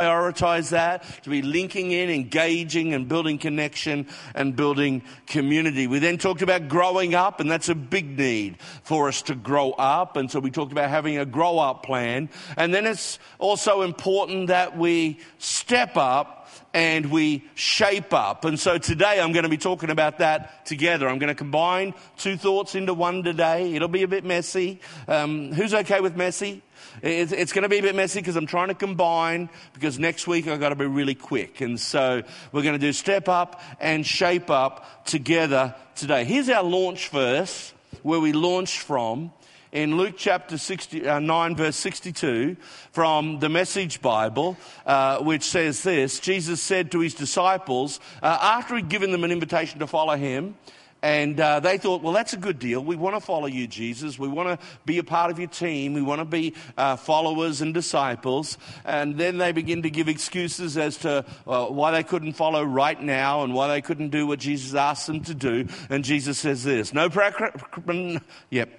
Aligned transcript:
prioritize 0.00 0.70
that, 0.70 1.04
to 1.24 1.30
be 1.30 1.42
linking 1.42 1.92
in, 1.92 2.10
engaging, 2.10 2.94
and 2.94 3.08
building 3.08 3.38
connection 3.38 4.06
and 4.34 4.56
building 4.56 5.02
community. 5.26 5.86
We 5.86 5.98
then 5.98 6.18
talked 6.18 6.42
about 6.42 6.68
growing 6.68 7.14
up, 7.14 7.40
and 7.40 7.50
that's 7.50 7.68
a 7.68 7.74
big 7.74 8.18
need 8.18 8.60
for 8.82 9.08
us 9.08 9.22
to 9.22 9.34
grow 9.34 9.72
up. 9.72 10.16
And 10.16 10.30
so 10.30 10.40
we 10.40 10.50
talked 10.50 10.72
about 10.72 10.88
having 10.88 11.18
a 11.18 11.26
grow 11.26 11.58
up 11.58 11.82
plan. 11.82 12.30
And 12.56 12.72
then 12.72 12.86
it's 12.86 13.18
also 13.38 13.82
important 13.82 14.48
that 14.48 14.76
we 14.76 15.18
step 15.38 15.96
up 15.96 16.48
and 16.72 17.10
we 17.10 17.44
shape 17.54 18.14
up. 18.14 18.44
And 18.44 18.58
so 18.58 18.78
today 18.78 19.20
I'm 19.20 19.32
going 19.32 19.42
to 19.42 19.48
be 19.48 19.58
talking 19.58 19.90
about 19.90 20.18
that 20.18 20.64
together. 20.66 21.08
I'm 21.08 21.18
going 21.18 21.28
to 21.28 21.34
combine 21.34 21.94
two 22.16 22.36
thoughts 22.36 22.74
into 22.74 22.94
one 22.94 23.22
today. 23.22 23.74
It'll 23.74 23.88
be 23.88 24.02
a 24.02 24.08
bit 24.08 24.24
messy. 24.24 24.80
Um, 25.08 25.52
who's 25.52 25.74
okay 25.74 26.00
with 26.00 26.16
messy? 26.16 26.62
It's, 27.02 27.32
it's 27.32 27.52
going 27.52 27.62
to 27.62 27.68
be 27.68 27.78
a 27.78 27.82
bit 27.82 27.94
messy 27.94 28.20
because 28.20 28.36
I'm 28.36 28.46
trying 28.46 28.68
to 28.68 28.74
combine 28.74 29.48
because 29.72 29.98
next 29.98 30.26
week 30.26 30.46
I've 30.46 30.60
got 30.60 30.70
to 30.70 30.74
be 30.74 30.86
really 30.86 31.14
quick. 31.14 31.60
And 31.60 31.78
so 31.78 32.22
we're 32.52 32.62
going 32.62 32.78
to 32.78 32.78
do 32.78 32.92
step 32.92 33.28
up 33.28 33.60
and 33.80 34.06
shape 34.06 34.50
up 34.50 35.04
together 35.04 35.74
today. 35.94 36.24
Here's 36.24 36.48
our 36.48 36.62
launch 36.62 37.08
verse 37.08 37.72
where 38.02 38.20
we 38.20 38.32
launch 38.32 38.80
from 38.80 39.32
in 39.72 39.96
Luke 39.96 40.14
chapter 40.16 40.58
60, 40.58 41.06
uh, 41.06 41.20
9, 41.20 41.56
verse 41.56 41.76
62, 41.76 42.56
from 42.92 43.38
the 43.38 43.48
Message 43.48 44.02
Bible, 44.02 44.56
uh, 44.84 45.18
which 45.18 45.44
says 45.44 45.82
this 45.82 46.18
Jesus 46.18 46.60
said 46.60 46.90
to 46.92 47.00
his 47.00 47.14
disciples, 47.14 48.00
uh, 48.22 48.38
after 48.40 48.76
he'd 48.76 48.88
given 48.88 49.12
them 49.12 49.24
an 49.24 49.30
invitation 49.30 49.78
to 49.78 49.86
follow 49.86 50.16
him, 50.16 50.56
and 51.02 51.40
uh, 51.40 51.60
they 51.60 51.78
thought, 51.78 52.02
well, 52.02 52.12
that's 52.12 52.34
a 52.34 52.36
good 52.36 52.58
deal. 52.58 52.84
We 52.84 52.96
want 52.96 53.16
to 53.16 53.20
follow 53.20 53.46
you, 53.46 53.66
Jesus. 53.66 54.18
We 54.18 54.28
want 54.28 54.60
to 54.60 54.66
be 54.84 54.98
a 54.98 55.04
part 55.04 55.30
of 55.30 55.38
your 55.38 55.48
team. 55.48 55.94
We 55.94 56.02
want 56.02 56.20
to 56.20 56.26
be 56.26 56.54
uh, 56.76 56.96
followers 56.96 57.62
and 57.62 57.72
disciples. 57.72 58.58
And 58.84 59.16
then 59.16 59.38
they 59.38 59.52
begin 59.52 59.82
to 59.82 59.90
give 59.90 60.08
excuses 60.08 60.76
as 60.76 60.98
to 60.98 61.24
uh, 61.46 61.66
why 61.66 61.90
they 61.92 62.02
couldn't 62.02 62.34
follow 62.34 62.62
right 62.62 63.00
now 63.00 63.44
and 63.44 63.54
why 63.54 63.68
they 63.68 63.80
couldn't 63.80 64.10
do 64.10 64.26
what 64.26 64.40
Jesus 64.40 64.74
asked 64.74 65.06
them 65.06 65.22
to 65.24 65.34
do. 65.34 65.68
And 65.88 66.04
Jesus 66.04 66.38
says 66.38 66.64
this 66.64 66.92
No, 66.92 67.08
procra- 67.08 68.20
yep, 68.50 68.70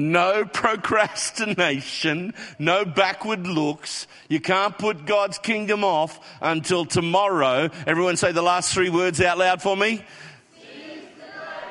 no 0.00 0.44
procrastination, 0.46 2.34
no 2.58 2.84
backward 2.84 3.46
looks. 3.46 4.06
You 4.28 4.40
can't 4.40 4.76
put 4.76 5.04
God's 5.04 5.38
kingdom 5.38 5.84
off 5.84 6.18
until 6.40 6.86
tomorrow. 6.86 7.70
Everyone 7.86 8.16
say 8.16 8.32
the 8.32 8.42
last 8.42 8.72
three 8.72 8.90
words 8.90 9.20
out 9.20 9.38
loud 9.38 9.62
for 9.62 9.76
me. 9.76 10.02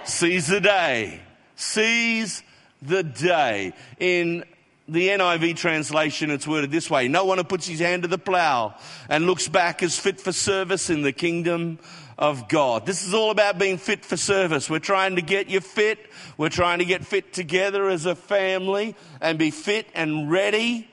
Seize 0.09 0.47
the 0.47 0.59
day. 0.59 1.21
Seize 1.55 2.41
the 2.81 3.03
day. 3.03 3.73
In 3.99 4.43
the 4.87 5.09
NIV 5.09 5.55
translation, 5.55 6.31
it's 6.31 6.47
worded 6.47 6.71
this 6.71 6.89
way 6.89 7.07
No 7.07 7.25
one 7.25 7.37
who 7.37 7.43
puts 7.43 7.67
his 7.67 7.79
hand 7.79 8.01
to 8.01 8.07
the 8.07 8.17
plow 8.17 8.75
and 9.07 9.27
looks 9.27 9.47
back 9.47 9.83
is 9.83 9.99
fit 9.99 10.19
for 10.19 10.31
service 10.31 10.89
in 10.89 11.03
the 11.03 11.11
kingdom 11.11 11.77
of 12.17 12.49
God. 12.49 12.87
This 12.87 13.05
is 13.05 13.13
all 13.13 13.29
about 13.29 13.59
being 13.59 13.77
fit 13.77 14.03
for 14.03 14.17
service. 14.17 14.67
We're 14.67 14.79
trying 14.79 15.15
to 15.17 15.21
get 15.21 15.47
you 15.47 15.61
fit. 15.61 15.99
We're 16.37 16.49
trying 16.49 16.79
to 16.79 16.85
get 16.85 17.05
fit 17.05 17.31
together 17.31 17.87
as 17.87 18.07
a 18.07 18.15
family 18.15 18.95
and 19.21 19.37
be 19.37 19.51
fit 19.51 19.87
and 19.93 20.31
ready 20.31 20.89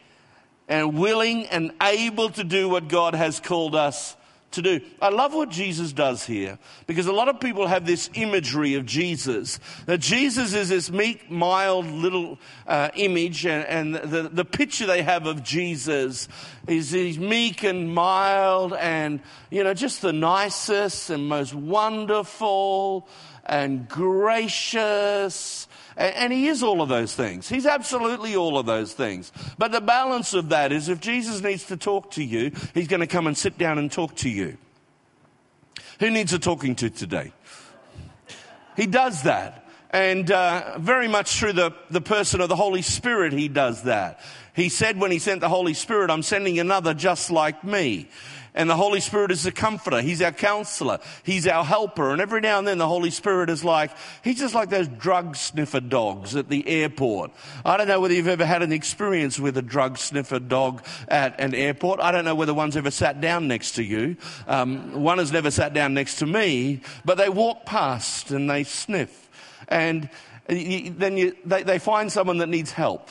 and 0.69 0.98
willing 0.98 1.47
and 1.47 1.73
able 1.83 2.28
to 2.30 2.45
do 2.45 2.69
what 2.69 2.89
God 2.89 3.14
has 3.14 3.41
called 3.41 3.75
us 3.75 4.14
to 4.57 4.62
do. 4.62 4.81
I 5.01 5.09
love 5.09 5.33
what 5.33 5.49
Jesus 5.49 5.93
does 5.93 6.27
here 6.27 6.59
because 6.87 7.07
a 7.07 7.12
lot 7.12 7.29
of 7.29 7.41
people 7.41 7.67
have 7.67 7.87
this 7.87 8.11
imagery 8.15 8.75
of 8.75 8.85
Jesus. 8.85 9.61
That 9.87 10.01
Jesus 10.01 10.53
is 10.53 10.69
this 10.69 10.91
meek, 10.91 11.31
mild 11.31 11.87
little 11.87 12.39
uh, 12.67 12.91
image, 12.95 13.47
and, 13.47 13.65
and 13.67 13.95
the, 13.95 14.29
the 14.29 14.45
picture 14.45 14.87
they 14.87 15.03
have 15.03 15.27
of 15.27 15.43
Jesus 15.43 16.29
is 16.67 16.91
he's 16.91 17.19
meek 17.19 17.63
and 17.63 17.95
mild 17.95 18.73
and, 18.75 19.21
you 19.51 19.63
know, 19.63 19.73
just 19.73 20.03
the 20.03 20.13
nicest 20.13 21.11
and 21.11 21.29
most 21.29 21.55
wonderful 21.55 23.09
and 23.45 23.89
gracious 23.89 25.69
and 25.96 26.33
he 26.33 26.46
is 26.46 26.62
all 26.62 26.83
of 26.83 26.89
those 26.89 27.14
things. 27.14 27.48
He's 27.48 27.67
absolutely 27.67 28.36
all 28.36 28.58
of 28.58 28.67
those 28.67 28.92
things. 28.92 29.33
But 29.57 29.73
the 29.73 29.80
balance 29.80 30.34
of 30.34 30.51
that 30.51 30.70
is 30.73 30.89
if 30.89 31.01
Jesus 31.01 31.40
needs 31.40 31.64
to 31.67 31.77
talk 31.77 32.11
to 32.12 32.24
you, 32.24 32.52
he's 32.74 32.89
going 32.89 33.01
to 33.01 33.07
come 33.07 33.27
and 33.27 33.36
sit 33.36 33.57
down 33.57 33.79
and 33.79 33.90
talk 33.90 34.14
to 34.17 34.29
you. 34.29 34.58
Who 36.01 36.11
needs 36.11 36.33
a 36.33 36.39
talking 36.39 36.74
to 36.77 36.90
today? 36.90 37.33
He 38.77 38.86
does 38.86 39.23
that. 39.23 39.67
And 39.90 40.30
uh, 40.30 40.79
very 40.79 41.08
much 41.08 41.39
through 41.39 41.55
the, 41.55 41.73
the 41.90 42.02
person 42.02 42.42
of 42.42 42.51
the 42.51 42.56
Holy 42.56 42.83
Spirit, 42.83 43.33
he 43.33 43.48
does 43.48 43.85
that. 43.85 44.20
He 44.55 44.68
said 44.68 45.01
when 45.01 45.11
he 45.11 45.18
sent 45.18 45.40
the 45.40 45.48
Holy 45.48 45.74
Spirit, 45.74 46.11
I'm 46.11 46.23
sending 46.23 46.58
another 46.58 46.92
just 46.92 47.30
like 47.30 47.64
me. 47.64 48.11
And 48.56 48.68
the 48.70 48.74
Holy 48.74 49.00
Spirit 49.00 49.30
is 49.30 49.42
the 49.42 49.52
comforter. 49.52 50.00
He's 50.00 50.22
our 50.22 50.33
counselor. 50.33 50.98
He's 51.22 51.46
our 51.46 51.62
helper. 51.62 52.11
And 52.11 52.20
every 52.20 52.40
now 52.40 52.58
and 52.58 52.67
then 52.67 52.78
the 52.78 52.89
Holy 52.89 53.11
Spirit 53.11 53.50
is 53.50 53.62
like, 53.62 53.90
he's 54.24 54.39
just 54.39 54.55
like 54.55 54.70
those 54.70 54.89
drug 54.89 55.36
sniffer 55.36 55.80
dogs 55.80 56.34
at 56.34 56.48
the 56.48 56.67
airport. 56.67 57.33
I 57.64 57.77
don't 57.77 57.86
know 57.86 58.00
whether 58.00 58.14
you've 58.14 58.27
ever 58.27 58.46
had 58.46 58.62
an 58.62 58.72
experience 58.72 59.39
with 59.39 59.58
a 59.58 59.62
drug 59.62 59.98
sniffer 59.98 60.39
dog 60.39 60.83
at 61.06 61.39
an 61.39 61.55
airport. 61.55 62.00
I 62.00 62.11
don't 62.11 62.24
know 62.24 62.34
whether 62.34 62.55
one's 62.55 62.77
ever 62.77 62.90
sat 62.90 63.20
down 63.20 63.46
next 63.46 63.72
to 63.72 63.84
you. 63.84 64.17
Um, 64.48 65.02
one 65.02 65.18
has 65.18 65.30
never 65.30 65.50
sat 65.50 65.74
down 65.74 65.92
next 65.92 66.17
to 66.17 66.27
me, 66.27 66.80
but 67.05 67.18
they 67.18 67.28
walk 67.28 67.67
past 67.67 68.30
and 68.30 68.48
they 68.48 68.64
sniff. 68.64 69.28
And 69.68 70.08
then 70.48 71.17
you, 71.17 71.36
they, 71.44 71.62
they 71.62 71.78
find 71.78 72.11
someone 72.11 72.38
that 72.38 72.48
needs 72.48 72.73
help. 72.73 73.11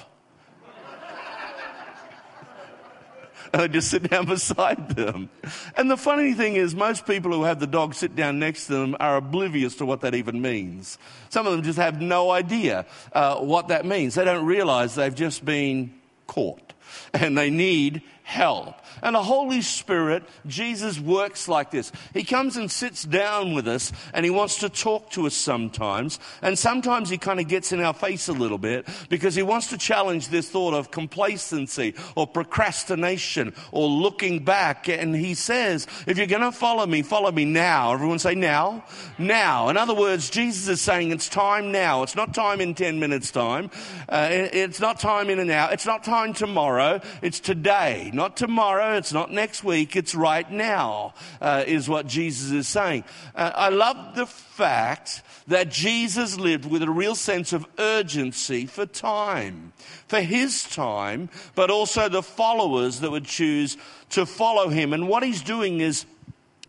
and 3.45 3.45
I 3.64 3.68
just 3.68 3.90
sit 3.90 4.10
down 4.10 4.26
beside 4.36 4.90
them. 4.90 5.30
And 5.78 5.90
the 5.90 5.98
funny 5.98 6.34
thing 6.34 6.56
is, 6.56 6.76
most 6.76 7.06
people 7.06 7.32
who 7.32 7.44
have 7.44 7.60
the 7.60 7.68
dog 7.68 7.94
sit 7.94 8.16
down 8.16 8.40
next 8.40 8.68
to 8.68 8.74
them 8.74 8.98
are 9.00 9.18
oblivious 9.18 9.76
to 9.76 9.86
what 9.86 10.02
that 10.02 10.14
even 10.14 10.42
means. 10.42 10.98
Some 11.30 11.48
of 11.48 11.54
them 11.54 11.64
just 11.64 11.80
have 11.80 12.02
no 12.02 12.32
idea 12.32 12.86
uh, 13.14 13.38
what 13.38 13.70
that 13.70 13.86
means. 13.86 14.16
They 14.16 14.26
don't 14.26 14.46
realize 14.46 14.96
they've 14.96 15.16
just 15.16 15.46
been 15.46 15.94
caught 16.28 16.74
and 17.14 17.38
they 17.38 17.50
need 17.50 18.02
help. 18.24 18.76
And 19.02 19.16
the 19.16 19.24
Holy 19.24 19.62
Spirit, 19.62 20.24
Jesus 20.48 21.00
works 21.00 21.48
like 21.48 21.72
this. 21.72 21.92
He 22.14 22.24
comes 22.24 22.58
and 22.58 22.72
sits 22.72 23.04
down 23.04 23.54
with 23.54 23.68
us 23.68 23.92
and 24.14 24.26
he 24.26 24.32
wants 24.32 24.60
to 24.60 24.70
talk 24.70 25.10
to 25.12 25.28
us 25.28 25.34
sometimes. 25.34 26.20
And 26.42 26.58
sometimes 26.58 27.10
he 27.10 27.18
kind 27.18 27.40
of 27.40 27.48
gets 27.48 27.72
in 27.72 27.82
our 27.82 27.94
face 27.94 28.28
a 28.28 28.34
little 28.34 28.58
bit 28.58 28.88
because 29.10 29.36
he 29.36 29.44
wants 29.44 29.68
to 29.68 29.78
challenge 29.78 30.30
this 30.30 30.50
thought 30.50 30.74
of 30.74 30.92
complacency 30.92 31.94
or 32.16 32.26
procrastination 32.26 33.54
or 33.72 33.88
looking 33.88 34.44
back. 34.44 34.88
And 34.88 35.16
he 35.16 35.34
says, 35.34 35.88
if 36.08 36.18
you're 36.18 36.28
going 36.28 36.42
to 36.42 36.52
follow 36.52 36.86
me, 36.86 37.02
follow 37.02 37.32
me 37.32 37.46
now. 37.46 37.94
Everyone 37.94 38.20
say 38.20 38.36
now. 38.36 38.86
Now. 39.18 39.70
In 39.70 39.78
other 39.78 39.94
words, 39.96 40.30
Jesus 40.30 40.68
is 40.68 40.82
saying 40.82 41.12
it's 41.12 41.30
time 41.30 41.72
now. 41.72 42.04
It's 42.04 42.16
not 42.16 42.34
time 42.34 42.62
in 42.62 42.74
10 42.74 43.00
minutes 43.00 43.32
time. 43.32 43.70
Uh, 44.08 44.28
it's 44.32 44.80
not 44.80 45.00
time 45.00 45.30
in 45.30 45.40
an 45.40 45.50
hour. 45.50 45.72
It's 45.72 45.86
not 45.86 46.04
time 46.04 46.34
tomorrow. 46.34 47.02
It's 47.22 47.40
today 47.40 48.12
not 48.14 48.38
tomorrow, 48.38 48.85
it's 48.94 49.12
not 49.12 49.32
next 49.32 49.64
week, 49.64 49.96
it's 49.96 50.14
right 50.14 50.50
now, 50.50 51.14
uh, 51.42 51.64
is 51.66 51.90
what 51.90 52.08
Jesus 52.08 52.52
is 52.52 52.68
saying. 52.68 53.04
Uh, 53.36 53.52
I 53.56 53.70
love 53.70 54.16
the 54.16 54.26
fact 54.26 55.24
that 55.48 55.70
Jesus 55.70 56.40
lived 56.40 56.66
with 56.66 56.82
a 56.84 56.90
real 56.90 57.16
sense 57.16 57.54
of 57.54 57.66
urgency 57.78 58.66
for 58.66 58.86
time, 58.86 59.74
for 60.08 60.22
his 60.22 60.64
time, 60.64 61.30
but 61.56 61.70
also 61.70 62.10
the 62.10 62.24
followers 62.24 63.00
that 63.02 63.12
would 63.12 63.26
choose 63.26 63.78
to 64.12 64.26
follow 64.26 64.70
him. 64.70 64.94
And 64.94 65.08
what 65.08 65.24
he's 65.24 65.42
doing 65.42 65.82
is 65.82 66.06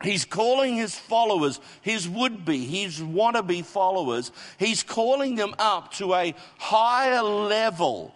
He's 0.03 0.27
calling 0.27 0.77
his 0.77 0.95
followers, 0.95 1.59
his 1.81 2.07
would 2.07 2.45
be, 2.45 2.67
his 2.67 3.01
wannabe 3.01 3.65
followers, 3.65 4.31
he's 4.59 4.83
calling 4.83 5.37
them 5.37 5.55
up 5.59 5.93
to 5.95 6.13
a 6.13 6.35
higher 6.59 7.23
level, 7.23 8.15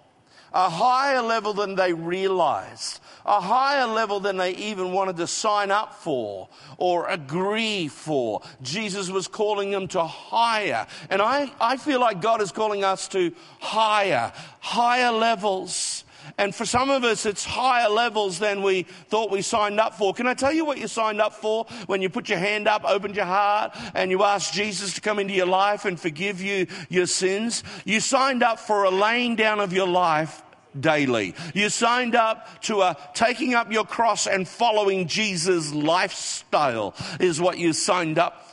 a 0.53 0.69
higher 0.69 1.23
level 1.23 1.55
than 1.55 1.77
they 1.77 1.95
realized 1.95 3.01
a 3.25 3.41
higher 3.41 3.87
level 3.87 4.21
than 4.21 4.37
they 4.37 4.55
even 4.57 4.93
wanted 4.93 5.17
to 5.19 5.27
sign 5.27 5.71
up 5.71 5.95
for 5.95 6.49
or 6.77 7.09
agree 7.09 7.89
for. 7.89 8.43
Jesus 8.63 9.11
was 9.11 9.29
calling 9.29 9.71
them 9.71 9.89
to 9.89 10.05
higher. 10.05 10.87
And 11.09 11.21
I, 11.21 11.53
I 11.61 11.77
feel 11.77 12.01
like 12.01 12.21
God 12.21 12.41
is 12.41 12.53
calling 12.53 12.85
us 12.85 13.09
to 13.09 13.33
higher, 13.61 14.33
higher 14.61 15.13
levels. 15.13 16.05
And 16.39 16.55
for 16.55 16.65
some 16.65 16.91
of 16.91 17.05
us, 17.05 17.27
it's 17.27 17.45
higher 17.45 17.89
levels 17.89 18.39
than 18.39 18.63
we 18.63 18.83
thought 19.09 19.31
we 19.31 19.43
signed 19.43 19.81
up 19.81 19.95
for. 19.95 20.15
Can 20.15 20.27
I 20.27 20.35
tell 20.35 20.53
you 20.53 20.65
what 20.65 20.79
you 20.79 20.87
signed 20.87 21.21
up 21.21 21.35
for 21.35 21.67
when 21.87 22.03
you 22.03 22.09
put 22.09 22.29
your 22.29 22.39
hand 22.39 22.69
up, 22.69 22.85
opened 22.85 23.17
your 23.17 23.25
heart, 23.25 23.77
and 23.95 24.11
you 24.11 24.23
asked 24.23 24.55
Jesus 24.55 24.95
to 24.95 25.01
come 25.01 25.19
into 25.19 25.35
your 25.35 25.47
life 25.47 25.85
and 25.85 25.99
forgive 25.99 26.41
you 26.41 26.67
your 26.89 27.07
sins? 27.07 27.65
You 27.85 28.01
signed 28.01 28.43
up 28.43 28.59
for 28.59 28.85
a 28.85 28.91
laying 28.91 29.37
down 29.37 29.61
of 29.61 29.73
your 29.73 29.89
life 29.89 30.43
daily. 30.79 31.35
You 31.55 31.69
signed 31.69 32.15
up 32.15 32.63
to 32.63 32.83
a 32.83 32.97
taking 33.15 33.55
up 33.55 33.73
your 33.73 33.85
cross 33.85 34.27
and 34.27 34.47
following 34.47 35.07
Jesus 35.07 35.73
lifestyle 35.73 36.95
is 37.19 37.41
what 37.41 37.59
you 37.59 37.73
signed 37.73 38.19
up 38.19 38.50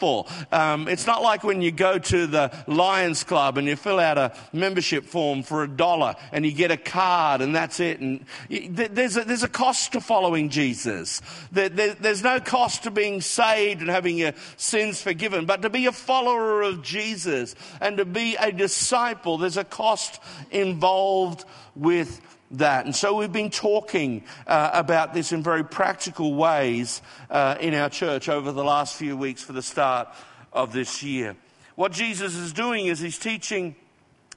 Um, 0.52 0.88
it's 0.88 1.08
not 1.08 1.22
like 1.22 1.44
when 1.44 1.62
you 1.62 1.72
go 1.72 1.98
to 1.98 2.28
the 2.28 2.52
Lions 2.68 3.24
Club 3.24 3.58
and 3.58 3.68
you 3.68 3.76
fill 3.76 4.00
out 4.00 4.18
a 4.18 4.34
membership 4.54 5.06
form 5.06 5.44
for 5.44 5.64
a 5.64 5.68
dollar 5.68 6.16
and 6.32 6.46
you 6.46 6.52
get 6.52 6.72
a 6.72 6.78
card 6.78 7.42
and 7.42 7.56
that's 7.56 7.80
it. 7.80 8.00
And 8.00 8.26
there's 8.50 9.18
a, 9.18 9.24
there's 9.24 9.44
a 9.44 9.48
cost 9.48 9.94
to 9.94 10.02
following 10.02 10.50
Jesus. 10.50 11.22
there's 11.52 12.24
no 12.24 12.40
cost 12.40 12.84
to 12.84 12.92
being 12.92 13.22
saved 13.22 13.82
and 13.82 13.90
having 13.90 14.18
your 14.18 14.34
sins 14.58 15.02
forgiven, 15.02 15.46
but 15.46 15.62
to 15.62 15.70
be 15.70 15.86
a 15.86 15.92
follower 15.92 16.62
of 16.62 16.82
Jesus 16.82 17.56
and 17.82 17.98
to 17.98 18.06
be 18.06 18.36
a 18.36 18.52
disciple, 18.52 19.38
there's 19.38 19.58
a 19.58 19.64
cost 19.64 20.22
involved 20.52 21.46
with 21.76 22.22
that. 22.52 22.86
And 22.86 22.96
so 22.96 23.16
we've 23.16 23.32
been 23.32 23.50
talking 23.50 24.24
uh, 24.46 24.72
about 24.74 25.14
this 25.14 25.32
in 25.32 25.44
very 25.44 25.64
practical 25.64 26.36
ways 26.36 27.02
uh, 27.30 27.56
in 27.60 27.74
our 27.74 27.90
church 27.90 28.30
over 28.30 28.52
the 28.52 28.64
last 28.64 28.96
few 28.96 29.18
weeks 29.18 29.44
for 29.44 29.54
the 29.54 29.62
start 29.62 30.10
of 30.54 30.74
this 30.74 31.04
year. 31.04 31.36
What 31.76 31.92
Jesus 31.92 32.36
is 32.36 32.54
doing 32.54 32.88
is 32.88 33.00
he's 33.00 33.20
teaching 33.20 33.76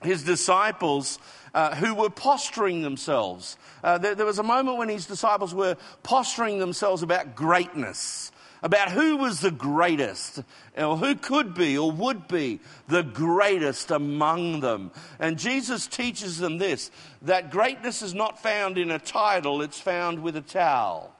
his 0.03 0.25
disciples 0.25 1.19
uh, 1.55 1.75
who 1.75 1.95
were 1.95 2.11
posturing 2.11 2.83
themselves. 2.83 3.57
Uh, 3.83 3.99
there, 3.99 4.15
there 4.15 4.27
was 4.27 4.39
a 4.39 4.43
moment 4.43 4.79
when 4.79 4.89
his 4.89 5.07
disciples 5.07 5.55
were 5.55 5.77
posturing 6.03 6.59
themselves 6.59 7.03
about 7.03 7.35
greatness 7.35 8.33
about 8.63 8.91
who 8.91 9.17
was 9.17 9.41
the 9.41 9.51
greatest, 9.51 10.43
or 10.77 10.97
who 10.97 11.15
could 11.15 11.55
be 11.55 11.79
or 11.79 11.91
would 11.91 12.29
be 12.29 12.61
the 12.89 13.03
greatest 13.03 13.91
among 13.91 14.61
them. 14.61 14.91
And 15.19 15.39
Jesus 15.39 15.87
teaches 15.87 16.39
them 16.39 16.59
this 16.59 16.91
that 17.23 17.51
greatness 17.51 18.03
is 18.03 18.15
not 18.15 18.43
found 18.43 18.79
in 18.79 18.91
a 18.91 18.99
title, 18.99 19.63
it's 19.63 19.81
found 19.81 20.23
with 20.23 20.37
a 20.37 20.43
towel. 20.43 21.15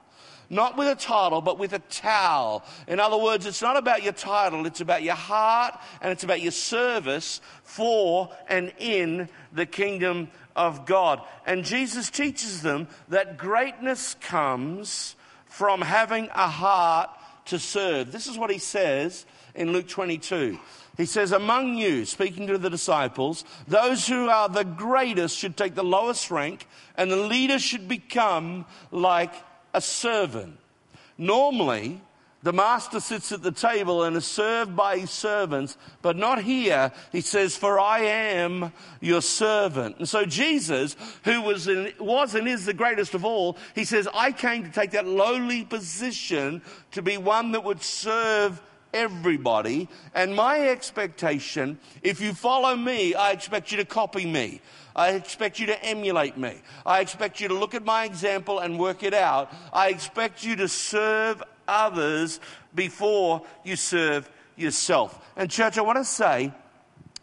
Not 0.49 0.77
with 0.77 0.89
a 0.89 0.95
title, 0.95 1.39
but 1.39 1.57
with 1.57 1.71
a 1.71 1.79
towel. 1.79 2.65
In 2.85 2.99
other 2.99 3.15
words, 3.15 3.45
it's 3.45 3.61
not 3.61 3.77
about 3.77 4.03
your 4.03 4.11
title, 4.11 4.65
it's 4.65 4.81
about 4.81 5.01
your 5.01 5.15
heart 5.15 5.79
and 6.01 6.11
it's 6.11 6.25
about 6.25 6.41
your 6.41 6.51
service 6.51 7.39
for 7.63 8.29
and 8.49 8.73
in 8.77 9.29
the 9.53 9.65
kingdom 9.65 10.29
of 10.53 10.85
God. 10.85 11.21
And 11.45 11.63
Jesus 11.63 12.09
teaches 12.09 12.61
them 12.61 12.89
that 13.07 13.37
greatness 13.37 14.15
comes 14.15 15.15
from 15.45 15.81
having 15.81 16.25
a 16.33 16.49
heart 16.49 17.09
to 17.51 17.59
serve. 17.59 18.11
This 18.11 18.27
is 18.27 18.37
what 18.37 18.49
he 18.49 18.57
says 18.57 19.25
in 19.55 19.73
Luke 19.73 19.87
22. 19.87 20.57
He 20.95 21.05
says, 21.05 21.33
Among 21.33 21.75
you, 21.75 22.05
speaking 22.05 22.47
to 22.47 22.57
the 22.57 22.69
disciples, 22.69 23.43
those 23.67 24.07
who 24.07 24.29
are 24.29 24.47
the 24.47 24.63
greatest 24.63 25.37
should 25.37 25.57
take 25.57 25.75
the 25.75 25.83
lowest 25.83 26.31
rank, 26.31 26.65
and 26.95 27.11
the 27.11 27.17
leader 27.17 27.59
should 27.59 27.89
become 27.89 28.65
like 28.89 29.33
a 29.73 29.81
servant. 29.81 30.57
Normally, 31.17 32.01
the 32.43 32.53
master 32.53 32.99
sits 32.99 33.31
at 33.31 33.43
the 33.43 33.51
table 33.51 34.03
and 34.03 34.17
is 34.17 34.25
served 34.25 34.75
by 34.75 34.97
his 34.97 35.11
servants, 35.11 35.77
but 36.01 36.15
not 36.15 36.41
here. 36.41 36.91
He 37.11 37.21
says, 37.21 37.55
For 37.55 37.79
I 37.79 37.99
am 37.99 38.73
your 38.99 39.21
servant. 39.21 39.97
And 39.99 40.09
so 40.09 40.25
Jesus, 40.25 40.95
who 41.23 41.41
was, 41.41 41.67
in, 41.67 41.93
was 41.99 42.33
and 42.33 42.47
is 42.47 42.65
the 42.65 42.73
greatest 42.73 43.13
of 43.13 43.23
all, 43.23 43.57
he 43.75 43.85
says, 43.85 44.07
I 44.13 44.31
came 44.31 44.63
to 44.63 44.71
take 44.71 44.91
that 44.91 45.05
lowly 45.05 45.63
position 45.65 46.63
to 46.91 47.03
be 47.03 47.17
one 47.17 47.51
that 47.51 47.63
would 47.63 47.83
serve 47.83 48.59
everybody. 48.91 49.87
And 50.15 50.35
my 50.35 50.69
expectation, 50.69 51.77
if 52.01 52.21
you 52.21 52.33
follow 52.33 52.75
me, 52.75 53.13
I 53.13 53.31
expect 53.31 53.71
you 53.71 53.77
to 53.77 53.85
copy 53.85 54.25
me. 54.25 54.61
I 54.95 55.11
expect 55.11 55.59
you 55.59 55.67
to 55.67 55.85
emulate 55.85 56.37
me. 56.37 56.61
I 56.85 56.99
expect 56.99 57.39
you 57.39 57.47
to 57.47 57.53
look 57.53 57.73
at 57.75 57.85
my 57.85 58.03
example 58.05 58.59
and 58.59 58.79
work 58.79 59.03
it 59.03 59.13
out. 59.13 59.53
I 59.71 59.89
expect 59.89 60.43
you 60.43 60.55
to 60.57 60.67
serve 60.67 61.41
others 61.71 62.39
before 62.75 63.43
you 63.63 63.75
serve 63.75 64.29
yourself. 64.55 65.17
And, 65.35 65.49
church, 65.49 65.77
I 65.77 65.81
want 65.81 65.97
to 65.97 66.05
say 66.05 66.51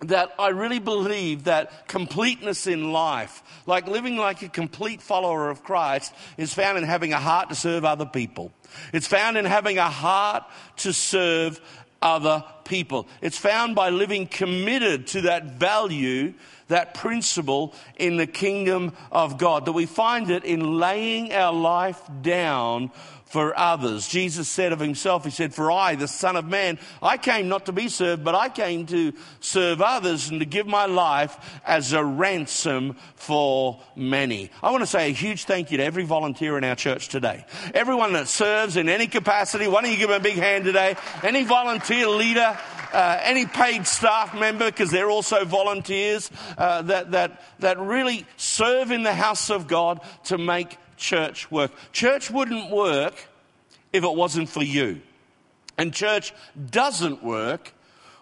that 0.00 0.32
I 0.38 0.48
really 0.48 0.78
believe 0.78 1.44
that 1.44 1.88
completeness 1.88 2.66
in 2.66 2.92
life, 2.92 3.42
like 3.66 3.88
living 3.88 4.16
like 4.16 4.42
a 4.42 4.48
complete 4.48 5.02
follower 5.02 5.50
of 5.50 5.64
Christ, 5.64 6.14
is 6.36 6.54
found 6.54 6.78
in 6.78 6.84
having 6.84 7.12
a 7.12 7.18
heart 7.18 7.48
to 7.48 7.54
serve 7.54 7.84
other 7.84 8.06
people. 8.06 8.52
It's 8.92 9.08
found 9.08 9.36
in 9.36 9.44
having 9.44 9.78
a 9.78 9.90
heart 9.90 10.44
to 10.78 10.92
serve 10.92 11.60
other 12.00 12.44
people. 12.64 13.08
It's 13.20 13.38
found 13.38 13.74
by 13.74 13.90
living 13.90 14.28
committed 14.28 15.08
to 15.08 15.22
that 15.22 15.58
value, 15.58 16.34
that 16.68 16.94
principle 16.94 17.74
in 17.96 18.18
the 18.18 18.26
kingdom 18.26 18.92
of 19.10 19.36
God, 19.36 19.64
that 19.64 19.72
we 19.72 19.86
find 19.86 20.30
it 20.30 20.44
in 20.44 20.78
laying 20.78 21.32
our 21.32 21.52
life 21.52 22.00
down 22.22 22.92
for 23.28 23.56
others. 23.58 24.08
Jesus 24.08 24.48
said 24.48 24.72
of 24.72 24.80
himself, 24.80 25.24
He 25.24 25.30
said, 25.30 25.54
For 25.54 25.70
I, 25.70 25.94
the 25.94 26.08
Son 26.08 26.36
of 26.36 26.46
Man, 26.46 26.78
I 27.02 27.18
came 27.18 27.48
not 27.48 27.66
to 27.66 27.72
be 27.72 27.88
served, 27.88 28.24
but 28.24 28.34
I 28.34 28.48
came 28.48 28.86
to 28.86 29.12
serve 29.40 29.82
others 29.82 30.30
and 30.30 30.40
to 30.40 30.46
give 30.46 30.66
my 30.66 30.86
life 30.86 31.60
as 31.66 31.92
a 31.92 32.04
ransom 32.04 32.96
for 33.16 33.80
many. 33.94 34.50
I 34.62 34.70
want 34.70 34.82
to 34.82 34.86
say 34.86 35.10
a 35.10 35.12
huge 35.12 35.44
thank 35.44 35.70
you 35.70 35.76
to 35.76 35.84
every 35.84 36.04
volunteer 36.04 36.56
in 36.56 36.64
our 36.64 36.76
church 36.76 37.08
today. 37.08 37.44
Everyone 37.74 38.14
that 38.14 38.28
serves 38.28 38.76
in 38.76 38.88
any 38.88 39.06
capacity, 39.06 39.68
why 39.68 39.82
don't 39.82 39.90
you 39.90 39.98
give 39.98 40.08
them 40.08 40.20
a 40.20 40.24
big 40.24 40.36
hand 40.36 40.64
today? 40.64 40.96
Any 41.22 41.44
volunteer 41.44 42.08
leader, 42.08 42.58
uh, 42.92 43.18
any 43.22 43.44
paid 43.44 43.86
staff 43.86 44.34
member, 44.34 44.66
because 44.66 44.90
they're 44.90 45.10
also 45.10 45.44
volunteers 45.44 46.30
uh, 46.56 46.82
that, 46.82 47.10
that, 47.10 47.42
that 47.58 47.78
really 47.78 48.24
serve 48.38 48.90
in 48.90 49.02
the 49.02 49.14
house 49.14 49.50
of 49.50 49.68
God 49.68 50.00
to 50.24 50.38
make 50.38 50.78
church 50.98 51.50
work. 51.50 51.70
Church 51.92 52.30
wouldn't 52.30 52.70
work 52.70 53.14
if 53.92 54.04
it 54.04 54.14
wasn't 54.14 54.48
for 54.48 54.62
you. 54.62 55.00
And 55.78 55.94
church 55.94 56.34
doesn't 56.70 57.22
work 57.22 57.72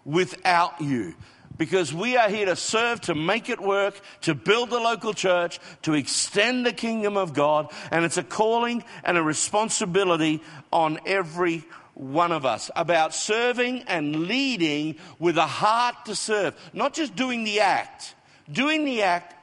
without 0.04 0.80
you. 0.80 1.14
Because 1.56 1.92
we 1.92 2.18
are 2.18 2.28
here 2.28 2.46
to 2.46 2.56
serve, 2.56 3.00
to 3.02 3.14
make 3.14 3.48
it 3.48 3.60
work, 3.60 3.98
to 4.22 4.34
build 4.34 4.68
the 4.68 4.78
local 4.78 5.14
church, 5.14 5.58
to 5.82 5.94
extend 5.94 6.66
the 6.66 6.72
kingdom 6.72 7.16
of 7.16 7.32
God. 7.32 7.72
And 7.90 8.04
it's 8.04 8.18
a 8.18 8.22
calling 8.22 8.84
and 9.04 9.16
a 9.16 9.22
responsibility 9.22 10.42
on 10.70 11.00
every 11.06 11.64
one 11.94 12.30
of 12.30 12.44
us 12.44 12.70
about 12.76 13.14
serving 13.14 13.84
and 13.84 14.26
leading 14.26 14.96
with 15.18 15.38
a 15.38 15.46
heart 15.46 15.94
to 16.04 16.14
serve. 16.14 16.54
Not 16.74 16.92
just 16.92 17.16
doing 17.16 17.44
the 17.44 17.60
act. 17.60 18.14
Doing 18.52 18.84
the 18.84 19.02
act 19.02 19.34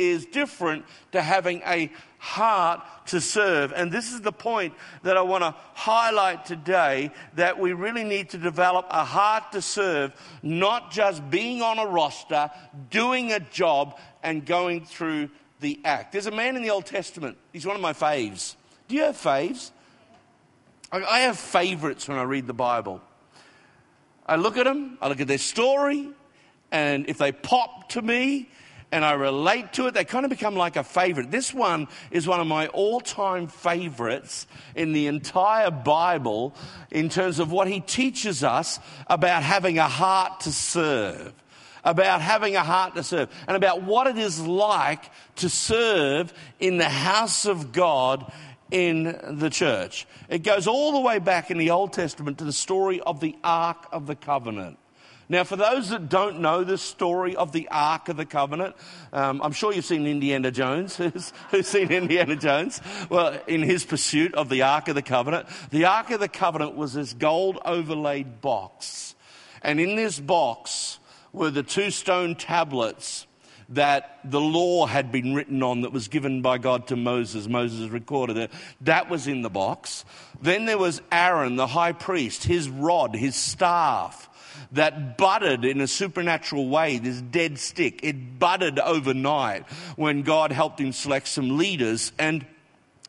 is 0.00 0.24
different 0.26 0.84
to 1.12 1.20
having 1.20 1.62
a 1.66 1.92
heart 2.18 2.80
to 3.06 3.20
serve. 3.20 3.72
And 3.74 3.92
this 3.92 4.12
is 4.12 4.20
the 4.20 4.32
point 4.32 4.74
that 5.02 5.16
I 5.16 5.22
want 5.22 5.42
to 5.42 5.54
highlight 5.74 6.44
today 6.44 7.10
that 7.34 7.58
we 7.58 7.72
really 7.72 8.04
need 8.04 8.30
to 8.30 8.38
develop 8.38 8.86
a 8.90 9.04
heart 9.04 9.52
to 9.52 9.62
serve, 9.62 10.12
not 10.42 10.90
just 10.90 11.28
being 11.30 11.62
on 11.62 11.78
a 11.78 11.86
roster, 11.86 12.50
doing 12.90 13.32
a 13.32 13.40
job, 13.40 13.98
and 14.22 14.44
going 14.44 14.84
through 14.84 15.30
the 15.60 15.80
act. 15.84 16.12
There's 16.12 16.26
a 16.26 16.30
man 16.30 16.56
in 16.56 16.62
the 16.62 16.70
Old 16.70 16.86
Testament, 16.86 17.36
he's 17.52 17.66
one 17.66 17.76
of 17.76 17.82
my 17.82 17.92
faves. 17.92 18.56
Do 18.88 18.96
you 18.96 19.02
have 19.02 19.16
faves? 19.16 19.70
I 20.92 21.20
have 21.20 21.38
favorites 21.38 22.08
when 22.08 22.18
I 22.18 22.24
read 22.24 22.46
the 22.46 22.52
Bible. 22.52 23.00
I 24.26 24.36
look 24.36 24.56
at 24.56 24.64
them, 24.64 24.98
I 25.00 25.08
look 25.08 25.20
at 25.20 25.28
their 25.28 25.38
story, 25.38 26.10
and 26.70 27.08
if 27.08 27.18
they 27.18 27.32
pop 27.32 27.88
to 27.90 28.02
me, 28.02 28.48
and 28.92 29.04
I 29.04 29.12
relate 29.12 29.74
to 29.74 29.86
it, 29.86 29.94
they 29.94 30.04
kind 30.04 30.24
of 30.24 30.30
become 30.30 30.56
like 30.56 30.76
a 30.76 30.82
favorite. 30.82 31.30
This 31.30 31.54
one 31.54 31.88
is 32.10 32.26
one 32.26 32.40
of 32.40 32.46
my 32.46 32.66
all 32.68 33.00
time 33.00 33.46
favorites 33.46 34.46
in 34.74 34.92
the 34.92 35.06
entire 35.06 35.70
Bible 35.70 36.54
in 36.90 37.08
terms 37.08 37.38
of 37.38 37.52
what 37.52 37.68
he 37.68 37.80
teaches 37.80 38.42
us 38.42 38.80
about 39.06 39.42
having 39.42 39.78
a 39.78 39.88
heart 39.88 40.40
to 40.40 40.52
serve. 40.52 41.32
About 41.82 42.20
having 42.20 42.56
a 42.56 42.62
heart 42.62 42.96
to 42.96 43.02
serve 43.02 43.30
and 43.48 43.56
about 43.56 43.82
what 43.82 44.06
it 44.06 44.18
is 44.18 44.38
like 44.38 45.10
to 45.36 45.48
serve 45.48 46.34
in 46.58 46.76
the 46.76 46.88
house 46.88 47.46
of 47.46 47.72
God 47.72 48.30
in 48.70 49.18
the 49.38 49.48
church. 49.48 50.06
It 50.28 50.42
goes 50.42 50.66
all 50.66 50.92
the 50.92 51.00
way 51.00 51.20
back 51.20 51.50
in 51.50 51.56
the 51.56 51.70
Old 51.70 51.94
Testament 51.94 52.38
to 52.38 52.44
the 52.44 52.52
story 52.52 53.00
of 53.00 53.20
the 53.20 53.34
Ark 53.42 53.86
of 53.92 54.06
the 54.06 54.14
Covenant. 54.14 54.78
Now, 55.30 55.44
for 55.44 55.54
those 55.54 55.90
that 55.90 56.08
don't 56.08 56.40
know 56.40 56.64
the 56.64 56.76
story 56.76 57.36
of 57.36 57.52
the 57.52 57.68
Ark 57.70 58.08
of 58.08 58.16
the 58.16 58.26
Covenant, 58.26 58.74
um, 59.12 59.40
I'm 59.44 59.52
sure 59.52 59.72
you've 59.72 59.84
seen 59.84 60.04
Indiana 60.04 60.50
Jones. 60.50 60.96
who's, 60.96 61.32
who's 61.52 61.68
seen 61.68 61.92
Indiana 61.92 62.34
Jones? 62.34 62.80
Well, 63.08 63.40
in 63.46 63.62
his 63.62 63.84
pursuit 63.84 64.34
of 64.34 64.48
the 64.48 64.62
Ark 64.62 64.88
of 64.88 64.96
the 64.96 65.02
Covenant, 65.02 65.46
the 65.70 65.84
Ark 65.84 66.10
of 66.10 66.18
the 66.18 66.28
Covenant 66.28 66.74
was 66.74 66.94
this 66.94 67.12
gold 67.12 67.60
overlaid 67.64 68.40
box. 68.40 69.14
And 69.62 69.78
in 69.78 69.94
this 69.94 70.18
box 70.18 70.98
were 71.32 71.50
the 71.50 71.62
two 71.62 71.92
stone 71.92 72.34
tablets 72.34 73.28
that 73.68 74.18
the 74.24 74.40
law 74.40 74.86
had 74.86 75.12
been 75.12 75.32
written 75.32 75.62
on 75.62 75.82
that 75.82 75.92
was 75.92 76.08
given 76.08 76.42
by 76.42 76.58
God 76.58 76.88
to 76.88 76.96
Moses. 76.96 77.46
Moses 77.46 77.88
recorded 77.90 78.36
it. 78.36 78.50
That 78.80 79.08
was 79.08 79.28
in 79.28 79.42
the 79.42 79.50
box. 79.50 80.04
Then 80.42 80.64
there 80.64 80.76
was 80.76 81.00
Aaron, 81.12 81.54
the 81.54 81.68
high 81.68 81.92
priest, 81.92 82.42
his 82.42 82.68
rod, 82.68 83.14
his 83.14 83.36
staff 83.36 84.26
that 84.72 85.16
budded 85.16 85.64
in 85.64 85.80
a 85.80 85.86
supernatural 85.86 86.68
way, 86.68 86.98
this 86.98 87.20
dead 87.20 87.58
stick. 87.58 88.00
It 88.02 88.38
budded 88.38 88.78
overnight 88.78 89.68
when 89.96 90.22
God 90.22 90.52
helped 90.52 90.80
him 90.80 90.92
select 90.92 91.28
some 91.28 91.56
leaders 91.56 92.12
and 92.18 92.44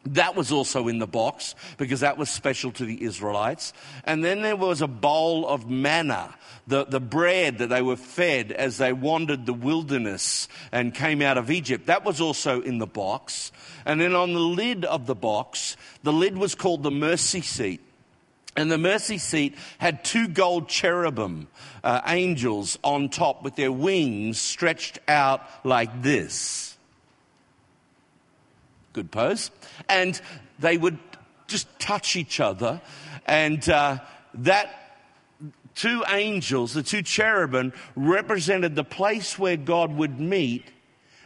that 0.05 0.35
was 0.35 0.51
also 0.51 0.87
in 0.87 0.97
the 0.97 1.07
box 1.07 1.53
because 1.77 1.99
that 1.99 2.17
was 2.17 2.29
special 2.29 2.71
to 2.71 2.85
the 2.85 3.03
Israelites. 3.03 3.71
And 4.03 4.23
then 4.23 4.41
there 4.41 4.55
was 4.55 4.81
a 4.81 4.87
bowl 4.87 5.47
of 5.47 5.69
manna, 5.69 6.33
the, 6.65 6.85
the 6.85 6.99
bread 6.99 7.59
that 7.59 7.67
they 7.67 7.83
were 7.83 7.95
fed 7.95 8.51
as 8.51 8.77
they 8.77 8.93
wandered 8.93 9.45
the 9.45 9.53
wilderness 9.53 10.47
and 10.71 10.93
came 10.93 11.21
out 11.21 11.37
of 11.37 11.51
Egypt. 11.51 11.85
That 11.85 12.03
was 12.03 12.19
also 12.19 12.61
in 12.61 12.79
the 12.79 12.87
box. 12.87 13.51
And 13.85 14.01
then 14.01 14.15
on 14.15 14.33
the 14.33 14.39
lid 14.39 14.85
of 14.85 15.05
the 15.05 15.15
box, 15.15 15.77
the 16.01 16.13
lid 16.13 16.35
was 16.35 16.55
called 16.55 16.81
the 16.81 16.91
mercy 16.91 17.41
seat. 17.41 17.81
And 18.55 18.69
the 18.69 18.77
mercy 18.77 19.17
seat 19.17 19.55
had 19.77 20.03
two 20.03 20.27
gold 20.27 20.67
cherubim, 20.67 21.47
uh, 21.83 22.01
angels 22.05 22.77
on 22.83 23.09
top 23.09 23.43
with 23.43 23.55
their 23.55 23.71
wings 23.71 24.39
stretched 24.39 24.99
out 25.07 25.41
like 25.63 26.01
this. 26.01 26.77
Good 28.93 29.09
pose. 29.09 29.51
And 29.87 30.19
they 30.59 30.77
would 30.77 30.99
just 31.47 31.67
touch 31.79 32.15
each 32.15 32.39
other. 32.41 32.81
And 33.25 33.67
uh, 33.69 33.99
that 34.33 34.97
two 35.75 36.03
angels, 36.09 36.73
the 36.73 36.83
two 36.83 37.01
cherubim, 37.01 37.71
represented 37.95 38.75
the 38.75 38.83
place 38.83 39.39
where 39.39 39.57
God 39.57 39.95
would 39.95 40.19
meet 40.19 40.65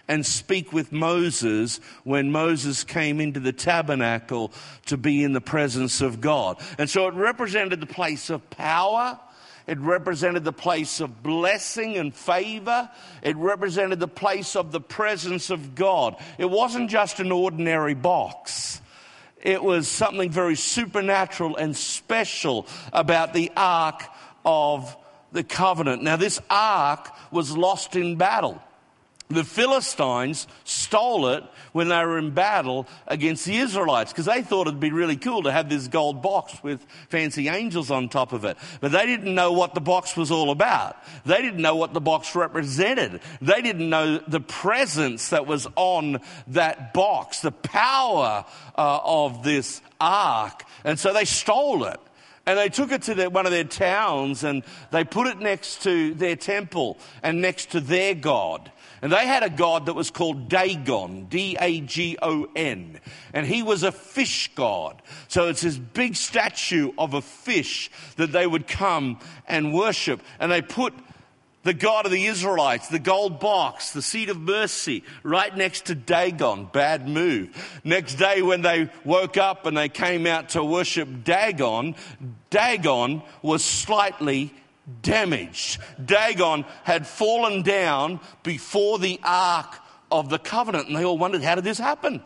and 0.08 0.26
speak 0.26 0.72
with 0.72 0.92
Moses 0.92 1.80
when 2.04 2.32
Moses 2.32 2.84
came 2.84 3.20
into 3.20 3.40
the 3.40 3.54
tabernacle 3.54 4.52
to 4.86 4.98
be 4.98 5.24
in 5.24 5.34
the 5.34 5.42
presence 5.42 6.02
of 6.02 6.22
God. 6.22 6.62
And 6.78 6.90
so 6.90 7.08
it 7.08 7.14
represented 7.16 7.80
the 7.80 7.88
place 7.88 8.30
of 8.30 8.50
power. 8.50 9.20
It 9.68 9.80
represented 9.80 10.44
the 10.44 10.54
place 10.54 11.00
of 11.00 11.24
blessing 11.24 11.98
and 11.98 12.14
favor. 12.14 12.90
It 13.24 13.36
represented 13.36 14.00
the 14.00 14.08
place 14.08 14.56
of 14.56 14.72
the 14.72 14.82
presence 14.82 15.50
of 15.50 15.74
God. 15.74 16.18
It 16.38 16.50
wasn't 16.50 16.92
just 16.92 17.20
an 17.20 17.32
ordinary 17.32 17.96
box. 17.96 18.82
It 19.42 19.64
was 19.64 19.88
something 19.88 20.30
very 20.30 20.56
supernatural 20.56 21.56
and 21.56 21.76
special 21.76 22.68
about 22.94 23.34
the 23.34 23.52
Ark 23.56 24.04
of 24.44 24.96
the 25.32 25.44
Covenant. 25.44 26.04
Now, 26.04 26.16
this 26.16 26.40
Ark 26.50 27.12
was 27.32 27.56
lost 27.56 27.96
in 27.96 28.16
battle. 28.16 28.62
The 29.28 29.44
Philistines 29.44 30.46
stole 30.66 31.30
it 31.30 31.44
when 31.72 31.88
they 31.88 32.06
were 32.06 32.20
in 32.20 32.32
battle 32.32 32.88
against 33.08 33.46
the 33.46 33.58
Israelites 33.58 34.12
because 34.12 34.26
they 34.26 34.44
thought 34.44 34.68
it'd 34.68 34.80
be 34.80 34.92
really 34.92 35.18
cool 35.18 35.44
to 35.44 35.52
have 35.52 35.68
this 35.68 35.88
gold 35.88 36.22
box 36.22 36.62
with 36.62 36.86
fancy 37.10 37.50
angels 37.50 37.90
on 37.90 38.08
top 38.08 38.34
of 38.34 38.46
it. 38.46 38.56
But 38.82 38.92
they 38.92 39.08
didn't 39.08 39.34
know 39.34 39.52
what 39.52 39.74
the 39.74 39.82
box 39.82 40.16
was 40.16 40.30
all 40.30 40.52
about. 40.52 40.98
They 41.26 41.42
didn't 41.42 41.62
know 41.62 41.76
what 41.76 41.94
the 41.94 42.02
box 42.02 42.36
represented. 42.36 43.20
They 43.42 43.64
didn't 43.64 43.90
know 43.90 44.20
the 44.20 44.42
presence 44.42 45.30
that 45.30 45.48
was 45.48 45.68
on 45.76 46.20
that 46.50 46.94
box, 46.94 47.40
the 47.40 47.52
power 47.52 48.46
uh, 48.78 49.00
of 49.04 49.44
this 49.44 49.82
ark. 50.00 50.64
And 50.84 51.00
so 51.00 51.14
they 51.14 51.26
stole 51.26 51.86
it. 51.86 52.00
And 52.46 52.60
they 52.60 52.70
took 52.70 52.92
it 52.92 53.02
to 53.04 53.16
their, 53.16 53.30
one 53.32 53.48
of 53.48 53.52
their 53.52 53.64
towns 53.64 54.44
and 54.44 54.64
they 54.92 55.04
put 55.04 55.26
it 55.26 55.40
next 55.40 55.82
to 55.84 56.14
their 56.14 56.36
temple 56.36 57.00
and 57.24 57.42
next 57.42 57.72
to 57.72 57.80
their 57.80 58.14
God. 58.14 58.72
And 59.02 59.12
they 59.12 59.28
had 59.28 59.44
a 59.44 59.50
god 59.50 59.86
that 59.88 59.94
was 59.94 60.12
called 60.12 60.50
Dagon, 60.50 61.26
D 61.26 61.58
A 61.60 61.82
G 61.82 62.18
O 62.22 62.48
N. 62.56 63.00
And 63.34 63.46
he 63.46 63.64
was 63.64 63.84
a 63.84 63.92
fish 63.92 64.52
god. 64.56 65.02
So 65.28 65.48
it's 65.48 65.62
this 65.62 65.78
big 65.78 66.16
statue 66.16 66.92
of 66.98 67.14
a 67.14 67.22
fish 67.22 67.92
that 68.18 68.32
they 68.32 68.48
would 68.48 68.68
come 68.68 69.20
and 69.48 69.74
worship. 69.74 70.22
And 70.40 70.52
they 70.52 70.62
put 70.62 70.94
the 71.64 71.74
God 71.74 72.06
of 72.06 72.12
the 72.12 72.26
Israelites, 72.26 72.90
the 72.90 73.00
gold 73.00 73.40
box, 73.40 73.90
the 73.92 74.02
seat 74.02 74.30
of 74.30 74.40
mercy, 74.40 75.04
right 75.24 75.56
next 75.58 75.88
to 75.88 75.96
Dagon. 75.96 76.70
Bad 76.72 77.10
move. 77.10 77.82
Next 77.84 78.16
day, 78.16 78.44
when 78.44 78.62
they 78.62 78.90
woke 79.04 79.36
up 79.36 79.66
and 79.66 79.76
they 79.76 79.90
came 79.90 80.28
out 80.28 80.50
to 80.50 80.64
worship 80.64 81.24
Dagon, 81.24 81.96
Dagon 82.52 83.24
was 83.42 83.66
slightly 83.66 84.54
damaged. 85.02 85.80
Dagon 86.04 86.66
had 86.84 87.08
fallen 87.08 87.62
down 87.62 88.20
before 88.44 89.00
the 89.00 89.20
ark 89.24 89.80
of 90.12 90.30
the 90.30 90.40
covenant, 90.40 90.88
and 90.88 90.96
they 90.96 91.04
all 91.04 91.18
wondered, 91.18 91.42
how 91.42 91.56
did 91.56 91.64
this 91.64 91.78
happen? 91.78 92.22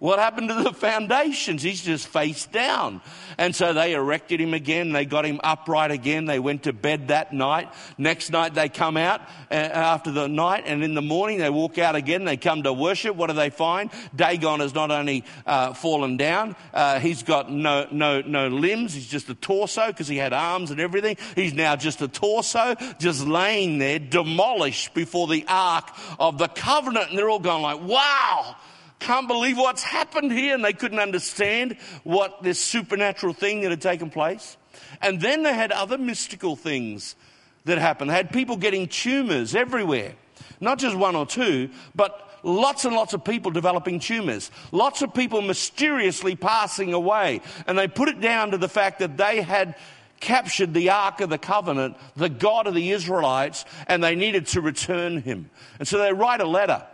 What 0.00 0.18
happened 0.18 0.48
to 0.48 0.54
the 0.54 0.72
foundations? 0.72 1.62
He's 1.62 1.82
just 1.82 2.08
face 2.08 2.46
down. 2.46 3.02
And 3.36 3.54
so 3.54 3.74
they 3.74 3.92
erected 3.92 4.40
him 4.40 4.54
again. 4.54 4.92
They 4.92 5.04
got 5.04 5.26
him 5.26 5.38
upright 5.44 5.90
again. 5.90 6.24
They 6.24 6.38
went 6.38 6.62
to 6.62 6.72
bed 6.72 7.08
that 7.08 7.34
night. 7.34 7.70
Next 7.98 8.30
night 8.30 8.54
they 8.54 8.70
come 8.70 8.96
out 8.96 9.20
uh, 9.50 9.54
after 9.56 10.10
the 10.10 10.26
night 10.26 10.64
and 10.64 10.82
in 10.82 10.94
the 10.94 11.02
morning 11.02 11.38
they 11.38 11.50
walk 11.50 11.76
out 11.76 11.96
again. 11.96 12.24
They 12.24 12.38
come 12.38 12.62
to 12.62 12.72
worship. 12.72 13.14
What 13.14 13.26
do 13.26 13.34
they 13.34 13.50
find? 13.50 13.90
Dagon 14.16 14.60
has 14.60 14.74
not 14.74 14.90
only 14.90 15.22
uh, 15.44 15.74
fallen 15.74 16.16
down, 16.16 16.56
uh, 16.72 16.98
he's 16.98 17.22
got 17.22 17.52
no, 17.52 17.86
no, 17.90 18.22
no 18.22 18.48
limbs. 18.48 18.94
He's 18.94 19.06
just 19.06 19.28
a 19.28 19.34
torso 19.34 19.88
because 19.88 20.08
he 20.08 20.16
had 20.16 20.32
arms 20.32 20.70
and 20.70 20.80
everything. 20.80 21.18
He's 21.34 21.52
now 21.52 21.76
just 21.76 22.00
a 22.00 22.08
torso, 22.08 22.74
just 22.98 23.26
laying 23.26 23.76
there, 23.76 23.98
demolished 23.98 24.94
before 24.94 25.26
the 25.26 25.44
ark 25.46 25.90
of 26.18 26.38
the 26.38 26.48
covenant. 26.48 27.10
And 27.10 27.18
they're 27.18 27.28
all 27.28 27.38
going 27.38 27.62
like, 27.62 27.82
wow 27.82 28.56
can't 29.00 29.26
believe 29.26 29.58
what's 29.58 29.82
happened 29.82 30.30
here. 30.30 30.54
And 30.54 30.64
they 30.64 30.72
couldn't 30.72 31.00
understand 31.00 31.76
what 32.04 32.42
this 32.42 32.60
supernatural 32.60 33.32
thing 33.32 33.62
that 33.62 33.70
had 33.70 33.82
taken 33.82 34.10
place. 34.10 34.56
And 35.02 35.20
then 35.20 35.42
they 35.42 35.54
had 35.54 35.72
other 35.72 35.98
mystical 35.98 36.54
things 36.54 37.16
that 37.64 37.78
happened. 37.78 38.10
They 38.10 38.14
had 38.14 38.32
people 38.32 38.56
getting 38.56 38.86
tumors 38.86 39.54
everywhere. 39.54 40.14
Not 40.60 40.78
just 40.78 40.96
one 40.96 41.16
or 41.16 41.26
two, 41.26 41.70
but 41.94 42.28
lots 42.42 42.84
and 42.84 42.94
lots 42.94 43.14
of 43.14 43.24
people 43.24 43.50
developing 43.50 43.98
tumors. 43.98 44.50
Lots 44.72 45.02
of 45.02 45.14
people 45.14 45.42
mysteriously 45.42 46.36
passing 46.36 46.92
away. 46.92 47.40
And 47.66 47.78
they 47.78 47.88
put 47.88 48.08
it 48.08 48.20
down 48.20 48.52
to 48.52 48.58
the 48.58 48.68
fact 48.68 49.00
that 49.00 49.16
they 49.16 49.42
had 49.42 49.74
captured 50.20 50.74
the 50.74 50.90
Ark 50.90 51.22
of 51.22 51.30
the 51.30 51.38
Covenant, 51.38 51.96
the 52.14 52.28
God 52.28 52.66
of 52.66 52.74
the 52.74 52.90
Israelites, 52.90 53.64
and 53.86 54.04
they 54.04 54.14
needed 54.14 54.46
to 54.48 54.60
return 54.60 55.22
him. 55.22 55.50
And 55.78 55.88
so 55.88 55.98
they 55.98 56.12
write 56.12 56.42
a 56.42 56.46
letter, 56.46 56.84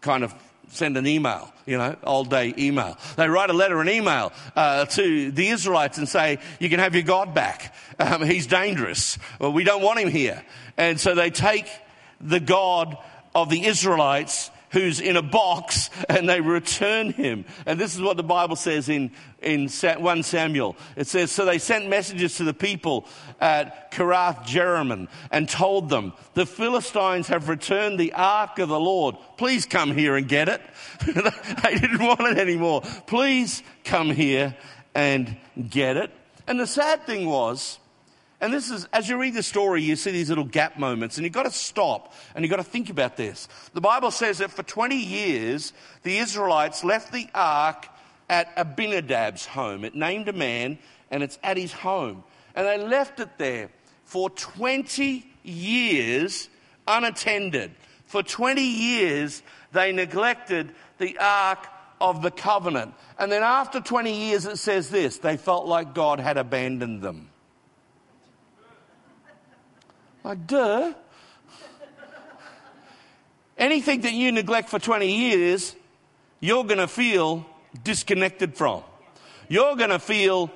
kind 0.00 0.22
of 0.22 0.32
send 0.68 0.96
an 0.96 1.06
email, 1.06 1.52
you 1.64 1.78
know, 1.78 1.96
all 2.04 2.24
day 2.24 2.54
email. 2.58 2.98
They 3.16 3.28
write 3.28 3.50
a 3.50 3.52
letter, 3.52 3.80
an 3.80 3.88
email 3.88 4.32
uh, 4.54 4.84
to 4.86 5.30
the 5.30 5.48
Israelites 5.48 5.98
and 5.98 6.08
say, 6.08 6.38
you 6.58 6.68
can 6.68 6.80
have 6.80 6.94
your 6.94 7.04
God 7.04 7.34
back. 7.34 7.74
Um, 7.98 8.22
he's 8.22 8.46
dangerous. 8.46 9.18
Well, 9.38 9.52
we 9.52 9.64
don't 9.64 9.82
want 9.82 9.98
him 10.00 10.08
here. 10.08 10.42
And 10.76 11.00
so 11.00 11.14
they 11.14 11.30
take 11.30 11.66
the 12.20 12.40
God 12.40 12.96
of 13.34 13.50
the 13.50 13.66
Israelites 13.66 14.50
who's 14.70 15.00
in 15.00 15.16
a 15.16 15.22
box 15.22 15.90
and 16.08 16.28
they 16.28 16.40
return 16.40 17.12
him. 17.12 17.44
And 17.66 17.78
this 17.78 17.94
is 17.94 18.00
what 18.00 18.16
the 18.16 18.22
Bible 18.22 18.56
says 18.56 18.88
in, 18.88 19.10
in 19.40 19.68
1 19.68 20.22
Samuel. 20.22 20.76
It 20.96 21.06
says, 21.06 21.30
So 21.30 21.44
they 21.44 21.58
sent 21.58 21.88
messages 21.88 22.36
to 22.36 22.44
the 22.44 22.54
people 22.54 23.06
at 23.40 23.92
Kiriath 23.92 24.44
Jearim 24.44 25.08
and 25.30 25.48
told 25.48 25.88
them, 25.88 26.12
The 26.34 26.46
Philistines 26.46 27.28
have 27.28 27.48
returned 27.48 27.98
the 27.98 28.12
ark 28.12 28.58
of 28.58 28.68
the 28.68 28.80
Lord. 28.80 29.16
Please 29.36 29.66
come 29.66 29.92
here 29.92 30.16
and 30.16 30.28
get 30.28 30.48
it. 30.48 30.60
they 31.62 31.74
didn't 31.74 32.02
want 32.02 32.20
it 32.20 32.38
anymore. 32.38 32.82
Please 33.06 33.62
come 33.84 34.10
here 34.10 34.56
and 34.94 35.36
get 35.68 35.96
it. 35.96 36.10
And 36.46 36.60
the 36.60 36.66
sad 36.66 37.04
thing 37.04 37.28
was, 37.28 37.78
and 38.40 38.52
this 38.52 38.70
is, 38.70 38.86
as 38.92 39.08
you 39.08 39.18
read 39.18 39.34
the 39.34 39.42
story, 39.42 39.82
you 39.82 39.96
see 39.96 40.10
these 40.10 40.28
little 40.28 40.44
gap 40.44 40.78
moments, 40.78 41.16
and 41.16 41.24
you've 41.24 41.32
got 41.32 41.44
to 41.44 41.50
stop 41.50 42.12
and 42.34 42.44
you've 42.44 42.50
got 42.50 42.56
to 42.56 42.64
think 42.64 42.90
about 42.90 43.16
this. 43.16 43.48
The 43.72 43.80
Bible 43.80 44.10
says 44.10 44.38
that 44.38 44.50
for 44.50 44.62
20 44.62 44.96
years, 44.96 45.72
the 46.02 46.18
Israelites 46.18 46.84
left 46.84 47.12
the 47.12 47.28
ark 47.34 47.88
at 48.28 48.54
Abinadab's 48.56 49.46
home. 49.46 49.84
It 49.84 49.94
named 49.94 50.28
a 50.28 50.34
man, 50.34 50.78
and 51.10 51.22
it's 51.22 51.38
at 51.42 51.56
his 51.56 51.72
home. 51.72 52.24
And 52.54 52.66
they 52.66 52.78
left 52.78 53.20
it 53.20 53.38
there 53.38 53.70
for 54.04 54.28
20 54.28 55.26
years 55.42 56.48
unattended. 56.86 57.70
For 58.06 58.22
20 58.22 58.60
years, 58.60 59.42
they 59.72 59.92
neglected 59.92 60.74
the 60.98 61.16
ark 61.18 61.66
of 62.00 62.22
the 62.22 62.30
covenant. 62.30 62.94
And 63.18 63.32
then 63.32 63.42
after 63.42 63.80
20 63.80 64.28
years, 64.28 64.44
it 64.44 64.58
says 64.58 64.90
this 64.90 65.18
they 65.18 65.38
felt 65.38 65.66
like 65.66 65.94
God 65.94 66.20
had 66.20 66.36
abandoned 66.36 67.00
them. 67.00 67.30
Like, 70.26 70.44
duh. 70.48 70.92
Anything 73.56 74.00
that 74.00 74.12
you 74.12 74.32
neglect 74.32 74.68
for 74.68 74.80
20 74.80 75.08
years, 75.08 75.76
you're 76.40 76.64
going 76.64 76.80
to 76.80 76.88
feel 76.88 77.46
disconnected 77.84 78.56
from. 78.56 78.82
You're 79.48 79.76
going 79.76 79.90
to 79.90 80.00
feel 80.00 80.50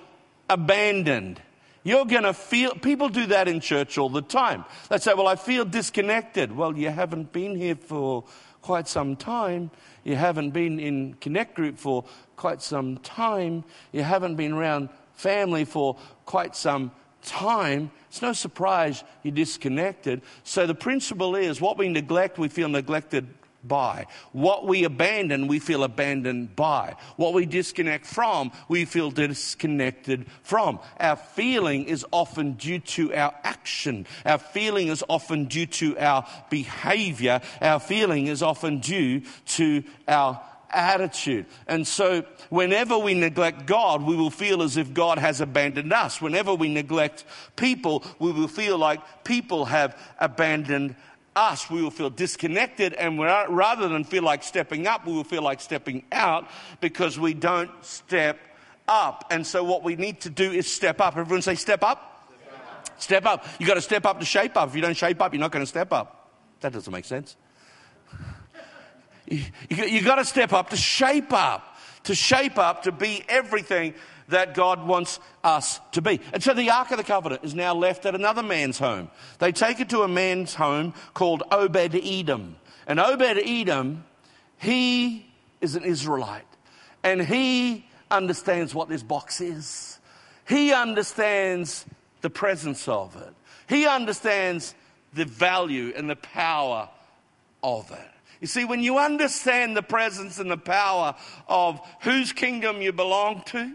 abandoned. 0.49 1.41
You're 1.85 2.05
going 2.05 2.25
to 2.25 2.35
feel, 2.35 2.75
people 2.75 3.11
do 3.11 3.27
that 3.27 3.47
in 3.47 3.61
church 3.61 3.97
all 3.97 4.09
the 4.09 4.23
time. 4.23 4.65
They 4.89 4.99
say, 4.99 5.15
Well, 5.15 5.29
I 5.29 5.37
feel 5.37 5.65
disconnected. 5.65 6.51
Well, 6.51 6.77
you 6.77 6.91
haven't 6.91 7.33
been 7.33 7.55
here 7.55 7.77
for 7.77 8.25
quite 8.63 8.89
some 8.89 9.15
time. 9.15 9.71
You 10.03 10.17
haven't 10.17 10.51
been 10.51 10.81
in 10.81 11.15
Connect 11.21 11.55
Group 11.55 11.79
for 11.79 12.05
quite 12.35 12.61
some 12.61 12.97
time. 12.99 13.63
You 13.93 14.03
haven't 14.03 14.35
been 14.35 14.51
around 14.53 14.89
family 15.15 15.65
for 15.65 15.97
quite 16.27 16.57
some 16.57 16.91
time. 17.23 17.91
It's 18.09 18.23
no 18.23 18.33
surprise 18.33 19.05
you're 19.23 19.35
disconnected. 19.35 20.23
So 20.43 20.67
the 20.67 20.75
principle 20.75 21.37
is 21.37 21.61
what 21.61 21.79
we 21.79 21.89
neglect, 21.89 22.39
we 22.39 22.49
feel 22.49 22.69
neglected 22.69 23.29
by. 23.65 24.07
What 24.33 24.67
we 24.67 24.85
abandon, 24.85 25.47
we 25.47 25.59
feel 25.59 25.85
abandoned 25.85 26.57
by. 26.57 26.97
What 27.17 27.35
we 27.35 27.47
disconnect 27.47 28.07
from, 28.07 28.53
we 28.69 28.85
feel 28.85 29.11
disconnected 29.11 30.27
from. 30.43 30.81
Our 30.99 31.17
feeling 31.17 31.85
is 31.85 32.05
often 32.13 32.55
due 32.55 32.79
to 32.79 33.15
our 33.15 33.35
action. 33.45 34.07
Our 34.25 34.39
feeling 34.39 34.89
is 34.89 35.05
often 35.09 35.47
due 35.47 35.67
to 35.67 35.99
our 35.99 36.27
behavior. 36.49 37.41
Our 37.61 37.81
feeling 37.81 38.27
is 38.27 38.43
often 38.43 38.81
due 38.81 39.23
to 39.47 39.85
our 40.09 40.41
attitude. 40.73 41.47
And 41.67 41.87
so, 41.87 42.25
whenever 42.49 42.99
we 42.99 43.15
neglect 43.15 43.67
God, 43.67 44.03
we 44.03 44.17
will 44.17 44.31
feel 44.31 44.63
as 44.63 44.77
if 44.77 44.93
God 44.95 45.19
has 45.19 45.41
abandoned 45.41 45.93
us. 45.93 46.21
Whenever 46.21 46.55
we 46.55 46.69
neglect 46.69 47.25
people, 47.57 48.05
we 48.19 48.33
will 48.33 48.49
feel 48.49 48.79
like 48.79 49.25
people 49.25 49.67
have 49.67 49.97
abandoned 50.19 50.97
us, 51.37 51.71
we 51.71 51.83
will 51.83 51.91
feel 51.91 52.11
disconnected, 52.11 52.93
and 52.95 53.19
rather 53.21 53.89
than 53.89 54.05
feel 54.05 54.23
like 54.23 54.43
stepping 54.43 54.87
up, 54.87 55.07
we 55.07 55.13
will 55.13 55.25
feel 55.25 55.43
like 55.43 55.61
stepping 55.61 56.05
out 56.13 56.49
because 56.81 57.19
we 57.19 57.35
don't 57.35 57.71
step 57.85 58.39
up. 58.89 59.25
And 59.31 59.47
so, 59.47 59.63
what 59.65 59.83
we 59.83 59.97
need 59.97 60.21
to 60.23 60.31
do 60.31 60.51
is 60.51 60.71
step 60.71 61.01
up. 61.01 61.17
Everyone 61.17 61.43
say, 61.43 61.55
step 61.55 61.83
up. 61.83 62.07
Step 62.99 63.25
up. 63.25 63.47
You've 63.59 63.69
got 63.69 63.75
to 63.75 63.81
step 63.81 64.05
up 64.05 64.21
to 64.21 64.27
shape 64.27 64.57
up. 64.57 64.69
If 64.69 64.77
you 64.77 64.83
don't 64.83 64.97
shape 64.97 65.23
up, 65.23 65.33
you're 65.33 65.41
not 65.41 65.53
going 65.53 65.63
to 65.63 65.69
step 65.69 65.93
up. 65.93 66.31
That 66.61 66.73
doesn't 66.73 66.93
make 66.93 67.07
sense. 67.07 67.37
You, 69.31 69.45
you, 69.69 70.03
got 70.03 70.17
to 70.17 70.25
step 70.25 70.53
up 70.53 70.71
to 70.71 70.77
shape 70.77 71.33
up, 71.33 71.79
to 72.05 72.15
shape 72.15 72.59
up, 72.59 72.83
to 72.83 72.93
be 72.93 73.25
everything 73.29 73.95
that 74.29 74.55
God 74.55 74.87
wants 74.87 75.21
us 75.45 75.81
to 75.93 76.03
be. 76.03 76.21
And 76.33 76.43
so 76.43 76.53
the 76.53 76.71
Ark 76.71 76.91
of 76.91 76.99
the 76.99 77.05
Covenant 77.05 77.45
is 77.45 77.55
now 77.55 77.75
left 77.75 78.07
at 78.07 78.15
another 78.15 78.43
man's 78.43 78.79
home. 78.79 79.11
They 79.39 79.53
take 79.53 79.81
it 79.81 79.89
to 79.91 80.03
a 80.03 80.09
man's 80.09 80.55
home 80.55 80.95
called 81.15 81.45
Obed 81.53 81.95
Edom. 81.95 82.57
And 82.87 82.99
Obed 82.99 83.23
Edom, 83.23 84.05
he 84.59 85.27
is 85.61 85.77
an 85.77 85.85
Israelite. 85.85 86.45
And 87.03 87.23
he 87.23 87.87
understands 88.11 88.75
what 88.75 88.89
this 88.89 89.03
box 89.03 89.41
is. 89.41 89.99
He 90.49 90.73
understands 90.73 91.87
the 92.21 92.31
presence 92.31 92.89
of 92.89 93.17
it. 93.17 93.33
He 93.69 93.87
understands 93.87 94.75
the 95.13 95.25
value 95.25 95.93
and 95.97 96.11
the 96.11 96.17
power 96.17 96.89
of 97.63 97.91
it. 97.93 98.10
You 98.41 98.47
see, 98.47 98.65
when 98.65 98.81
you 98.81 98.99
understand 98.99 99.77
the 99.77 99.83
presence 99.83 100.39
and 100.39 100.51
the 100.51 100.57
power 100.57 101.15
of 101.47 101.81
whose 102.03 102.33
kingdom 102.33 102.81
you 102.81 102.93
belong 102.93 103.43
to, 103.47 103.75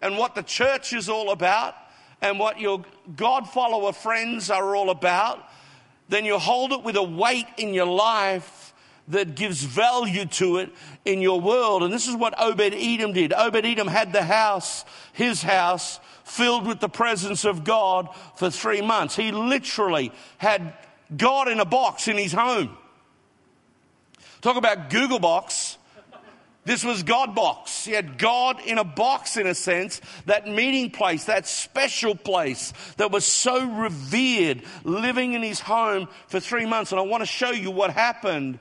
and 0.00 0.16
what 0.16 0.34
the 0.34 0.42
church 0.42 0.92
is 0.92 1.08
all 1.08 1.30
about 1.30 1.74
and 2.22 2.38
what 2.38 2.60
your 2.60 2.84
God 3.16 3.48
follower 3.48 3.92
friends 3.92 4.50
are 4.50 4.76
all 4.76 4.90
about, 4.90 5.44
then 6.08 6.24
you 6.24 6.38
hold 6.38 6.72
it 6.72 6.82
with 6.82 6.96
a 6.96 7.02
weight 7.02 7.46
in 7.56 7.74
your 7.74 7.86
life 7.86 8.72
that 9.08 9.34
gives 9.34 9.62
value 9.62 10.26
to 10.26 10.58
it 10.58 10.70
in 11.04 11.20
your 11.20 11.40
world. 11.40 11.82
And 11.82 11.92
this 11.92 12.08
is 12.08 12.14
what 12.14 12.34
Obed 12.38 12.74
Edom 12.74 13.12
did. 13.12 13.32
Obed 13.32 13.64
Edom 13.64 13.88
had 13.88 14.12
the 14.12 14.22
house, 14.22 14.84
his 15.12 15.42
house, 15.42 15.98
filled 16.24 16.66
with 16.66 16.78
the 16.78 16.88
presence 16.88 17.44
of 17.44 17.64
God 17.64 18.08
for 18.36 18.50
three 18.50 18.82
months. 18.82 19.16
He 19.16 19.32
literally 19.32 20.12
had 20.36 20.74
God 21.16 21.48
in 21.48 21.58
a 21.58 21.64
box 21.64 22.06
in 22.06 22.18
his 22.18 22.32
home. 22.32 22.76
Talk 24.40 24.56
about 24.56 24.90
Google 24.90 25.18
Box. 25.18 25.76
This 26.64 26.84
was 26.84 27.02
God 27.02 27.34
box. 27.34 27.86
He 27.86 27.92
had 27.92 28.18
God 28.18 28.60
in 28.60 28.76
a 28.76 28.84
box, 28.84 29.38
in 29.38 29.46
a 29.46 29.54
sense, 29.54 30.02
that 30.26 30.46
meeting 30.46 30.90
place, 30.90 31.24
that 31.24 31.48
special 31.48 32.14
place 32.14 32.74
that 32.98 33.10
was 33.10 33.24
so 33.24 33.66
revered, 33.66 34.62
living 34.84 35.32
in 35.32 35.42
his 35.42 35.60
home 35.60 36.08
for 36.26 36.40
three 36.40 36.66
months. 36.66 36.92
And 36.92 37.00
I 37.00 37.04
want 37.04 37.22
to 37.22 37.26
show 37.26 37.52
you 37.52 37.70
what 37.70 37.90
happened 37.90 38.58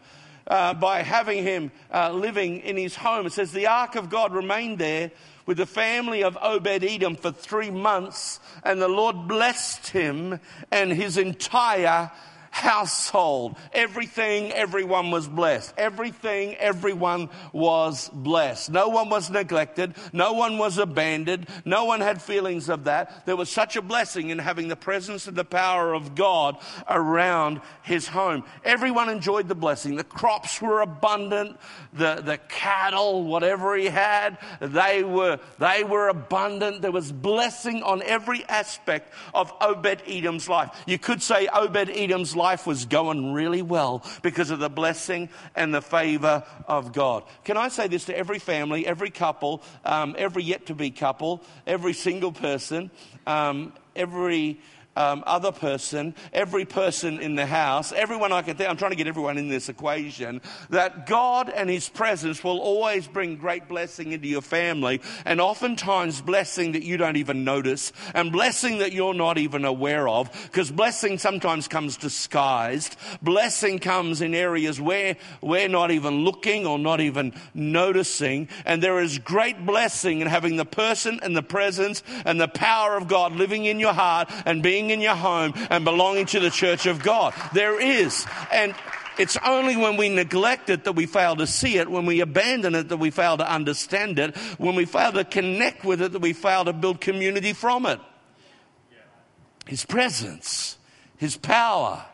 uh, 0.47 0.73
by 0.75 1.01
having 1.01 1.43
him 1.43 1.69
uh, 1.93 2.13
living 2.13 2.61
in 2.61 2.77
his 2.77 2.95
home. 2.95 3.25
It 3.25 3.33
says 3.33 3.51
the 3.51 3.67
ark 3.67 3.95
of 3.95 4.09
God 4.09 4.33
remained 4.33 4.79
there 4.79 5.11
with 5.45 5.57
the 5.57 5.65
family 5.65 6.23
of 6.23 6.37
Obed 6.41 6.85
Edom 6.85 7.17
for 7.17 7.31
three 7.31 7.71
months, 7.71 8.39
and 8.63 8.81
the 8.81 8.87
Lord 8.87 9.27
blessed 9.27 9.89
him 9.89 10.39
and 10.71 10.93
his 10.93 11.17
entire 11.17 12.09
household. 12.57 13.55
Everything, 13.71 14.51
everyone 14.51 15.11
was 15.11 15.27
blessed. 15.27 15.75
Everything, 15.77 16.55
everyone 16.55 17.29
was 17.53 18.09
blessed. 18.11 18.71
No 18.71 18.89
one 18.89 19.09
was 19.09 19.29
neglected. 19.29 19.93
No 20.11 20.33
one 20.33 20.57
was 20.57 20.79
abandoned. 20.79 21.47
No 21.65 21.85
one 21.85 22.01
had 22.01 22.19
feelings 22.19 22.67
of 22.67 22.85
that. 22.85 23.27
There 23.27 23.35
was 23.35 23.49
such 23.49 23.75
a 23.75 23.81
blessing 23.81 24.31
in 24.31 24.39
having 24.39 24.69
the 24.69 24.75
presence 24.75 25.27
and 25.27 25.37
the 25.37 25.45
power 25.45 25.93
of 25.93 26.15
God 26.15 26.57
around 26.89 27.61
his 27.83 28.07
home. 28.07 28.43
Everyone 28.65 29.07
enjoyed 29.07 29.47
the 29.47 29.55
blessing. 29.55 29.95
The 29.95 30.03
crops 30.03 30.59
were 30.59 30.81
abundant. 30.81 31.57
The, 31.93 32.23
the 32.25 32.39
cattle, 32.49 33.23
whatever 33.23 33.75
he 33.75 33.85
had, 33.85 34.39
they 34.59 35.03
were, 35.03 35.39
they 35.59 35.83
were 35.83 36.07
abundant. 36.07 36.81
There 36.81 36.91
was 36.91 37.11
blessing 37.11 37.83
on 37.83 38.01
every 38.01 38.43
aspect 38.45 39.13
of 39.35 39.53
Obed 39.61 40.01
Edom's 40.07 40.49
life. 40.49 40.71
You 40.87 40.97
could 40.97 41.21
say 41.21 41.47
Obed 41.53 41.91
Edom's 41.91 42.35
life 42.35 42.46
life 42.47 42.65
was 42.65 42.85
going 42.85 43.33
really 43.33 43.61
well 43.61 44.01
because 44.21 44.51
of 44.51 44.59
the 44.59 44.69
blessing 44.69 45.27
and 45.53 45.75
the 45.75 45.81
favor 45.81 46.45
of 46.65 46.93
God. 46.93 47.23
Can 47.43 47.57
I 47.57 47.67
say 47.67 47.89
this 47.89 48.05
to 48.05 48.17
every 48.17 48.39
family, 48.39 48.87
every 48.87 49.09
couple, 49.09 49.61
um, 49.83 50.15
every 50.17 50.43
yet 50.43 50.67
to 50.67 50.73
be 50.73 50.89
couple, 50.89 51.43
every 51.65 51.91
single 51.91 52.31
person, 52.31 52.89
um, 53.25 53.73
every 53.97 54.61
um, 54.97 55.23
other 55.27 55.51
person, 55.51 56.15
every 56.33 56.65
person 56.65 57.19
in 57.19 57.35
the 57.35 57.45
house, 57.45 57.91
everyone 57.91 58.31
I 58.31 58.41
can 58.41 58.57
think, 58.57 58.67
I'm 58.67 58.77
trying 58.77 58.91
to 58.91 58.97
get 58.97 59.05
everyone 59.05 59.37
in 59.37 59.47
this 59.47 59.69
equation, 59.69 60.41
that 60.71 61.05
God 61.05 61.49
and 61.49 61.69
His 61.69 61.87
presence 61.87 62.43
will 62.43 62.59
always 62.59 63.07
bring 63.07 63.37
great 63.37 63.67
blessing 63.67 64.11
into 64.11 64.27
your 64.27 64.41
family, 64.41 65.01
and 65.23 65.39
oftentimes 65.39 66.19
blessing 66.21 66.71
that 66.71 66.81
you 66.81 66.97
don't 66.97 67.17
even 67.17 67.43
notice, 67.43 67.93
and 68.15 68.31
blessing 68.31 68.79
that 68.79 68.91
you're 68.91 69.13
not 69.13 69.37
even 69.37 69.65
aware 69.65 70.09
of, 70.09 70.31
because 70.51 70.71
blessing 70.71 71.19
sometimes 71.19 71.67
comes 71.67 71.95
disguised. 71.95 72.95
Blessing 73.21 73.77
comes 73.77 74.21
in 74.21 74.33
areas 74.33 74.81
where 74.81 75.15
we're 75.41 75.69
not 75.69 75.91
even 75.91 76.23
looking 76.25 76.65
or 76.65 76.79
not 76.79 77.01
even 77.01 77.33
noticing, 77.53 78.49
and 78.65 78.81
there 78.81 78.99
is 78.99 79.19
great 79.19 79.63
blessing 79.63 80.21
in 80.21 80.27
having 80.27 80.57
the 80.57 80.65
person 80.65 81.19
and 81.21 81.37
the 81.37 81.43
presence 81.43 82.01
and 82.25 82.41
the 82.41 82.47
power 82.47 82.97
of 82.97 83.07
God 83.07 83.33
living 83.33 83.65
in 83.65 83.79
your 83.79 83.93
heart 83.93 84.31
and 84.45 84.63
being 84.63 84.86
in 84.89 85.01
your 85.01 85.15
home 85.15 85.53
and 85.69 85.83
belonging 85.83 86.25
to 86.27 86.39
the 86.39 86.49
church 86.49 86.85
of 86.85 87.03
God. 87.03 87.33
There 87.53 87.79
is. 87.79 88.25
And 88.51 88.75
it's 89.17 89.37
only 89.45 89.75
when 89.75 89.97
we 89.97 90.09
neglect 90.09 90.69
it 90.69 90.83
that 90.83 90.93
we 90.93 91.05
fail 91.05 91.35
to 91.37 91.47
see 91.47 91.77
it, 91.77 91.89
when 91.89 92.05
we 92.05 92.19
abandon 92.21 92.75
it 92.75 92.89
that 92.89 92.97
we 92.97 93.09
fail 93.09 93.37
to 93.37 93.51
understand 93.51 94.19
it, 94.19 94.37
when 94.57 94.75
we 94.75 94.85
fail 94.85 95.11
to 95.13 95.23
connect 95.23 95.83
with 95.83 96.01
it 96.01 96.11
that 96.11 96.21
we 96.21 96.33
fail 96.33 96.65
to 96.65 96.73
build 96.73 97.01
community 97.01 97.53
from 97.53 97.85
it. 97.85 97.99
His 99.65 99.85
presence, 99.85 100.77
His 101.17 101.35
power, 101.35 102.05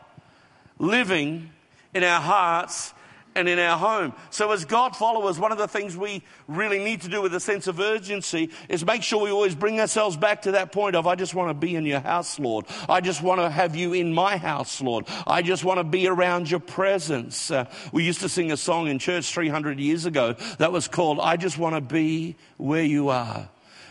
living 0.78 1.50
in 1.92 2.02
our 2.02 2.20
hearts 2.20 2.92
and 3.34 3.48
in 3.48 3.58
our 3.58 3.76
home. 3.76 4.12
So, 4.30 4.52
as 4.52 4.64
God 4.64 4.96
followers, 4.96 5.38
one 5.38 5.52
of 5.52 5.58
the 5.58 5.68
things 5.68 5.96
we 5.96 6.22
really 6.46 6.78
need 6.78 7.02
to 7.02 7.08
do 7.08 7.22
with 7.22 7.34
a 7.34 7.40
sense 7.40 7.66
of 7.66 7.80
urgency 7.80 8.50
is 8.68 8.84
make 8.84 9.02
sure 9.02 9.22
we 9.22 9.30
always 9.30 9.54
bring 9.54 9.80
ourselves 9.80 10.16
back 10.16 10.42
to 10.42 10.52
that 10.52 10.72
point 10.72 10.96
of, 10.96 11.06
I 11.06 11.14
just 11.14 11.34
want 11.34 11.50
to 11.50 11.54
be 11.54 11.74
in 11.74 11.84
your 11.84 12.00
house, 12.00 12.38
Lord. 12.38 12.66
I 12.88 13.00
just 13.00 13.22
want 13.22 13.40
to 13.40 13.50
have 13.50 13.74
you 13.74 13.92
in 13.92 14.12
my 14.12 14.36
house, 14.36 14.80
Lord. 14.80 15.06
I 15.26 15.42
just 15.42 15.64
want 15.64 15.78
to 15.78 15.84
be 15.84 16.06
around 16.06 16.50
your 16.50 16.60
presence. 16.60 17.50
Uh, 17.50 17.66
we 17.92 18.04
used 18.04 18.20
to 18.20 18.28
sing 18.28 18.52
a 18.52 18.56
song 18.56 18.86
in 18.88 18.98
church 18.98 19.32
300 19.32 19.78
years 19.78 20.06
ago 20.06 20.34
that 20.58 20.72
was 20.72 20.88
called, 20.88 21.18
I 21.20 21.36
just 21.36 21.58
want 21.58 21.74
to 21.74 21.80
be 21.80 22.36
where 22.56 22.84
you 22.84 23.08
are, 23.08 23.48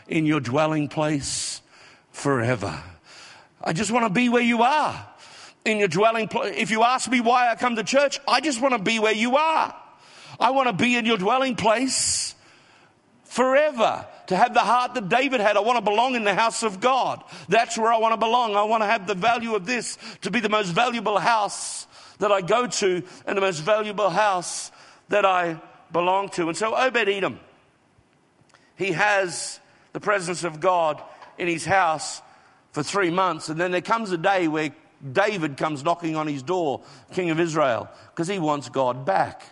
in 0.08 0.26
your 0.26 0.40
dwelling 0.40 0.88
place 0.88 1.62
forever. 2.12 2.82
I 3.64 3.74
just 3.74 3.92
want 3.92 4.06
to 4.06 4.10
be 4.10 4.30
where 4.30 4.44
you 4.44 4.62
are 4.64 5.08
in 5.66 5.78
your 5.80 5.88
dwelling 5.88 6.28
place. 6.28 6.56
If 6.58 6.72
you 6.72 6.84
ask 6.84 7.10
me 7.10 7.22
why 7.22 7.50
I 7.50 7.56
come 7.56 7.76
to 7.76 7.84
church, 7.84 8.20
I 8.28 8.42
just 8.42 8.62
want 8.62 8.74
to 8.74 8.82
be 8.82 9.00
where 9.00 9.14
you 9.14 9.38
are. 9.38 9.76
I 10.40 10.52
want 10.52 10.68
to 10.68 10.74
be 10.74 10.96
in 10.96 11.06
your 11.06 11.18
dwelling 11.18 11.56
place 11.56 12.36
forever. 13.26 14.06
To 14.28 14.38
have 14.38 14.54
the 14.54 14.62
heart 14.62 14.94
that 14.94 15.10
David 15.10 15.42
had, 15.42 15.58
I 15.58 15.60
want 15.60 15.78
to 15.78 15.84
belong 15.84 16.16
in 16.16 16.24
the 16.24 16.34
house 16.34 16.64
of 16.64 16.80
God. 16.80 17.24
That's 17.50 17.78
where 17.78 17.92
I 17.92 17.98
want 17.98 18.14
to 18.14 18.18
belong. 18.18 18.56
I 18.56 18.64
want 18.64 18.84
to 18.84 18.88
have 18.88 19.06
the 19.06 19.16
value 19.16 19.56
of 19.56 19.66
this 19.66 19.98
to 20.22 20.32
be 20.32 20.40
the 20.40 20.50
most 20.50 20.70
valuable 20.70 21.20
house 21.20 21.88
that 22.20 22.32
I 22.32 22.42
go 22.42 22.68
to 22.68 23.04
and 23.26 23.38
the 23.38 23.42
most 23.42 23.60
valuable 23.60 24.10
house 24.10 24.72
that 25.10 25.26
I 25.26 25.62
belong 25.92 26.30
to. 26.30 26.48
And 26.48 26.58
so 26.58 26.74
Obed 26.76 27.10
Edom, 27.10 27.40
he 28.78 28.94
has 28.94 29.60
the 29.92 30.00
presence 30.00 30.44
of 30.44 30.60
God 30.60 31.02
in 31.38 31.48
his 31.48 31.66
house 31.66 32.22
for 32.72 32.82
three 32.82 33.12
months. 33.12 33.50
And 33.50 33.60
then 33.60 33.72
there 33.72 33.82
comes 33.82 34.12
a 34.12 34.18
day 34.18 34.48
where 34.48 34.74
David 35.12 35.58
comes 35.58 35.84
knocking 35.84 36.16
on 36.16 36.28
his 36.28 36.44
door, 36.44 36.82
king 37.12 37.30
of 37.30 37.40
Israel, 37.40 37.90
because 38.12 38.28
he 38.28 38.40
wants 38.40 38.70
God 38.70 39.06
back. 39.06 39.44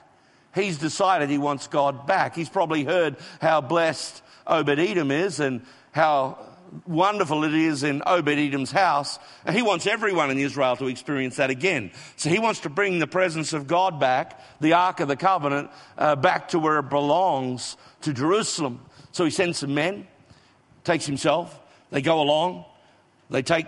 He's 0.53 0.77
decided 0.77 1.29
he 1.29 1.37
wants 1.37 1.67
God 1.67 2.07
back. 2.07 2.35
He's 2.35 2.49
probably 2.49 2.83
heard 2.83 3.17
how 3.41 3.61
blessed 3.61 4.21
Obed 4.47 4.79
Edom 4.79 5.11
is 5.11 5.39
and 5.39 5.61
how 5.91 6.37
wonderful 6.85 7.43
it 7.43 7.53
is 7.53 7.83
in 7.83 8.01
Obed 8.05 8.29
Edom's 8.29 8.71
house. 8.71 9.19
And 9.45 9.55
he 9.55 9.61
wants 9.61 9.87
everyone 9.87 10.29
in 10.29 10.37
Israel 10.37 10.75
to 10.77 10.87
experience 10.87 11.37
that 11.37 11.49
again. 11.49 11.91
So 12.15 12.29
he 12.29 12.39
wants 12.39 12.61
to 12.61 12.69
bring 12.69 12.99
the 12.99 13.07
presence 13.07 13.53
of 13.53 13.67
God 13.67 13.99
back, 13.99 14.39
the 14.59 14.73
Ark 14.73 14.99
of 14.99 15.07
the 15.07 15.15
Covenant, 15.15 15.69
uh, 15.97 16.15
back 16.15 16.49
to 16.49 16.59
where 16.59 16.79
it 16.79 16.89
belongs, 16.89 17.77
to 18.01 18.13
Jerusalem. 18.13 18.81
So 19.11 19.25
he 19.25 19.31
sends 19.31 19.59
some 19.59 19.73
men, 19.73 20.07
takes 20.83 21.05
himself, 21.05 21.59
they 21.91 22.01
go 22.01 22.21
along, 22.21 22.65
they 23.29 23.41
take 23.41 23.67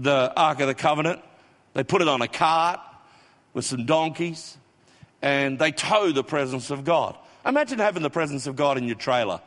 the 0.00 0.32
Ark 0.36 0.60
of 0.60 0.66
the 0.66 0.74
Covenant, 0.74 1.20
they 1.74 1.84
put 1.84 2.02
it 2.02 2.08
on 2.08 2.22
a 2.22 2.28
cart 2.28 2.80
with 3.54 3.64
some 3.64 3.86
donkeys, 3.86 4.56
and 5.20 5.58
they 5.58 5.72
tow 5.72 6.12
the 6.12 6.24
presence 6.24 6.70
of 6.70 6.84
God. 6.84 7.16
Imagine 7.44 7.78
having 7.78 8.02
the 8.02 8.10
presence 8.10 8.46
of 8.46 8.56
God 8.56 8.78
in 8.78 8.84
your 8.84 8.96
trailer. 8.96 9.40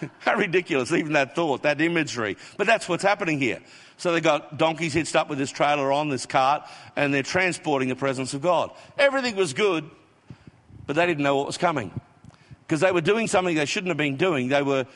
How 0.18 0.34
ridiculous, 0.36 0.92
even 0.92 1.12
that 1.12 1.34
thought, 1.34 1.62
that 1.62 1.80
imagery. 1.80 2.36
But 2.56 2.66
that's 2.66 2.88
what's 2.88 3.02
happening 3.02 3.38
here. 3.38 3.60
So 3.98 4.12
they 4.12 4.20
got 4.20 4.58
donkeys 4.58 4.94
hitched 4.94 5.14
up 5.14 5.28
with 5.28 5.38
this 5.38 5.50
trailer 5.50 5.92
on 5.92 6.08
this 6.08 6.26
cart, 6.26 6.62
and 6.96 7.14
they're 7.14 7.22
transporting 7.22 7.88
the 7.88 7.96
presence 7.96 8.34
of 8.34 8.42
God. 8.42 8.70
Everything 8.98 9.36
was 9.36 9.52
good, 9.52 9.88
but 10.86 10.96
they 10.96 11.06
didn't 11.06 11.22
know 11.22 11.36
what 11.36 11.46
was 11.46 11.58
coming. 11.58 11.92
Because 12.66 12.80
they 12.80 12.90
were 12.90 13.00
doing 13.00 13.28
something 13.28 13.54
they 13.54 13.66
shouldn't 13.66 13.88
have 13.88 13.96
been 13.96 14.16
doing. 14.16 14.48
They 14.48 14.62
were 14.62 14.86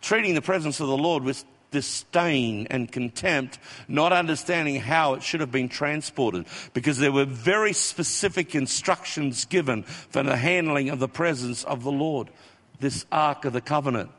treating 0.00 0.34
the 0.34 0.42
presence 0.42 0.80
of 0.80 0.88
the 0.88 0.96
Lord 0.96 1.24
with 1.24 1.44
disdain 1.74 2.68
and 2.70 2.90
contempt, 2.90 3.58
not 3.88 4.12
understanding 4.12 4.80
how 4.80 5.14
it 5.14 5.24
should 5.24 5.40
have 5.40 5.50
been 5.50 5.68
transported, 5.68 6.46
because 6.72 6.98
there 6.98 7.10
were 7.10 7.24
very 7.24 7.72
specific 7.72 8.54
instructions 8.54 9.44
given 9.44 9.82
for 9.82 10.22
the 10.22 10.36
handling 10.36 10.88
of 10.88 11.00
the 11.00 11.08
presence 11.08 11.64
of 11.64 11.82
the 11.82 11.90
Lord, 11.90 12.30
this 12.78 13.04
Ark 13.10 13.44
of 13.44 13.52
the 13.52 13.60
Covenant. 13.60 14.10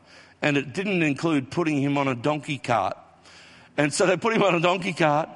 And 0.41 0.57
it 0.57 0.73
didn't 0.73 1.01
include 1.01 1.49
putting 1.49 1.81
him 1.81 1.97
on 1.97 2.09
a 2.09 2.15
donkey 2.15 2.57
cart. 2.57 2.97
And 3.77 3.93
so 3.93 4.05
they 4.05 4.17
put 4.17 4.33
him 4.33 4.43
on 4.43 4.53
a 4.53 4.59
donkey 4.59 4.93
cart, 4.93 5.29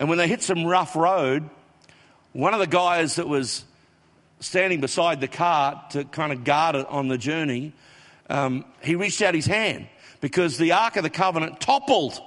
and 0.00 0.08
when 0.08 0.16
they 0.16 0.28
hit 0.28 0.42
some 0.42 0.64
rough 0.64 0.96
road, 0.96 1.48
one 2.32 2.54
of 2.54 2.60
the 2.60 2.66
guys 2.66 3.16
that 3.16 3.28
was 3.28 3.64
standing 4.40 4.80
beside 4.80 5.20
the 5.20 5.28
cart 5.28 5.90
to 5.90 6.04
kind 6.04 6.32
of 6.32 6.42
guard 6.42 6.74
it 6.74 6.86
on 6.88 7.08
the 7.08 7.18
journey, 7.18 7.74
um, 8.30 8.64
he 8.82 8.94
reached 8.94 9.20
out 9.20 9.34
his 9.34 9.46
hand 9.46 9.88
because 10.26 10.58
the 10.58 10.72
Ark 10.72 10.96
of 10.96 11.04
the 11.04 11.08
Covenant 11.08 11.60
toppled 11.60 12.20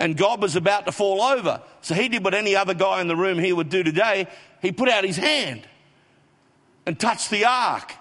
and 0.00 0.16
God 0.16 0.40
was 0.40 0.56
about 0.56 0.86
to 0.86 0.92
fall 0.92 1.20
over. 1.20 1.60
So 1.82 1.94
he 1.94 2.08
did 2.08 2.24
what 2.24 2.32
any 2.32 2.56
other 2.56 2.72
guy 2.72 3.02
in 3.02 3.08
the 3.08 3.14
room 3.14 3.38
here 3.38 3.54
would 3.54 3.68
do 3.68 3.82
today. 3.82 4.26
He 4.62 4.72
put 4.72 4.88
out 4.88 5.04
his 5.04 5.18
hand 5.18 5.68
and 6.86 6.98
touched 6.98 7.28
the 7.28 7.44
Ark. 7.44 7.92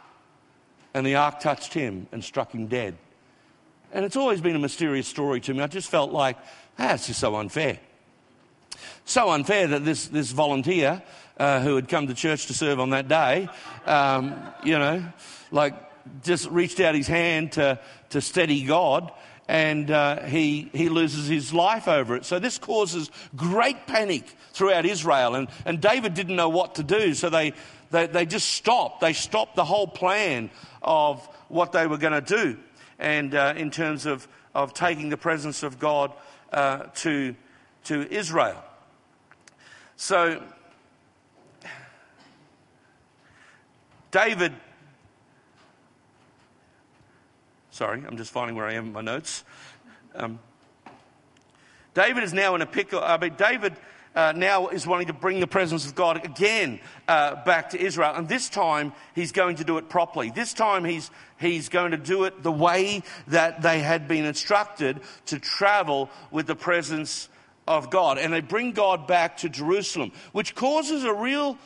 And 0.93 1.05
the 1.05 1.15
Ark 1.15 1.41
touched 1.41 1.73
him 1.73 2.07
and 2.13 2.23
struck 2.23 2.53
him 2.53 2.67
dead. 2.67 2.95
And 3.91 4.05
it's 4.05 4.15
always 4.15 4.39
been 4.39 4.55
a 4.55 4.59
mysterious 4.59 5.05
story 5.05 5.41
to 5.41 5.53
me. 5.53 5.59
I 5.59 5.67
just 5.67 5.89
felt 5.89 6.13
like, 6.13 6.37
ah, 6.79 6.93
it's 6.93 7.07
just 7.07 7.19
so 7.19 7.35
unfair. 7.35 7.79
So 9.03 9.31
unfair 9.31 9.67
that 9.67 9.83
this, 9.83 10.07
this 10.07 10.31
volunteer 10.31 11.03
uh, 11.37 11.59
who 11.59 11.75
had 11.75 11.89
come 11.89 12.07
to 12.07 12.13
church 12.13 12.45
to 12.45 12.53
serve 12.53 12.79
on 12.79 12.91
that 12.91 13.09
day, 13.09 13.49
um, 13.85 14.41
you 14.63 14.79
know, 14.79 15.03
like 15.51 15.73
just 16.23 16.49
reached 16.49 16.79
out 16.79 16.95
his 16.95 17.07
hand 17.07 17.53
to, 17.53 17.79
to 18.13 18.21
steady 18.21 18.63
God 18.63 19.11
and 19.47 19.91
uh, 19.91 20.23
he, 20.23 20.69
he 20.73 20.89
loses 20.89 21.27
his 21.27 21.53
life 21.53 21.87
over 21.87 22.15
it. 22.15 22.25
So 22.25 22.39
this 22.39 22.57
causes 22.57 23.11
great 23.35 23.85
panic 23.87 24.25
throughout 24.53 24.85
Israel. 24.85 25.35
And, 25.35 25.49
and 25.65 25.81
David 25.81 26.13
didn't 26.13 26.35
know 26.35 26.49
what 26.49 26.75
to 26.75 26.83
do, 26.83 27.13
so 27.13 27.29
they, 27.29 27.53
they, 27.91 28.07
they 28.07 28.25
just 28.25 28.49
stopped. 28.49 29.01
They 29.01 29.13
stopped 29.13 29.55
the 29.55 29.65
whole 29.65 29.87
plan 29.87 30.49
of 30.81 31.25
what 31.49 31.71
they 31.71 31.87
were 31.87 31.97
going 31.97 32.13
to 32.13 32.35
do 32.35 32.57
and 32.99 33.35
uh, 33.35 33.53
in 33.57 33.69
terms 33.69 34.05
of, 34.05 34.27
of 34.55 34.73
taking 34.73 35.09
the 35.09 35.17
presence 35.17 35.63
of 35.63 35.79
God 35.79 36.13
uh, 36.51 36.85
to, 36.95 37.35
to 37.85 38.13
Israel. 38.13 38.63
So, 39.97 40.41
David, 44.11 44.53
sorry, 47.73 48.03
I'm 48.07 48.17
just 48.17 48.31
finding 48.31 48.55
where 48.55 48.67
I 48.67 48.73
am 48.73 48.87
in 48.87 48.93
my 48.93 49.01
notes. 49.01 49.43
Um, 50.15 50.39
David 51.95 52.23
is 52.23 52.31
now 52.31 52.53
in 52.53 52.61
a 52.61 52.67
pickle. 52.67 53.01
I 53.03 53.17
mean, 53.17 53.33
David 53.35 53.75
uh, 54.15 54.31
now 54.35 54.67
is 54.67 54.85
wanting 54.85 55.07
to 55.07 55.13
bring 55.13 55.39
the 55.39 55.47
presence 55.47 55.87
of 55.87 55.95
God 55.95 56.23
again 56.23 56.79
uh, 57.07 57.43
back 57.43 57.71
to 57.71 57.81
Israel. 57.81 58.13
And 58.15 58.29
this 58.29 58.47
time 58.47 58.93
he's 59.15 59.31
going 59.31 59.55
to 59.55 59.63
do 59.63 59.79
it 59.79 59.89
properly. 59.89 60.29
This 60.29 60.53
time 60.53 60.85
he's, 60.85 61.09
he's 61.39 61.67
going 61.69 61.91
to 61.91 61.97
do 61.97 62.25
it 62.25 62.43
the 62.43 62.51
way 62.51 63.01
that 63.27 63.63
they 63.63 63.79
had 63.79 64.07
been 64.07 64.25
instructed 64.25 65.01
to 65.27 65.39
travel 65.39 66.11
with 66.29 66.45
the 66.45 66.55
presence 66.55 67.27
of 67.67 67.89
God. 67.89 68.19
And 68.19 68.31
they 68.31 68.41
bring 68.41 68.73
God 68.73 69.07
back 69.07 69.37
to 69.37 69.49
Jerusalem, 69.49 70.11
which 70.31 70.53
causes 70.53 71.03
a 71.03 71.13
real 71.13 71.57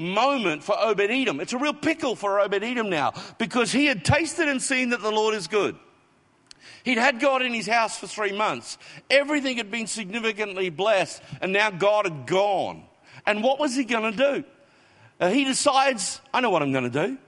moment 0.00 0.64
for 0.64 0.76
Obed 0.78 1.10
Edom. 1.10 1.40
It's 1.40 1.52
a 1.52 1.58
real 1.58 1.74
pickle 1.74 2.16
for 2.16 2.40
Obed 2.40 2.64
Edom 2.64 2.90
now 2.90 3.12
because 3.38 3.70
he 3.70 3.86
had 3.86 4.04
tasted 4.04 4.48
and 4.48 4.60
seen 4.60 4.90
that 4.90 5.02
the 5.02 5.10
Lord 5.10 5.34
is 5.34 5.46
good. 5.46 5.76
He'd 6.84 6.98
had 6.98 7.20
God 7.20 7.42
in 7.42 7.52
his 7.52 7.66
house 7.66 7.98
for 7.98 8.06
three 8.06 8.32
months. 8.32 8.78
Everything 9.10 9.58
had 9.58 9.70
been 9.70 9.86
significantly 9.86 10.70
blessed, 10.70 11.22
and 11.40 11.52
now 11.52 11.70
God 11.70 12.06
had 12.06 12.26
gone. 12.26 12.84
And 13.26 13.42
what 13.42 13.58
was 13.58 13.76
he 13.76 13.84
going 13.84 14.10
to 14.12 14.16
do? 14.16 14.44
Uh, 15.20 15.30
he 15.30 15.44
decides, 15.44 16.20
I 16.32 16.40
know 16.40 16.50
what 16.50 16.62
I'm 16.62 16.72
going 16.72 16.90
to 16.90 17.06
do. 17.06 17.18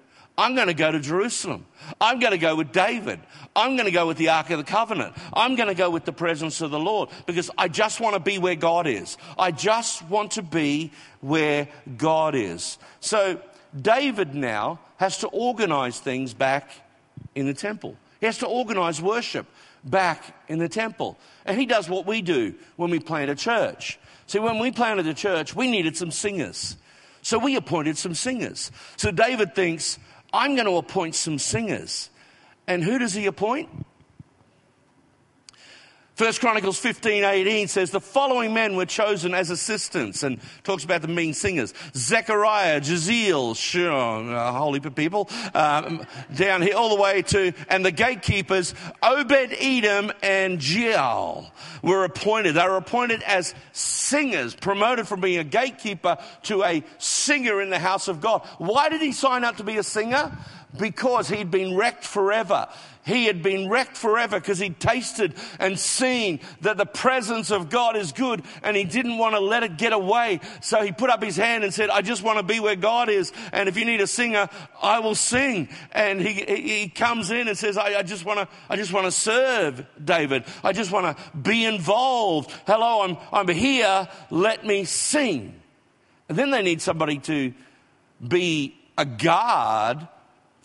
I'm 0.42 0.57
going 0.57 0.66
to 0.66 0.74
go 0.74 0.90
to 0.90 0.98
Jerusalem. 0.98 1.66
I'm 2.00 2.18
going 2.18 2.33
to 2.33 2.38
go 2.38 2.57
with 2.57 2.72
David. 2.72 3.20
I'm 3.55 3.76
going 3.76 3.85
to 3.85 3.92
go 3.92 4.09
with 4.09 4.16
the 4.16 4.31
Ark 4.31 4.50
of 4.50 4.59
the 4.59 4.64
Covenant. 4.64 5.14
I'm 5.33 5.55
going 5.55 5.68
to 5.68 5.74
go 5.74 5.88
with 5.88 6.05
the 6.05 6.12
presence 6.12 6.61
of 6.61 6.72
the 6.72 6.81
Lord 6.81 7.11
because 7.26 7.48
I 7.57 7.68
just 7.68 8.00
want 8.00 8.14
to 8.14 8.20
be 8.20 8.38
where 8.38 8.57
God 8.57 8.88
is. 8.88 9.18
I 9.38 9.52
just 9.52 10.02
want 10.09 10.33
to 10.33 10.42
be 10.42 10.90
where 11.20 11.68
God 11.96 12.35
is. 12.35 12.78
So 12.98 13.40
David 13.81 14.35
now 14.35 14.81
has 14.96 15.18
to 15.18 15.28
organize 15.28 16.00
things 16.00 16.35
back 16.35 16.68
in 17.37 17.46
the 17.46 17.55
temple. 17.55 17.96
He 18.18 18.26
has 18.26 18.38
to 18.38 18.46
organize 18.48 19.00
worship 19.00 19.46
back 19.85 20.37
in 20.48 20.59
the 20.59 20.68
temple. 20.68 21.18
And 21.44 21.57
he 21.57 21.66
does 21.66 21.88
what 21.88 22.05
we 22.05 22.20
do 22.20 22.55
when 22.74 22.90
we 22.90 22.98
plant 22.98 23.31
a 23.31 23.37
church. 23.37 23.96
See, 24.26 24.40
when 24.40 24.59
we 24.59 24.72
planted 24.72 25.07
a 25.07 25.14
church, 25.14 25.55
we 25.55 25.70
needed 25.70 25.96
some 25.96 26.11
singers. 26.11 26.76
So 27.22 27.38
we 27.38 27.55
appointed 27.55 27.96
some 27.96 28.14
singers. 28.14 28.72
So 28.96 29.12
David 29.12 29.55
thinks, 29.55 30.00
I'm 30.33 30.55
going 30.55 30.66
to 30.66 30.77
appoint 30.77 31.14
some 31.14 31.38
singers. 31.38 32.11
And 32.66 32.83
who 32.83 32.99
does 32.99 33.12
he 33.12 33.27
appoint? 33.27 33.68
First 36.14 36.40
Chronicles 36.40 36.79
15, 36.79 37.25
18 37.25 37.68
says 37.68 37.90
the 37.90 38.01
following 38.01 38.53
men 38.53 38.77
were 38.77 38.85
chosen 38.85 39.33
as 39.33 39.48
assistants 39.48 40.22
and 40.22 40.38
talks 40.62 40.85
about 40.85 41.01
the 41.01 41.09
mean 41.09 41.33
singers. 41.33 41.72
Zechariah, 41.94 42.83
Jaziel, 42.83 43.57
sure, 43.57 43.90
a 43.90 44.53
whole 44.53 44.75
heap 44.75 44.85
of 44.85 44.94
people, 44.94 45.31
um, 45.55 46.05
down 46.35 46.61
here 46.61 46.77
all 46.77 46.94
the 46.94 47.01
way 47.01 47.22
to, 47.22 47.55
and 47.70 47.83
the 47.83 47.90
gatekeepers, 47.90 48.75
Obed 49.03 49.57
Edom 49.59 50.12
and 50.22 50.59
Jeiel 50.59 51.51
were 51.83 52.05
appointed. 52.05 52.57
They 52.57 52.68
were 52.68 52.77
appointed 52.77 53.22
as 53.22 53.55
singers, 53.72 54.55
promoted 54.55 55.09
from 55.09 55.22
being 55.22 55.38
a 55.38 55.44
gatekeeper 55.44 56.18
to 56.42 56.62
a 56.62 56.85
singer 56.98 57.62
in 57.62 57.70
the 57.70 57.79
house 57.79 58.09
of 58.09 58.20
God. 58.20 58.46
Why 58.59 58.90
did 58.90 59.01
he 59.01 59.12
sign 59.12 59.44
up 59.44 59.57
to 59.57 59.64
be 59.64 59.79
a 59.79 59.83
singer? 59.83 60.31
Because 60.78 61.28
he'd 61.28 61.50
been 61.50 61.76
wrecked 61.76 62.04
forever. 62.04 62.68
He 63.04 63.24
had 63.24 63.42
been 63.42 63.68
wrecked 63.68 63.96
forever 63.96 64.38
because 64.38 64.61
he'd 64.61 64.78
tasted 64.78 65.35
and 65.58 65.78
seen 65.78 66.38
that 66.61 66.76
the 66.76 66.87
presence 66.87 67.50
of 67.50 67.68
God 67.68 67.96
is 67.96 68.12
good 68.12 68.42
and 68.62 68.76
he 68.76 68.85
didn't 68.85 69.18
want 69.18 69.35
to 69.35 69.40
let 69.40 69.64
it 69.64 69.76
get 69.76 69.92
away. 69.92 70.40
So 70.61 70.82
he 70.82 70.92
put 70.92 71.11
up 71.11 71.22
his 71.22 71.37
hand 71.37 71.64
and 71.64 71.74
said, 71.74 71.90
I 71.90 72.02
just 72.02 72.22
want 72.22 72.38
to 72.38 72.44
be 72.44 72.61
where 72.61 72.76
God 72.76 73.08
is. 73.08 73.32
And 73.52 73.68
if 73.68 73.76
you 73.76 73.85
need 73.85 74.00
a 74.00 74.06
singer, 74.06 74.48
I 74.80 75.00
will 75.00 75.16
sing. 75.16 75.68
And 75.90 76.20
he, 76.20 76.32
he 76.32 76.88
comes 76.88 77.32
in 77.32 77.48
and 77.48 77.58
says, 77.58 77.76
I, 77.76 77.98
I 77.98 78.02
just 78.02 78.24
want 78.24 78.38
to, 78.38 78.48
I 78.68 78.76
just 78.76 78.92
want 78.92 79.06
to 79.06 79.12
serve 79.12 79.85
David. 80.02 80.44
I 80.62 80.72
just 80.72 80.92
want 80.92 81.16
to 81.16 81.37
be 81.37 81.64
involved. 81.64 82.52
Hello, 82.68 83.02
I'm, 83.02 83.16
I'm 83.32 83.48
here. 83.48 84.08
Let 84.30 84.64
me 84.64 84.85
sing. 84.85 85.61
And 86.28 86.38
then 86.38 86.52
they 86.52 86.62
need 86.62 86.80
somebody 86.80 87.18
to 87.18 87.52
be 88.26 88.76
a 88.96 89.04
guard 89.04 90.06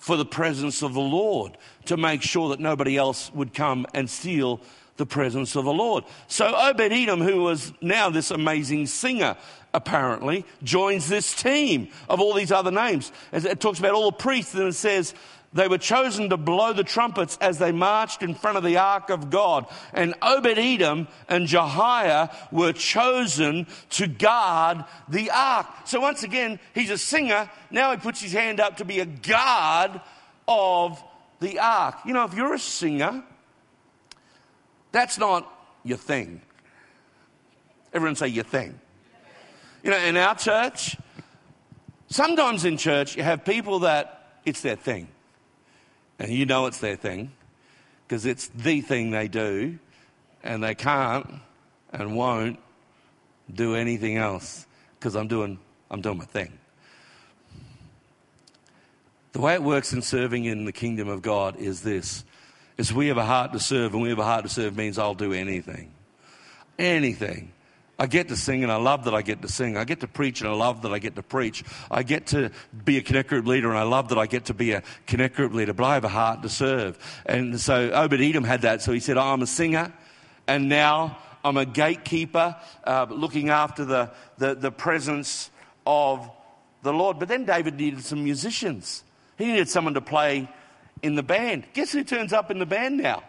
for 0.07 0.15
the 0.15 0.25
presence 0.25 0.81
of 0.81 0.93
the 0.93 1.01
Lord 1.01 1.57
to 1.83 1.97
make 1.97 2.21
sure 2.21 2.47
that 2.49 2.61
nobody 2.61 2.95
else 2.95 3.29
would 3.33 3.53
come 3.53 3.85
and 3.93 4.09
steal 4.09 4.61
the 4.95 5.05
presence 5.05 5.57
of 5.57 5.65
the 5.65 5.73
Lord. 5.73 6.05
So 6.29 6.55
Obed 6.55 6.93
Edom, 6.93 7.19
who 7.19 7.43
was 7.43 7.73
now 7.81 8.09
this 8.09 8.31
amazing 8.31 8.87
singer, 8.87 9.35
apparently, 9.73 10.45
joins 10.63 11.09
this 11.09 11.35
team 11.35 11.89
of 12.07 12.21
all 12.21 12.33
these 12.33 12.53
other 12.53 12.71
names. 12.71 13.11
It 13.33 13.59
talks 13.59 13.79
about 13.79 13.95
all 13.95 14.09
the 14.09 14.15
priests 14.15 14.53
and 14.53 14.69
it 14.69 14.75
says 14.75 15.13
they 15.53 15.67
were 15.67 15.77
chosen 15.77 16.29
to 16.29 16.37
blow 16.37 16.73
the 16.73 16.83
trumpets 16.83 17.37
as 17.39 17.57
they 17.57 17.71
marched 17.71 18.21
in 18.21 18.35
front 18.35 18.57
of 18.57 18.63
the 18.63 18.77
ark 18.77 19.09
of 19.09 19.29
God. 19.29 19.65
And 19.93 20.13
Obed 20.21 20.57
Edom 20.57 21.07
and 21.29 21.47
Jehiah 21.47 22.29
were 22.51 22.73
chosen 22.73 23.65
to 23.91 24.07
guard 24.07 24.83
the 25.07 25.31
ark. 25.31 25.67
So 25.85 25.99
once 25.99 26.23
again, 26.23 26.59
he's 26.75 26.89
a 26.89 26.97
singer. 26.97 27.49
Now 27.71 27.91
he 27.91 27.97
puts 27.97 28.21
his 28.21 28.33
hand 28.33 28.59
up 28.59 28.77
to 28.77 28.85
be 28.85 28.99
a 28.99 29.05
guard 29.05 30.01
of 30.47 31.01
the 31.39 31.59
ark. 31.59 31.95
You 32.05 32.13
know, 32.13 32.25
if 32.25 32.33
you're 32.33 32.53
a 32.53 32.59
singer, 32.59 33.23
that's 34.91 35.17
not 35.17 35.51
your 35.83 35.97
thing. 35.97 36.41
Everyone 37.93 38.15
say 38.15 38.27
your 38.27 38.43
thing. 38.43 38.79
You 39.81 39.91
know, 39.91 39.97
in 39.97 40.17
our 40.17 40.35
church, 40.35 40.97
sometimes 42.09 42.65
in 42.65 42.77
church, 42.77 43.15
you 43.15 43.23
have 43.23 43.45
people 43.45 43.79
that 43.79 44.39
it's 44.43 44.61
their 44.61 44.75
thing. 44.75 45.07
And 46.19 46.31
you 46.31 46.45
know 46.45 46.65
it's 46.65 46.79
their 46.79 46.95
thing 46.95 47.31
because 48.07 48.25
it's 48.25 48.47
the 48.47 48.81
thing 48.81 49.11
they 49.11 49.27
do, 49.27 49.79
and 50.43 50.63
they 50.63 50.75
can't 50.75 51.27
and 51.91 52.15
won't 52.15 52.59
do 53.53 53.75
anything 53.75 54.17
else 54.17 54.65
because 54.99 55.15
I'm 55.15 55.27
doing, 55.27 55.59
I'm 55.91 56.01
doing 56.01 56.17
my 56.17 56.25
thing. 56.25 56.57
The 59.33 59.41
way 59.41 59.53
it 59.53 59.61
works 59.61 59.93
in 59.93 60.01
serving 60.01 60.45
in 60.45 60.65
the 60.65 60.71
kingdom 60.71 61.07
of 61.07 61.21
God 61.21 61.57
is 61.57 61.81
this 61.81 62.23
is 62.77 62.93
we 62.93 63.07
have 63.07 63.17
a 63.17 63.25
heart 63.25 63.53
to 63.53 63.59
serve, 63.59 63.93
and 63.93 64.01
we 64.01 64.09
have 64.09 64.19
a 64.19 64.23
heart 64.23 64.43
to 64.43 64.49
serve 64.49 64.77
means 64.77 64.97
I'll 64.97 65.15
do 65.15 65.33
anything. 65.33 65.91
Anything. 66.77 67.51
I 67.99 68.05
get 68.05 68.27
to 68.27 68.35
sing 68.35 68.63
and 68.63 68.71
I 68.71 68.75
love 68.75 69.05
that 69.05 69.15
I 69.15 69.23
get 69.23 69.41
to 69.41 69.47
sing. 69.47 69.75
I 69.75 69.83
get 69.83 70.01
to 70.01 70.07
preach 70.07 70.41
and 70.41 70.49
I 70.49 70.53
love 70.53 70.83
that 70.83 70.93
I 70.93 70.99
get 70.99 71.15
to 71.15 71.23
preach. 71.23 71.63
I 71.89 72.03
get 72.03 72.27
to 72.27 72.51
be 72.85 72.97
a 72.97 73.01
connect 73.01 73.29
group 73.29 73.47
leader 73.47 73.69
and 73.69 73.77
I 73.77 73.83
love 73.83 74.09
that 74.09 74.19
I 74.19 74.27
get 74.27 74.45
to 74.45 74.53
be 74.53 74.73
a 74.73 74.83
connect 75.07 75.35
group 75.35 75.53
leader, 75.53 75.73
but 75.73 75.83
I 75.83 75.95
have 75.95 76.03
a 76.03 76.09
heart 76.09 76.43
to 76.43 76.49
serve. 76.49 76.99
And 77.25 77.59
so 77.59 77.91
Obed 77.91 78.21
Edom 78.21 78.43
had 78.43 78.61
that. 78.61 78.83
So 78.83 78.91
he 78.91 78.99
said, 78.99 79.17
oh, 79.17 79.21
I'm 79.21 79.41
a 79.41 79.47
singer 79.47 79.91
and 80.47 80.69
now 80.69 81.17
I'm 81.43 81.57
a 81.57 81.65
gatekeeper 81.65 82.55
uh, 82.83 83.07
looking 83.09 83.49
after 83.49 83.83
the, 83.83 84.11
the, 84.37 84.53
the 84.53 84.71
presence 84.71 85.49
of 85.85 86.29
the 86.83 86.93
Lord. 86.93 87.17
But 87.17 87.29
then 87.29 87.45
David 87.45 87.77
needed 87.77 88.03
some 88.03 88.23
musicians. 88.23 89.03
He 89.37 89.45
needed 89.45 89.69
someone 89.69 89.95
to 89.95 90.01
play 90.01 90.49
in 91.01 91.15
the 91.15 91.23
band. 91.23 91.65
Guess 91.73 91.93
who 91.93 92.03
turns 92.03 92.31
up 92.31 92.51
in 92.51 92.59
the 92.59 92.65
band 92.65 92.97
now? 92.97 93.23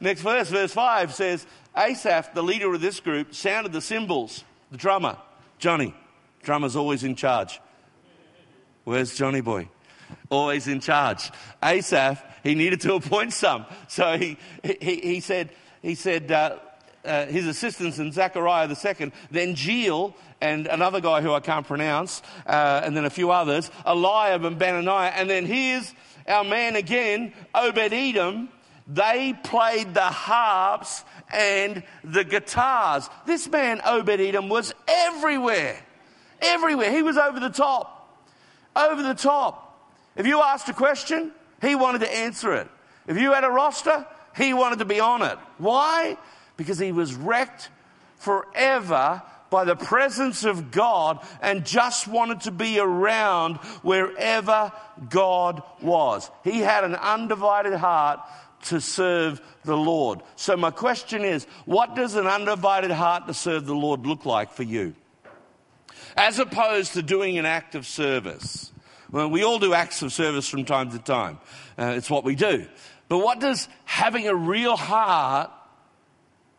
Next 0.00 0.22
verse, 0.22 0.48
verse 0.48 0.72
5 0.72 1.14
says, 1.14 1.46
Asaph, 1.76 2.34
the 2.34 2.42
leader 2.42 2.72
of 2.74 2.80
this 2.80 3.00
group, 3.00 3.34
sounded 3.34 3.72
the 3.72 3.80
cymbals, 3.80 4.44
the 4.70 4.76
drummer, 4.76 5.16
Johnny. 5.58 5.94
Drummer's 6.42 6.76
always 6.76 7.04
in 7.04 7.14
charge. 7.14 7.60
Where's 8.84 9.14
Johnny 9.14 9.40
boy? 9.40 9.68
Always 10.28 10.66
in 10.68 10.80
charge. 10.80 11.30
Asaph, 11.62 12.22
he 12.42 12.54
needed 12.54 12.80
to 12.82 12.94
appoint 12.96 13.32
some. 13.32 13.64
So 13.88 14.18
he, 14.18 14.36
he, 14.62 14.96
he 14.96 15.20
said, 15.20 15.50
he 15.80 15.94
said 15.94 16.30
uh, 16.30 16.58
uh, 17.04 17.26
his 17.26 17.46
assistants 17.46 17.98
and 17.98 18.12
Zechariah 18.12 18.68
the 18.68 18.76
second, 18.76 19.12
then 19.30 19.54
Jeiel 19.54 20.14
and 20.40 20.66
another 20.66 21.00
guy 21.00 21.20
who 21.20 21.32
I 21.32 21.40
can't 21.40 21.66
pronounce, 21.66 22.20
uh, 22.46 22.82
and 22.84 22.96
then 22.96 23.04
a 23.04 23.10
few 23.10 23.30
others, 23.30 23.70
Eliab 23.86 24.44
and 24.44 24.58
Benaniah, 24.58 25.12
and 25.14 25.30
then 25.30 25.46
here's 25.46 25.94
our 26.26 26.44
man 26.44 26.76
again, 26.76 27.32
Obed 27.54 27.92
Edom. 27.92 28.48
They 28.92 29.34
played 29.44 29.94
the 29.94 30.00
harps 30.02 31.04
and 31.32 31.82
the 32.04 32.24
guitars. 32.24 33.08
This 33.24 33.48
man, 33.48 33.80
Obed 33.86 34.20
Edom, 34.20 34.48
was 34.48 34.74
everywhere. 34.86 35.78
Everywhere. 36.42 36.90
He 36.90 37.02
was 37.02 37.16
over 37.16 37.40
the 37.40 37.48
top. 37.48 38.20
Over 38.76 39.02
the 39.02 39.14
top. 39.14 39.88
If 40.14 40.26
you 40.26 40.42
asked 40.42 40.68
a 40.68 40.74
question, 40.74 41.32
he 41.62 41.74
wanted 41.74 42.00
to 42.00 42.14
answer 42.14 42.52
it. 42.54 42.68
If 43.06 43.16
you 43.18 43.32
had 43.32 43.44
a 43.44 43.50
roster, 43.50 44.06
he 44.36 44.52
wanted 44.52 44.80
to 44.80 44.84
be 44.84 45.00
on 45.00 45.22
it. 45.22 45.38
Why? 45.56 46.18
Because 46.56 46.78
he 46.78 46.92
was 46.92 47.14
wrecked 47.14 47.70
forever 48.18 49.22
by 49.48 49.64
the 49.64 49.76
presence 49.76 50.44
of 50.44 50.70
God 50.70 51.18
and 51.40 51.64
just 51.64 52.08
wanted 52.08 52.40
to 52.42 52.50
be 52.50 52.78
around 52.78 53.56
wherever 53.82 54.72
God 55.08 55.62
was. 55.80 56.30
He 56.44 56.60
had 56.60 56.84
an 56.84 56.94
undivided 56.94 57.74
heart 57.74 58.20
to 58.62 58.80
serve 58.80 59.40
the 59.64 59.76
Lord. 59.76 60.20
So, 60.36 60.56
my 60.56 60.70
question 60.70 61.24
is 61.24 61.44
what 61.64 61.94
does 61.94 62.14
an 62.14 62.26
undivided 62.26 62.90
heart 62.90 63.26
to 63.26 63.34
serve 63.34 63.66
the 63.66 63.74
Lord 63.74 64.06
look 64.06 64.26
like 64.26 64.52
for 64.52 64.62
you? 64.62 64.94
As 66.16 66.38
opposed 66.38 66.94
to 66.94 67.02
doing 67.02 67.38
an 67.38 67.46
act 67.46 67.74
of 67.74 67.86
service. 67.86 68.72
Well, 69.10 69.28
we 69.28 69.44
all 69.44 69.58
do 69.58 69.74
acts 69.74 70.00
of 70.02 70.12
service 70.12 70.48
from 70.48 70.64
time 70.64 70.90
to 70.92 70.98
time, 70.98 71.38
uh, 71.78 71.94
it's 71.96 72.10
what 72.10 72.24
we 72.24 72.34
do. 72.34 72.66
But 73.08 73.18
what 73.18 73.40
does 73.40 73.68
having 73.84 74.26
a 74.26 74.34
real 74.34 74.74
heart 74.74 75.50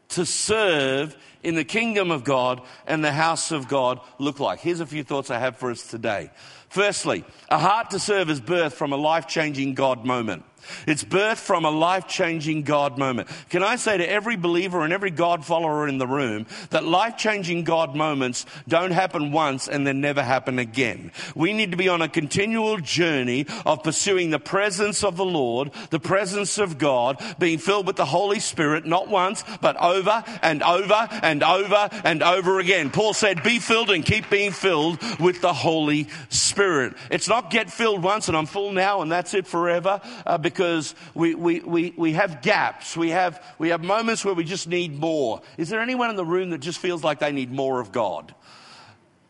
to 0.09 0.23
serve 0.23 1.17
in 1.41 1.55
the 1.55 1.63
kingdom 1.63 2.11
of 2.11 2.23
God 2.23 2.61
and 2.85 3.03
the 3.03 3.11
house 3.11 3.51
of 3.51 3.67
God 3.67 3.99
look 4.19 4.39
like? 4.39 4.59
Here's 4.59 4.81
a 4.81 4.85
few 4.85 5.03
thoughts 5.03 5.31
I 5.31 5.39
have 5.39 5.57
for 5.57 5.71
us 5.71 5.87
today. 5.87 6.29
Firstly, 6.69 7.23
a 7.49 7.57
heart 7.57 7.89
to 7.91 7.99
serve 7.99 8.29
is 8.29 8.39
birthed 8.39 8.73
from 8.73 8.93
a 8.93 8.97
life 8.97 9.27
changing 9.27 9.73
God 9.73 10.05
moment. 10.05 10.43
It's 10.87 11.03
birthed 11.03 11.37
from 11.37 11.65
a 11.65 11.71
life 11.71 12.07
changing 12.07 12.63
God 12.63 12.97
moment. 12.97 13.27
Can 13.49 13.63
I 13.63 13.75
say 13.75 13.97
to 13.97 14.09
every 14.09 14.35
believer 14.35 14.81
and 14.81 14.93
every 14.93 15.11
God 15.11 15.45
follower 15.45 15.87
in 15.87 15.97
the 15.97 16.07
room 16.07 16.45
that 16.69 16.85
life 16.85 17.17
changing 17.17 17.63
God 17.63 17.95
moments 17.95 18.45
don't 18.67 18.91
happen 18.91 19.31
once 19.31 19.67
and 19.67 19.85
then 19.85 20.01
never 20.01 20.23
happen 20.23 20.59
again? 20.59 21.11
We 21.35 21.53
need 21.53 21.71
to 21.71 21.77
be 21.77 21.89
on 21.89 22.01
a 22.01 22.09
continual 22.09 22.77
journey 22.77 23.45
of 23.65 23.83
pursuing 23.83 24.29
the 24.29 24.39
presence 24.39 25.03
of 25.03 25.17
the 25.17 25.25
Lord, 25.25 25.71
the 25.89 25.99
presence 25.99 26.57
of 26.57 26.77
God, 26.77 27.21
being 27.39 27.57
filled 27.57 27.87
with 27.87 27.95
the 27.95 28.05
Holy 28.05 28.39
Spirit, 28.39 28.85
not 28.85 29.07
once, 29.07 29.43
but 29.61 29.77
over 29.77 30.23
and 30.41 30.63
over 30.63 31.07
and 31.21 31.43
over 31.43 31.89
and 32.03 32.23
over 32.23 32.59
again. 32.59 32.89
Paul 32.89 33.13
said, 33.13 33.43
Be 33.43 33.59
filled 33.59 33.89
and 33.89 34.05
keep 34.05 34.29
being 34.29 34.51
filled 34.51 34.99
with 35.19 35.41
the 35.41 35.53
Holy 35.53 36.07
Spirit. 36.29 36.93
It's 37.09 37.27
not 37.27 37.49
get 37.49 37.71
filled 37.71 38.03
once 38.03 38.27
and 38.27 38.37
I'm 38.37 38.45
full 38.45 38.71
now 38.71 39.01
and 39.01 39.11
that's 39.11 39.33
it 39.33 39.47
forever. 39.47 40.01
Uh, 40.25 40.37
because 40.53 40.95
we, 41.13 41.35
we, 41.35 41.59
we, 41.61 41.93
we 41.97 42.13
have 42.13 42.41
gaps. 42.41 42.95
We 42.95 43.09
have, 43.09 43.43
we 43.57 43.69
have 43.69 43.83
moments 43.83 44.23
where 44.23 44.33
we 44.33 44.43
just 44.43 44.67
need 44.67 44.97
more. 44.99 45.41
Is 45.57 45.69
there 45.69 45.81
anyone 45.81 46.09
in 46.09 46.15
the 46.15 46.25
room 46.25 46.51
that 46.51 46.59
just 46.59 46.79
feels 46.79 47.03
like 47.03 47.19
they 47.19 47.31
need 47.31 47.51
more 47.51 47.79
of 47.79 47.91
God? 47.91 48.33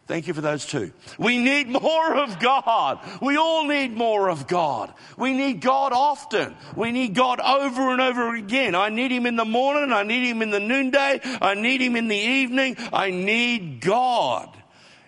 Thank 0.05 0.27
you 0.27 0.33
for 0.33 0.41
those 0.41 0.65
two. 0.65 0.91
We 1.17 1.37
need 1.37 1.69
more 1.69 2.15
of 2.15 2.37
God. 2.39 2.99
We 3.21 3.37
all 3.37 3.65
need 3.65 3.95
more 3.95 4.29
of 4.29 4.47
God. 4.47 4.93
We 5.17 5.33
need 5.33 5.61
God 5.61 5.93
often. 5.93 6.55
We 6.75 6.91
need 6.91 7.15
God 7.15 7.39
over 7.39 7.89
and 7.89 8.01
over 8.01 8.35
again. 8.35 8.75
I 8.75 8.89
need 8.89 9.11
Him 9.11 9.25
in 9.25 9.37
the 9.37 9.45
morning. 9.45 9.93
I 9.93 10.03
need 10.03 10.27
Him 10.27 10.41
in 10.41 10.51
the 10.51 10.59
noonday. 10.59 11.21
I 11.23 11.53
need 11.53 11.81
Him 11.81 11.95
in 11.95 12.09
the 12.09 12.17
evening. 12.17 12.75
I 12.91 13.11
need 13.11 13.79
God. 13.79 14.49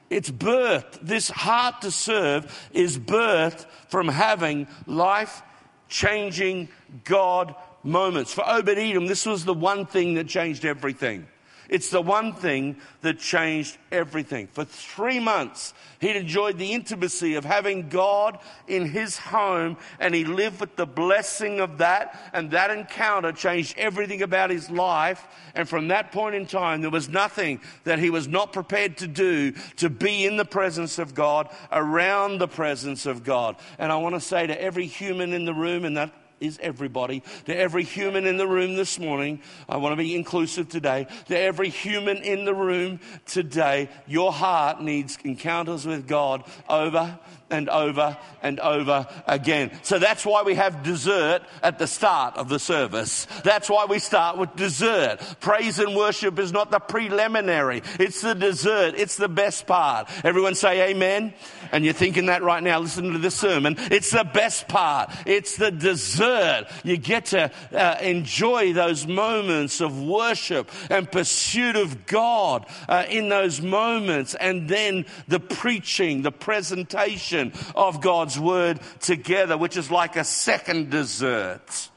It's 0.10 0.32
birth. 0.32 1.00
This 1.02 1.30
heart 1.30 1.82
to 1.82 1.92
serve 1.92 2.70
is 2.72 2.98
birth 2.98 3.66
from 3.90 4.08
having 4.08 4.68
life 4.88 5.42
changing 5.88 6.70
God 7.04 7.56
moments. 7.84 8.34
For 8.34 8.48
Obed 8.48 8.78
Edom, 8.78 9.06
this 9.06 9.26
was 9.26 9.46
the 9.46 9.54
one 9.54 9.86
thing 9.86 10.16
that 10.16 10.28
changed 10.28 10.66
everything. 10.66 11.28
It's 11.70 11.90
the 11.90 12.02
one 12.02 12.34
thing 12.34 12.78
that 13.02 13.20
changed 13.20 13.78
everything. 13.92 14.48
For 14.48 14.66
three 14.66 15.20
months, 15.20 15.74
he'd 16.00 16.16
enjoyed 16.16 16.58
the 16.58 16.74
intimacy 16.74 17.36
of 17.36 17.46
having 17.46 17.90
God 17.90 18.40
in 18.68 18.86
his 18.90 19.18
home, 19.18 19.78
and 20.00 20.14
he 20.14 20.24
lived 20.24 20.60
with 20.60 20.76
the 20.76 20.86
blessing 20.86 21.60
of 21.60 21.80
that. 21.80 22.20
And 22.34 22.52
that 22.52 22.72
encounter 22.72 23.32
changed 23.32 23.76
everything 23.78 24.22
about 24.22 24.50
his 24.50 24.70
life. 24.70 25.28
And 25.54 25.68
from 25.68 25.88
that 25.90 26.12
point 26.12 26.36
in 26.36 26.46
time, 26.46 26.82
there 26.82 26.90
was 26.90 27.10
nothing 27.10 27.62
that 27.84 28.00
he 28.00 28.10
was 28.10 28.28
not 28.28 28.54
prepared 28.54 28.98
to 28.98 29.08
do 29.08 29.54
to 29.78 29.90
be 29.90 30.26
in 30.26 30.38
the 30.38 30.46
presence 30.46 31.00
of 31.00 31.16
God, 31.16 31.50
around 31.72 32.38
the 32.38 32.48
presence 32.48 33.06
of 33.06 33.24
God. 33.24 33.56
And 33.80 33.92
I 33.92 33.98
want 33.98 34.16
to 34.16 34.22
say 34.22 34.48
to 34.48 34.62
every 34.62 34.86
human 34.86 35.34
in 35.34 35.46
the 35.46 35.54
room 35.54 35.86
in 35.86 35.96
that 35.96 36.12
is 36.40 36.60
everybody, 36.62 37.24
to 37.46 37.56
every 37.56 37.84
human 37.84 38.26
in 38.26 38.38
the 38.38 38.48
room 38.48 38.76
this 38.76 39.00
morning. 39.00 39.42
I 39.68 39.78
want 39.78 39.94
to 39.94 39.98
be 39.98 40.16
inclusive 40.16 40.70
today. 40.70 41.08
To 41.28 41.38
every 41.38 41.70
human 41.70 42.18
in 42.18 42.46
the 42.46 42.54
room 42.54 43.00
today, 43.26 43.90
your 44.08 44.32
heart 44.32 44.82
needs 44.82 45.18
encounters 45.24 45.86
with 45.86 46.08
God 46.08 46.44
over 46.70 47.20
and 47.52 47.70
over 47.70 48.18
and 48.42 48.60
over 48.60 49.08
again. 49.28 49.72
So 49.84 50.00
that's 50.00 50.26
why 50.26 50.44
we 50.44 50.56
have 50.56 50.84
dessert 50.84 51.44
at 51.62 51.78
the 51.78 51.88
start 51.88 52.38
of 52.38 52.50
the 52.50 52.60
service. 52.60 53.28
That's 53.44 53.70
why 53.70 53.86
we 53.86 54.00
start 54.00 54.38
with 54.38 54.56
dessert. 54.56 55.20
Praise 55.40 55.80
and 55.80 55.96
worship 55.96 56.40
is 56.40 56.52
not 56.52 56.72
the 56.72 56.80
preliminary. 56.80 57.84
It's 58.00 58.22
the 58.22 58.34
dessert. 58.34 58.96
It's 58.98 59.18
the 59.18 59.30
best 59.30 59.68
part. 59.68 60.10
Everyone 60.24 60.56
say 60.56 60.90
amen. 60.90 61.34
And 61.72 61.86
you're 61.86 61.94
thinking 61.94 62.28
that 62.28 62.42
right 62.42 62.64
now. 62.64 62.80
Listen 62.80 63.12
to 63.14 63.20
this 63.20 63.36
sermon. 63.36 63.76
It's 63.92 64.12
the 64.12 64.24
best 64.24 64.68
part. 64.68 65.12
It's 65.26 65.58
the 65.58 65.72
dessert. 65.72 66.66
You 66.84 66.98
get 66.98 67.26
to 67.28 67.52
uh, 67.74 67.98
enjoy 68.02 68.74
those 68.74 69.06
moments 69.06 69.82
of 69.82 70.02
worship 70.02 70.72
and 70.90 71.12
pursuit 71.12 71.76
of 71.76 72.06
God 72.06 72.66
uh, 72.88 73.06
in 73.10 73.30
those 73.30 73.62
moments, 73.62 74.36
and 74.36 74.68
then 74.68 75.06
the 75.28 75.40
preaching, 75.40 76.22
the 76.22 76.32
presentation 76.32 77.35
of 77.76 78.02
God's 78.02 78.40
word 78.40 78.80
together, 79.00 79.58
which 79.58 79.78
is 79.78 79.92
like 79.92 80.16
a 80.16 80.24
second 80.24 80.90
dessert. 80.90 81.90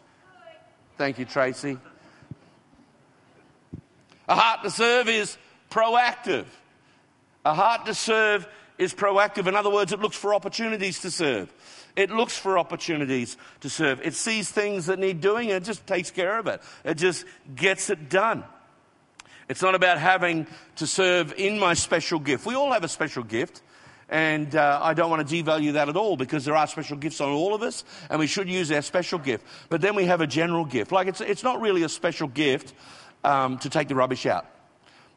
Thank 0.96 1.18
you, 1.18 1.24
Tracy. 1.24 1.78
A 4.28 4.34
heart 4.34 4.62
to 4.62 4.70
serve 4.70 5.08
is 5.08 5.38
proactive. 5.70 6.46
A 7.44 7.54
heart 7.54 7.86
to 7.86 7.94
serve 7.94 8.46
is 8.76 8.94
proactive. 8.94 9.46
In 9.46 9.54
other 9.54 9.70
words, 9.70 9.92
it 9.92 10.00
looks 10.00 10.16
for 10.16 10.34
opportunities 10.34 11.00
to 11.00 11.10
serve. 11.10 11.52
It 11.96 12.10
looks 12.10 12.36
for 12.36 12.58
opportunities 12.58 13.36
to 13.60 13.70
serve. 13.70 14.00
It 14.02 14.14
sees 14.14 14.50
things 14.50 14.86
that 14.86 14.98
need 14.98 15.20
doing 15.20 15.50
and 15.50 15.62
it 15.62 15.66
just 15.66 15.86
takes 15.86 16.10
care 16.10 16.38
of 16.38 16.46
it. 16.46 16.60
It 16.84 16.94
just 16.94 17.24
gets 17.54 17.90
it 17.90 18.08
done. 18.08 18.44
It's 19.48 19.62
not 19.62 19.74
about 19.74 19.98
having 19.98 20.46
to 20.76 20.86
serve 20.86 21.32
in 21.36 21.58
my 21.58 21.74
special 21.74 22.18
gift. 22.18 22.44
We 22.44 22.54
all 22.54 22.72
have 22.72 22.84
a 22.84 22.88
special 22.88 23.22
gift. 23.22 23.62
And 24.08 24.54
uh, 24.56 24.80
I 24.82 24.94
don't 24.94 25.10
want 25.10 25.28
to 25.28 25.34
devalue 25.34 25.74
that 25.74 25.88
at 25.88 25.96
all 25.96 26.16
because 26.16 26.44
there 26.44 26.56
are 26.56 26.66
special 26.66 26.96
gifts 26.96 27.20
on 27.20 27.30
all 27.30 27.54
of 27.54 27.62
us 27.62 27.84
and 28.08 28.18
we 28.18 28.26
should 28.26 28.48
use 28.48 28.72
our 28.72 28.80
special 28.80 29.18
gift. 29.18 29.44
But 29.68 29.82
then 29.82 29.94
we 29.94 30.06
have 30.06 30.20
a 30.20 30.26
general 30.26 30.64
gift. 30.64 30.92
Like 30.92 31.08
it's, 31.08 31.20
it's 31.20 31.42
not 31.42 31.60
really 31.60 31.82
a 31.82 31.88
special 31.88 32.28
gift 32.28 32.72
um, 33.22 33.58
to 33.58 33.68
take 33.68 33.88
the 33.88 33.94
rubbish 33.94 34.24
out. 34.24 34.46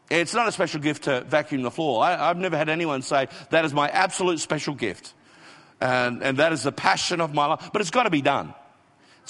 It's 0.10 0.34
not 0.34 0.48
a 0.50 0.52
special 0.52 0.82
gift 0.82 1.04
to 1.04 1.22
vacuum 1.22 1.62
the 1.62 1.72
floor. 1.72 2.04
I, 2.04 2.28
have 2.28 2.38
never 2.38 2.58
had 2.58 2.68
anyone 2.68 3.02
say, 3.02 3.30
that 3.50 3.64
is 3.64 3.74
my 3.74 3.88
absolute 3.88 4.42
special 4.42 4.76
gift. 4.76 5.14
And, 5.80 6.22
and 6.22 6.38
that 6.38 6.52
is 6.52 6.64
the 6.64 6.74
passion 6.74 7.22
of 7.22 7.34
my 7.34 7.46
life. 7.46 7.70
But 7.72 7.82
it's 7.82 7.92
got 7.92 8.04
to 8.04 8.10
be 8.10 8.22
done. 8.22 8.54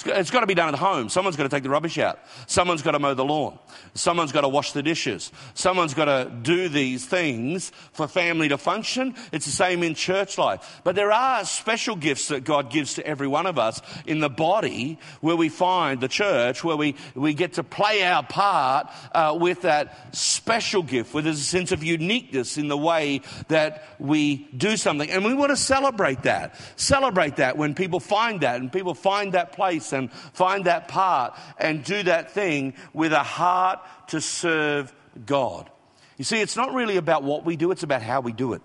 It's 0.04 0.30
got 0.30 0.40
to 0.40 0.46
be 0.46 0.54
done 0.54 0.68
at 0.68 0.80
home. 0.80 1.08
Someone's 1.08 1.36
got 1.36 1.44
to 1.44 1.48
take 1.48 1.62
the 1.62 1.70
rubbish 1.70 1.96
out. 1.98 2.18
Someone's 2.46 2.82
got 2.82 2.92
to 2.92 2.98
mow 2.98 3.14
the 3.14 3.24
lawn. 3.24 3.58
Someone's 3.94 4.32
got 4.32 4.40
to 4.40 4.48
wash 4.48 4.72
the 4.72 4.82
dishes. 4.82 5.30
Someone's 5.54 5.94
got 5.94 6.06
to 6.06 6.32
do 6.42 6.68
these 6.68 7.06
things 7.06 7.70
for 7.92 8.08
family 8.08 8.48
to 8.48 8.58
function. 8.58 9.14
It's 9.30 9.46
the 9.46 9.52
same 9.52 9.82
in 9.82 9.94
church 9.94 10.38
life. 10.38 10.80
But 10.82 10.96
there 10.96 11.12
are 11.12 11.44
special 11.44 11.94
gifts 11.94 12.28
that 12.28 12.42
God 12.42 12.70
gives 12.70 12.94
to 12.94 13.06
every 13.06 13.28
one 13.28 13.46
of 13.46 13.58
us 13.58 13.80
in 14.04 14.18
the 14.18 14.30
body 14.30 14.98
where 15.20 15.36
we 15.36 15.48
find 15.48 16.00
the 16.00 16.08
church, 16.08 16.64
where 16.64 16.76
we, 16.76 16.96
we 17.14 17.34
get 17.34 17.54
to 17.54 17.62
play 17.62 18.02
our 18.02 18.24
part 18.24 18.90
uh, 19.14 19.36
with 19.38 19.62
that 19.62 20.16
special 20.16 20.82
gift, 20.82 21.14
where 21.14 21.22
there's 21.22 21.38
a 21.38 21.44
sense 21.44 21.70
of 21.70 21.84
uniqueness 21.84 22.58
in 22.58 22.66
the 22.66 22.78
way 22.78 23.20
that 23.48 23.84
we 24.00 24.48
do 24.56 24.76
something. 24.76 25.10
And 25.10 25.24
we 25.24 25.34
want 25.34 25.50
to 25.50 25.56
celebrate 25.56 26.24
that. 26.24 26.56
Celebrate 26.76 27.36
that 27.36 27.56
when 27.56 27.74
people 27.74 28.00
find 28.00 28.40
that 28.40 28.60
and 28.60 28.72
people 28.72 28.94
find 28.94 29.34
that 29.34 29.52
place 29.52 29.91
and 29.92 30.12
find 30.12 30.64
that 30.64 30.88
part 30.88 31.38
and 31.58 31.84
do 31.84 32.02
that 32.04 32.32
thing 32.32 32.74
with 32.92 33.12
a 33.12 33.22
heart 33.22 33.80
to 34.08 34.20
serve 34.20 34.92
God. 35.26 35.70
You 36.18 36.24
see, 36.24 36.40
it's 36.40 36.56
not 36.56 36.72
really 36.74 36.96
about 36.96 37.22
what 37.22 37.44
we 37.44 37.56
do, 37.56 37.70
it's 37.70 37.82
about 37.82 38.02
how 38.02 38.20
we 38.20 38.32
do 38.32 38.52
it. 38.52 38.62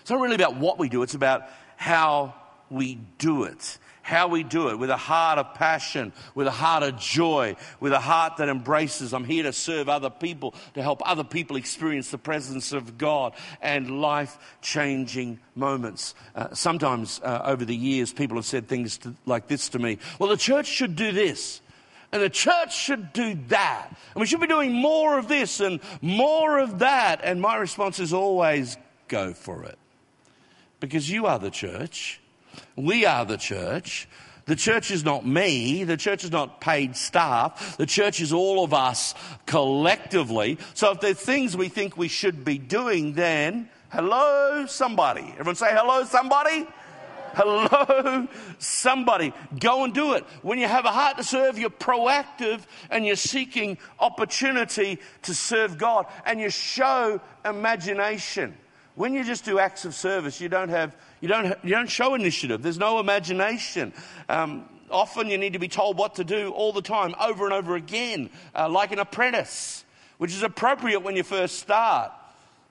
It's 0.00 0.10
not 0.10 0.20
really 0.20 0.34
about 0.34 0.56
what 0.56 0.78
we 0.78 0.88
do, 0.88 1.02
it's 1.02 1.14
about 1.14 1.44
how 1.76 2.34
we 2.70 2.98
do 3.18 3.44
it 3.44 3.78
how 4.02 4.28
we 4.28 4.42
do 4.42 4.68
it 4.68 4.78
with 4.78 4.90
a 4.90 4.96
heart 4.96 5.38
of 5.38 5.54
passion, 5.54 6.12
with 6.34 6.46
a 6.46 6.52
heart 6.52 6.82
of 6.82 6.98
joy, 6.98 7.56
with 7.80 7.92
a 7.92 8.00
heart 8.00 8.36
that 8.36 8.48
embraces, 8.48 9.14
I'm 9.14 9.24
here 9.24 9.44
to 9.44 9.52
serve 9.52 9.88
other 9.88 10.10
people, 10.10 10.54
to 10.74 10.82
help 10.82 11.00
other 11.08 11.24
people 11.24 11.56
experience 11.56 12.10
the 12.10 12.18
presence 12.18 12.72
of 12.72 12.98
God 12.98 13.32
and 13.60 14.00
life 14.00 14.36
changing 14.60 15.38
moments. 15.54 16.14
Uh, 16.34 16.52
sometimes 16.52 17.20
uh, 17.22 17.42
over 17.44 17.64
the 17.64 17.76
years, 17.76 18.12
people 18.12 18.36
have 18.36 18.44
said 18.44 18.68
things 18.68 18.98
to, 18.98 19.14
like 19.24 19.46
this 19.46 19.68
to 19.70 19.78
me 19.78 19.98
Well, 20.18 20.28
the 20.28 20.36
church 20.36 20.66
should 20.66 20.96
do 20.96 21.12
this. 21.12 21.60
And 22.10 22.22
the 22.22 22.28
church 22.28 22.76
should 22.76 23.14
do 23.14 23.38
that. 23.48 23.88
And 23.88 24.20
we 24.20 24.26
should 24.26 24.40
be 24.40 24.46
doing 24.46 24.72
more 24.72 25.18
of 25.18 25.28
this 25.28 25.60
and 25.60 25.80
more 26.02 26.58
of 26.58 26.80
that. 26.80 27.22
And 27.24 27.40
my 27.40 27.56
response 27.56 27.98
is 27.98 28.12
always 28.12 28.76
go 29.08 29.32
for 29.32 29.64
it. 29.64 29.78
Because 30.78 31.08
you 31.08 31.24
are 31.24 31.38
the 31.38 31.50
church 31.50 32.20
we 32.76 33.06
are 33.06 33.24
the 33.24 33.36
church. 33.36 34.08
The 34.46 34.56
church 34.56 34.90
is 34.90 35.04
not 35.04 35.24
me. 35.24 35.84
The 35.84 35.96
church 35.96 36.24
is 36.24 36.32
not 36.32 36.60
paid 36.60 36.96
staff. 36.96 37.76
The 37.76 37.86
church 37.86 38.20
is 38.20 38.32
all 38.32 38.64
of 38.64 38.74
us 38.74 39.14
collectively. 39.46 40.58
So 40.74 40.90
if 40.92 41.00
there's 41.00 41.18
things 41.18 41.56
we 41.56 41.68
think 41.68 41.96
we 41.96 42.08
should 42.08 42.44
be 42.44 42.58
doing, 42.58 43.12
then 43.12 43.68
hello, 43.90 44.66
somebody. 44.66 45.22
Everyone 45.38 45.54
say 45.54 45.70
hello, 45.70 46.04
somebody. 46.04 46.66
Hello, 47.34 48.28
somebody. 48.58 49.32
Go 49.58 49.84
and 49.84 49.94
do 49.94 50.14
it. 50.14 50.24
When 50.42 50.58
you 50.58 50.66
have 50.66 50.84
a 50.84 50.90
heart 50.90 51.16
to 51.16 51.24
serve, 51.24 51.58
you're 51.58 51.70
proactive 51.70 52.60
and 52.90 53.06
you're 53.06 53.16
seeking 53.16 53.78
opportunity 53.98 54.98
to 55.22 55.34
serve 55.34 55.78
God 55.78 56.06
and 56.26 56.40
you 56.40 56.50
show 56.50 57.20
imagination. 57.44 58.54
When 58.94 59.14
you 59.14 59.24
just 59.24 59.44
do 59.44 59.58
acts 59.58 59.84
of 59.84 59.94
service, 59.94 60.40
you 60.40 60.48
don't 60.48 60.68
have, 60.68 60.94
you 61.20 61.28
don't, 61.28 61.56
you 61.64 61.70
don't 61.70 61.88
show 61.88 62.14
initiative. 62.14 62.62
There's 62.62 62.78
no 62.78 62.98
imagination. 62.98 63.92
Um, 64.28 64.68
often 64.90 65.28
you 65.28 65.38
need 65.38 65.54
to 65.54 65.58
be 65.58 65.68
told 65.68 65.96
what 65.96 66.16
to 66.16 66.24
do 66.24 66.50
all 66.50 66.72
the 66.72 66.82
time, 66.82 67.14
over 67.20 67.44
and 67.44 67.54
over 67.54 67.74
again, 67.74 68.28
uh, 68.54 68.68
like 68.68 68.92
an 68.92 68.98
apprentice, 68.98 69.84
which 70.18 70.32
is 70.32 70.42
appropriate 70.42 71.00
when 71.00 71.16
you 71.16 71.22
first 71.22 71.58
start. 71.58 72.12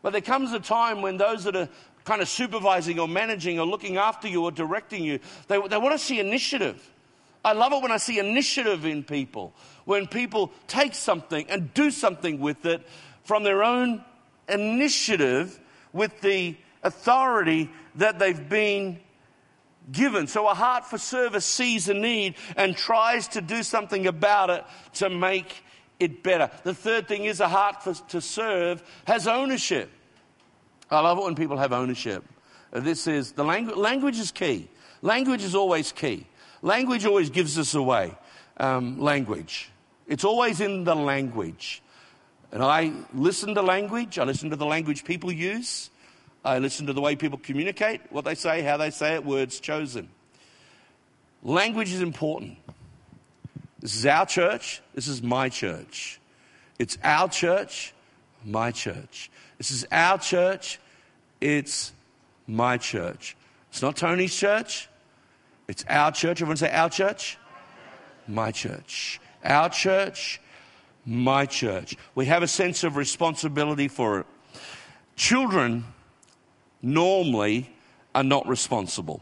But 0.03 0.11
there 0.11 0.21
comes 0.21 0.51
a 0.51 0.59
time 0.59 1.01
when 1.01 1.17
those 1.17 1.43
that 1.45 1.55
are 1.55 1.69
kind 2.05 2.21
of 2.21 2.27
supervising 2.27 2.99
or 2.99 3.07
managing 3.07 3.59
or 3.59 3.65
looking 3.65 3.97
after 3.97 4.27
you 4.27 4.43
or 4.43 4.51
directing 4.51 5.03
you, 5.03 5.19
they, 5.47 5.59
they 5.67 5.77
want 5.77 5.93
to 5.93 5.99
see 5.99 6.19
initiative. 6.19 6.87
I 7.43 7.53
love 7.53 7.73
it 7.73 7.81
when 7.81 7.91
I 7.91 7.97
see 7.97 8.19
initiative 8.19 8.85
in 8.85 9.03
people, 9.03 9.53
when 9.85 10.07
people 10.07 10.51
take 10.67 10.93
something 10.93 11.47
and 11.49 11.73
do 11.73 11.89
something 11.89 12.39
with 12.39 12.65
it 12.65 12.87
from 13.23 13.43
their 13.43 13.63
own 13.63 14.03
initiative 14.47 15.59
with 15.93 16.21
the 16.21 16.55
authority 16.83 17.69
that 17.95 18.19
they've 18.19 18.49
been 18.49 18.99
given. 19.91 20.27
So 20.27 20.47
a 20.47 20.53
heart 20.53 20.85
for 20.85 20.97
service 20.97 21.45
sees 21.45 21.89
a 21.89 21.93
need 21.93 22.35
and 22.55 22.75
tries 22.75 23.27
to 23.29 23.41
do 23.41 23.63
something 23.63 24.07
about 24.07 24.49
it 24.49 24.63
to 24.95 25.09
make 25.09 25.63
it 25.99 26.23
better. 26.23 26.49
The 26.63 26.73
third 26.73 27.07
thing 27.07 27.25
is 27.25 27.39
a 27.39 27.47
heart 27.47 27.83
for, 27.83 27.93
to 28.09 28.21
serve 28.21 28.83
has 29.05 29.27
ownership. 29.27 29.89
I 30.89 30.99
love 30.99 31.17
it 31.17 31.23
when 31.23 31.35
people 31.35 31.57
have 31.57 31.71
ownership. 31.71 32.23
This 32.71 33.07
is 33.07 33.33
the 33.33 33.43
language, 33.43 33.77
language 33.77 34.19
is 34.19 34.31
key. 34.31 34.69
Language 35.01 35.43
is 35.43 35.55
always 35.55 35.91
key. 35.91 36.27
Language 36.61 37.05
always 37.05 37.29
gives 37.29 37.57
us 37.57 37.73
away. 37.73 38.15
Um, 38.57 38.99
language. 38.99 39.69
It's 40.07 40.23
always 40.23 40.61
in 40.61 40.83
the 40.83 40.95
language. 40.95 41.81
And 42.51 42.61
I 42.61 42.91
listen 43.13 43.55
to 43.55 43.61
language, 43.61 44.19
I 44.19 44.23
listen 44.23 44.49
to 44.49 44.55
the 44.55 44.65
language 44.65 45.05
people 45.05 45.31
use, 45.31 45.89
I 46.43 46.59
listen 46.59 46.87
to 46.87 46.93
the 46.93 47.01
way 47.01 47.15
people 47.15 47.37
communicate, 47.37 48.01
what 48.09 48.25
they 48.25 48.35
say, 48.35 48.61
how 48.61 48.77
they 48.77 48.89
say 48.89 49.15
it, 49.15 49.25
words 49.25 49.59
chosen. 49.59 50.09
Language 51.43 51.93
is 51.93 52.01
important. 52.01 52.57
This 53.79 53.95
is 53.95 54.05
our 54.05 54.25
church, 54.25 54.81
this 54.93 55.07
is 55.07 55.23
my 55.23 55.49
church. 55.49 56.19
It's 56.77 56.97
our 57.03 57.29
church, 57.29 57.93
my 58.43 58.71
church. 58.71 59.31
This 59.57 59.71
is 59.71 59.85
our 59.91 60.17
church, 60.17 60.79
it's 61.39 61.93
my 62.47 62.77
church. 62.77 63.37
It's 63.69 63.81
not 63.81 63.95
Tony's 63.95 64.35
church, 64.35 64.89
it's 65.67 65.85
our 65.87 66.11
church. 66.11 66.41
Everyone 66.41 66.57
say, 66.57 66.69
our 66.69 66.89
church? 66.89 67.37
My 68.27 68.51
church. 68.51 69.21
Our 69.43 69.69
church, 69.69 70.41
my 71.05 71.45
church. 71.45 71.95
We 72.15 72.25
have 72.27 72.43
a 72.43 72.47
sense 72.47 72.83
of 72.83 72.95
responsibility 72.95 73.87
for 73.87 74.19
it. 74.19 74.25
Children 75.15 75.85
normally 76.81 77.69
are 78.13 78.23
not 78.23 78.47
responsible. 78.47 79.21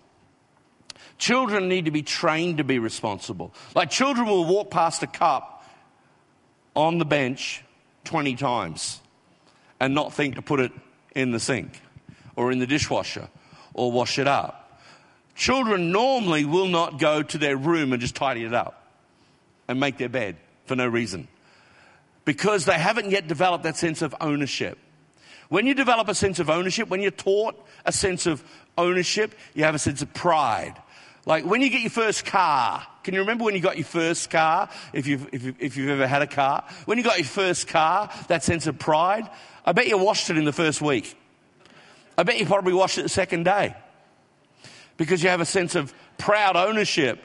Children 1.17 1.67
need 1.67 1.85
to 1.85 1.91
be 1.91 2.01
trained 2.01 2.57
to 2.57 2.63
be 2.63 2.79
responsible. 2.79 3.53
Like 3.75 3.89
children 3.89 4.27
will 4.27 4.45
walk 4.45 4.71
past 4.71 5.03
a 5.03 5.07
cup 5.07 5.65
on 6.75 6.97
the 6.97 7.05
bench 7.05 7.63
20 8.05 8.35
times 8.35 9.01
and 9.79 9.93
not 9.93 10.13
think 10.13 10.35
to 10.35 10.41
put 10.41 10.59
it 10.59 10.71
in 11.15 11.31
the 11.31 11.39
sink 11.39 11.81
or 12.35 12.51
in 12.51 12.59
the 12.59 12.67
dishwasher 12.67 13.27
or 13.73 13.91
wash 13.91 14.17
it 14.17 14.27
up. 14.27 14.81
Children 15.35 15.91
normally 15.91 16.45
will 16.45 16.67
not 16.67 16.99
go 16.99 17.23
to 17.23 17.37
their 17.37 17.57
room 17.57 17.91
and 17.91 18.01
just 18.01 18.15
tidy 18.15 18.43
it 18.43 18.53
up 18.53 18.87
and 19.67 19.79
make 19.79 19.97
their 19.97 20.09
bed 20.09 20.37
for 20.65 20.75
no 20.75 20.87
reason 20.87 21.27
because 22.29 22.65
they 22.65 22.77
haven't 22.77 23.09
yet 23.09 23.27
developed 23.27 23.63
that 23.63 23.75
sense 23.75 24.03
of 24.03 24.13
ownership. 24.21 24.77
When 25.47 25.65
you 25.65 25.73
develop 25.73 26.09
a 26.09 26.13
sense 26.13 26.37
of 26.37 26.47
ownership, 26.47 26.87
when 26.87 27.01
you're 27.01 27.09
taught 27.09 27.55
a 27.87 27.91
sense 27.91 28.27
of 28.27 28.43
ownership, 28.77 29.33
you 29.55 29.63
have 29.63 29.73
a 29.73 29.79
sense 29.79 30.03
of 30.03 30.13
pride. 30.13 30.75
Like 31.25 31.43
when 31.43 31.63
you 31.63 31.71
get 31.71 31.81
your 31.81 31.89
first 31.89 32.27
car, 32.27 32.85
can 33.01 33.15
you 33.15 33.21
remember 33.21 33.45
when 33.45 33.55
you 33.55 33.61
got 33.61 33.77
your 33.77 33.85
first 33.85 34.29
car? 34.29 34.69
If 34.93 35.07
you've, 35.07 35.27
if, 35.33 35.43
you, 35.43 35.55
if 35.57 35.75
you've 35.75 35.89
ever 35.89 36.05
had 36.05 36.21
a 36.21 36.27
car, 36.27 36.65
when 36.85 36.99
you 36.99 37.03
got 37.03 37.17
your 37.17 37.25
first 37.25 37.67
car, 37.67 38.11
that 38.27 38.43
sense 38.43 38.67
of 38.67 38.77
pride, 38.77 39.27
I 39.65 39.71
bet 39.71 39.87
you 39.87 39.97
washed 39.97 40.29
it 40.29 40.37
in 40.37 40.45
the 40.45 40.53
first 40.53 40.83
week. 40.83 41.17
I 42.15 42.21
bet 42.21 42.37
you 42.37 42.45
probably 42.45 42.73
washed 42.73 42.99
it 42.99 43.01
the 43.01 43.09
second 43.09 43.45
day 43.45 43.73
because 44.97 45.23
you 45.23 45.29
have 45.29 45.41
a 45.41 45.45
sense 45.45 45.73
of 45.73 45.91
proud 46.19 46.55
ownership 46.55 47.23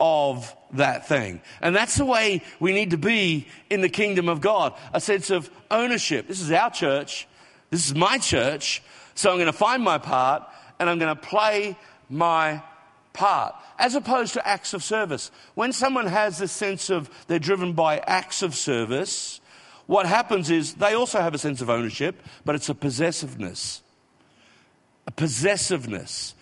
of 0.00 0.54
that 0.72 1.08
thing. 1.08 1.40
And 1.60 1.74
that's 1.74 1.96
the 1.96 2.04
way 2.04 2.42
we 2.60 2.72
need 2.72 2.90
to 2.90 2.98
be 2.98 3.46
in 3.70 3.80
the 3.80 3.88
kingdom 3.88 4.28
of 4.28 4.40
God 4.40 4.74
a 4.92 5.00
sense 5.00 5.30
of 5.30 5.50
ownership. 5.70 6.28
This 6.28 6.40
is 6.40 6.50
our 6.50 6.70
church, 6.70 7.28
this 7.70 7.86
is 7.86 7.94
my 7.94 8.18
church, 8.18 8.82
so 9.14 9.30
I'm 9.30 9.36
going 9.36 9.46
to 9.46 9.52
find 9.52 9.82
my 9.82 9.98
part 9.98 10.42
and 10.78 10.90
I'm 10.90 10.98
going 10.98 11.14
to 11.14 11.20
play 11.20 11.76
my 12.10 12.62
part, 13.12 13.54
as 13.78 13.94
opposed 13.94 14.34
to 14.34 14.46
acts 14.46 14.74
of 14.74 14.82
service. 14.82 15.30
When 15.54 15.72
someone 15.72 16.06
has 16.06 16.38
this 16.38 16.52
sense 16.52 16.90
of 16.90 17.08
they're 17.26 17.38
driven 17.38 17.72
by 17.72 17.98
acts 17.98 18.42
of 18.42 18.54
service, 18.54 19.40
what 19.86 20.06
happens 20.06 20.50
is 20.50 20.74
they 20.74 20.94
also 20.94 21.20
have 21.20 21.34
a 21.34 21.38
sense 21.38 21.60
of 21.60 21.70
ownership, 21.70 22.22
but 22.44 22.54
it's 22.54 22.68
a 22.68 22.74
possessiveness. 22.74 23.82
A 25.06 25.10
possessiveness. 25.10 26.34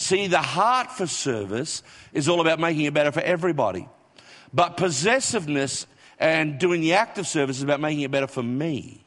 See, 0.00 0.28
the 0.28 0.38
heart 0.38 0.90
for 0.90 1.06
service 1.06 1.82
is 2.14 2.26
all 2.26 2.40
about 2.40 2.58
making 2.58 2.86
it 2.86 2.94
better 2.94 3.12
for 3.12 3.20
everybody. 3.20 3.86
But 4.50 4.78
possessiveness 4.78 5.86
and 6.18 6.58
doing 6.58 6.80
the 6.80 6.94
act 6.94 7.18
of 7.18 7.26
service 7.26 7.58
is 7.58 7.62
about 7.62 7.80
making 7.80 8.00
it 8.00 8.10
better 8.10 8.26
for 8.26 8.42
me. 8.42 9.04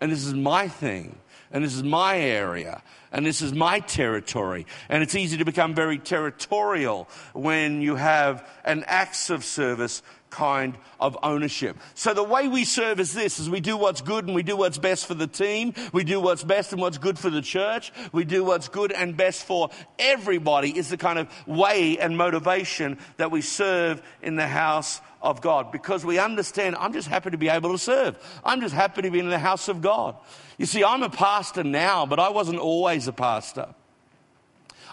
And 0.00 0.10
this 0.10 0.24
is 0.24 0.32
my 0.32 0.66
thing. 0.66 1.18
And 1.52 1.62
this 1.62 1.74
is 1.74 1.82
my 1.82 2.18
area. 2.18 2.82
And 3.12 3.26
this 3.26 3.42
is 3.42 3.52
my 3.52 3.80
territory. 3.80 4.64
And 4.88 5.02
it's 5.02 5.14
easy 5.14 5.36
to 5.36 5.44
become 5.44 5.74
very 5.74 5.98
territorial 5.98 7.06
when 7.34 7.82
you 7.82 7.96
have 7.96 8.48
an 8.64 8.84
acts 8.86 9.28
of 9.28 9.44
service 9.44 10.02
kind 10.30 10.76
of 10.98 11.18
ownership. 11.22 11.76
So 11.94 12.14
the 12.14 12.22
way 12.22 12.48
we 12.48 12.64
serve 12.64 13.00
is 13.00 13.12
this, 13.12 13.38
is 13.38 13.50
we 13.50 13.60
do 13.60 13.76
what's 13.76 14.00
good 14.00 14.26
and 14.26 14.34
we 14.34 14.42
do 14.42 14.56
what's 14.56 14.78
best 14.78 15.06
for 15.06 15.14
the 15.14 15.26
team. 15.26 15.74
We 15.92 16.04
do 16.04 16.20
what's 16.20 16.44
best 16.44 16.72
and 16.72 16.80
what's 16.80 16.98
good 16.98 17.18
for 17.18 17.30
the 17.30 17.42
church. 17.42 17.92
We 18.12 18.24
do 18.24 18.44
what's 18.44 18.68
good 18.68 18.92
and 18.92 19.16
best 19.16 19.44
for 19.44 19.70
everybody 19.98 20.76
is 20.76 20.88
the 20.88 20.96
kind 20.96 21.18
of 21.18 21.28
way 21.46 21.98
and 21.98 22.16
motivation 22.16 22.98
that 23.16 23.30
we 23.30 23.40
serve 23.40 24.02
in 24.22 24.36
the 24.36 24.46
house 24.46 25.00
of 25.22 25.42
God 25.42 25.70
because 25.70 26.04
we 26.04 26.18
understand 26.18 26.76
I'm 26.76 26.92
just 26.92 27.08
happy 27.08 27.30
to 27.30 27.38
be 27.38 27.48
able 27.48 27.72
to 27.72 27.78
serve. 27.78 28.16
I'm 28.44 28.60
just 28.60 28.74
happy 28.74 29.02
to 29.02 29.10
be 29.10 29.18
in 29.18 29.28
the 29.28 29.38
house 29.38 29.68
of 29.68 29.82
God. 29.82 30.16
You 30.56 30.66
see, 30.66 30.84
I'm 30.84 31.02
a 31.02 31.10
pastor 31.10 31.64
now, 31.64 32.06
but 32.06 32.18
I 32.18 32.30
wasn't 32.30 32.58
always 32.58 33.08
a 33.08 33.12
pastor. 33.12 33.74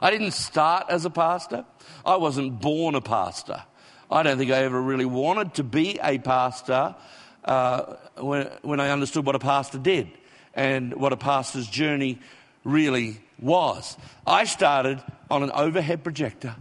I 0.01 0.11
didn't 0.11 0.31
start 0.31 0.88
as 0.89 1.05
a 1.05 1.09
pastor. 1.09 1.65
I 2.05 2.17
wasn't 2.17 2.61
born 2.61 2.95
a 2.95 3.01
pastor. 3.01 3.63
I 4.09 4.23
don't 4.23 4.37
think 4.37 4.51
I 4.51 4.63
ever 4.63 4.81
really 4.81 5.05
wanted 5.05 5.55
to 5.55 5.63
be 5.63 5.99
a 6.01 6.17
pastor 6.17 6.95
uh, 7.43 7.95
when, 8.17 8.47
when 8.61 8.79
I 8.79 8.89
understood 8.89 9.25
what 9.25 9.35
a 9.35 9.39
pastor 9.39 9.77
did 9.77 10.09
and 10.53 10.93
what 10.95 11.11
a 11.11 11.17
pastor's 11.17 11.67
journey 11.67 12.19
really 12.63 13.19
was. 13.39 13.97
I 14.25 14.45
started 14.45 15.01
on 15.29 15.43
an 15.43 15.51
overhead 15.51 16.03
projector. 16.03 16.55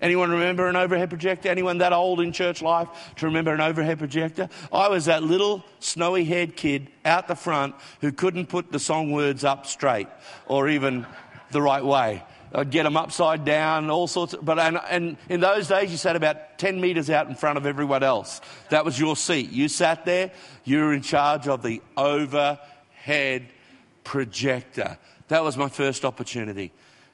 Anyone 0.00 0.30
remember 0.30 0.68
an 0.68 0.76
overhead 0.76 1.08
projector? 1.08 1.48
Anyone 1.48 1.78
that 1.78 1.94
old 1.94 2.20
in 2.20 2.32
church 2.32 2.60
life 2.60 2.88
to 3.16 3.26
remember 3.26 3.54
an 3.54 3.62
overhead 3.62 3.98
projector? 3.98 4.50
I 4.70 4.88
was 4.88 5.06
that 5.06 5.22
little 5.22 5.64
snowy 5.80 6.24
haired 6.24 6.54
kid 6.54 6.88
out 7.04 7.28
the 7.28 7.34
front 7.34 7.74
who 8.02 8.12
couldn't 8.12 8.46
put 8.46 8.72
the 8.72 8.78
song 8.78 9.10
words 9.10 9.42
up 9.42 9.66
straight 9.66 10.08
or 10.46 10.68
even 10.68 11.06
the 11.50 11.62
right 11.62 11.84
way. 11.84 12.22
I'd 12.54 12.70
get 12.70 12.84
them 12.84 12.96
upside 12.96 13.44
down, 13.44 13.90
all 13.90 14.06
sorts 14.06 14.34
of, 14.34 14.44
but, 14.44 14.58
and, 14.58 14.78
and 14.88 15.16
in 15.28 15.40
those 15.40 15.68
days 15.68 15.90
you 15.90 15.96
sat 15.96 16.16
about 16.16 16.58
10 16.58 16.80
meters 16.80 17.10
out 17.10 17.28
in 17.28 17.34
front 17.34 17.58
of 17.58 17.66
everyone 17.66 18.02
else. 18.02 18.40
That 18.70 18.84
was 18.84 18.98
your 18.98 19.16
seat. 19.16 19.50
You 19.50 19.68
sat 19.68 20.04
there, 20.04 20.30
you 20.64 20.78
were 20.78 20.92
in 20.92 21.02
charge 21.02 21.48
of 21.48 21.62
the 21.62 21.82
overhead 21.96 23.48
projector. 24.04 24.98
That 25.28 25.42
was 25.42 25.56
my 25.56 25.68
first 25.68 26.04
opportunity. 26.04 26.72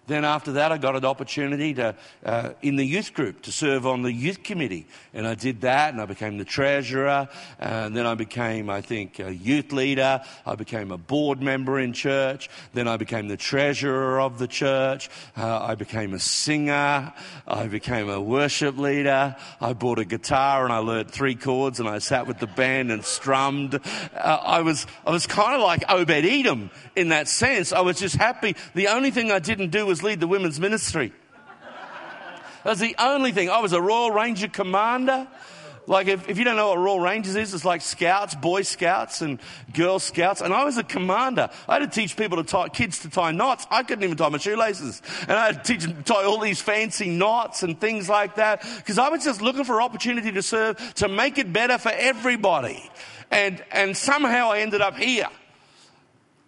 Then 0.08 0.24
after 0.24 0.52
that, 0.52 0.72
I 0.72 0.78
got 0.78 0.96
an 0.96 1.04
opportunity 1.04 1.74
to, 1.74 1.94
uh, 2.24 2.50
in 2.60 2.74
the 2.74 2.84
youth 2.84 3.14
group 3.14 3.42
to 3.42 3.52
serve 3.52 3.86
on 3.86 4.02
the 4.02 4.12
youth 4.12 4.42
committee. 4.42 4.88
And 5.14 5.28
I 5.28 5.36
did 5.36 5.60
that 5.60 5.92
and 5.92 6.02
I 6.02 6.06
became 6.06 6.38
the 6.38 6.44
treasurer. 6.44 7.28
And 7.60 7.96
then 7.96 8.04
I 8.04 8.14
became, 8.14 8.68
I 8.68 8.80
think, 8.80 9.20
a 9.20 9.32
youth 9.32 9.70
leader. 9.70 10.20
I 10.44 10.56
became 10.56 10.90
a 10.90 10.98
board 10.98 11.40
member 11.40 11.78
in 11.78 11.92
church. 11.92 12.50
Then 12.72 12.88
I 12.88 12.96
became 12.96 13.28
the 13.28 13.36
treasurer 13.36 14.20
of 14.20 14.40
the 14.40 14.48
church. 14.48 15.08
Uh, 15.36 15.60
I 15.60 15.76
became 15.76 16.14
a 16.14 16.18
singer. 16.18 17.12
I 17.46 17.68
became 17.68 18.10
a 18.10 18.20
worship 18.20 18.78
leader. 18.78 19.36
I 19.60 19.72
bought 19.72 20.00
a 20.00 20.04
guitar 20.04 20.64
and 20.64 20.72
I 20.72 20.78
learned 20.78 21.12
three 21.12 21.36
chords 21.36 21.78
and 21.78 21.88
I 21.88 22.00
sat 22.00 22.26
with 22.26 22.40
the 22.40 22.48
band 22.48 22.90
and 22.90 23.04
strummed. 23.04 23.76
Uh, 23.76 24.18
I 24.18 24.62
was, 24.62 24.84
I 25.06 25.12
was 25.12 25.28
kind 25.28 25.54
of 25.54 25.60
like 25.60 25.84
Obed 25.88 26.10
Edom 26.10 26.70
in 26.96 27.10
that 27.10 27.28
sense. 27.28 27.72
I 27.72 27.82
was 27.82 28.00
just 28.00 28.16
happy. 28.16 28.56
The 28.74 28.88
only 28.88 29.12
thing 29.12 29.30
I 29.30 29.38
didn't 29.38 29.70
do 29.70 29.91
was 29.92 30.02
lead 30.02 30.20
the 30.20 30.26
women's 30.26 30.58
ministry. 30.58 31.12
That's 32.64 32.80
the 32.80 32.96
only 32.98 33.30
thing. 33.30 33.50
I 33.50 33.60
was 33.60 33.74
a 33.74 33.82
Royal 33.82 34.10
Ranger 34.10 34.48
commander. 34.48 35.28
Like, 35.86 36.06
if, 36.06 36.30
if 36.30 36.38
you 36.38 36.44
don't 36.44 36.56
know 36.56 36.70
what 36.70 36.78
Royal 36.78 36.98
Rangers 36.98 37.36
is, 37.36 37.52
it's 37.52 37.66
like 37.66 37.82
scouts, 37.82 38.34
Boy 38.34 38.62
Scouts 38.62 39.20
and 39.20 39.38
Girl 39.74 39.98
Scouts. 39.98 40.40
And 40.40 40.54
I 40.54 40.64
was 40.64 40.78
a 40.78 40.82
commander. 40.82 41.50
I 41.68 41.74
had 41.74 41.80
to 41.80 41.88
teach 41.88 42.16
people 42.16 42.38
to 42.38 42.42
tie, 42.42 42.70
kids 42.70 43.00
to 43.00 43.10
tie 43.10 43.32
knots. 43.32 43.66
I 43.70 43.82
couldn't 43.82 44.02
even 44.02 44.16
tie 44.16 44.30
my 44.30 44.38
shoelaces. 44.38 45.02
And 45.22 45.32
I 45.32 45.52
had 45.52 45.62
to 45.62 45.72
teach 45.74 45.82
them 45.82 45.94
to 45.96 46.02
tie 46.02 46.24
all 46.24 46.38
these 46.38 46.62
fancy 46.62 47.10
knots 47.10 47.62
and 47.62 47.78
things 47.78 48.08
like 48.08 48.36
that. 48.36 48.64
Because 48.78 48.96
I 48.96 49.10
was 49.10 49.22
just 49.24 49.42
looking 49.42 49.64
for 49.64 49.82
opportunity 49.82 50.32
to 50.32 50.42
serve, 50.42 50.94
to 50.94 51.08
make 51.08 51.36
it 51.36 51.52
better 51.52 51.76
for 51.76 51.92
everybody. 51.92 52.90
And, 53.30 53.62
and 53.70 53.94
somehow 53.94 54.52
I 54.52 54.60
ended 54.60 54.80
up 54.80 54.96
here. 54.96 55.28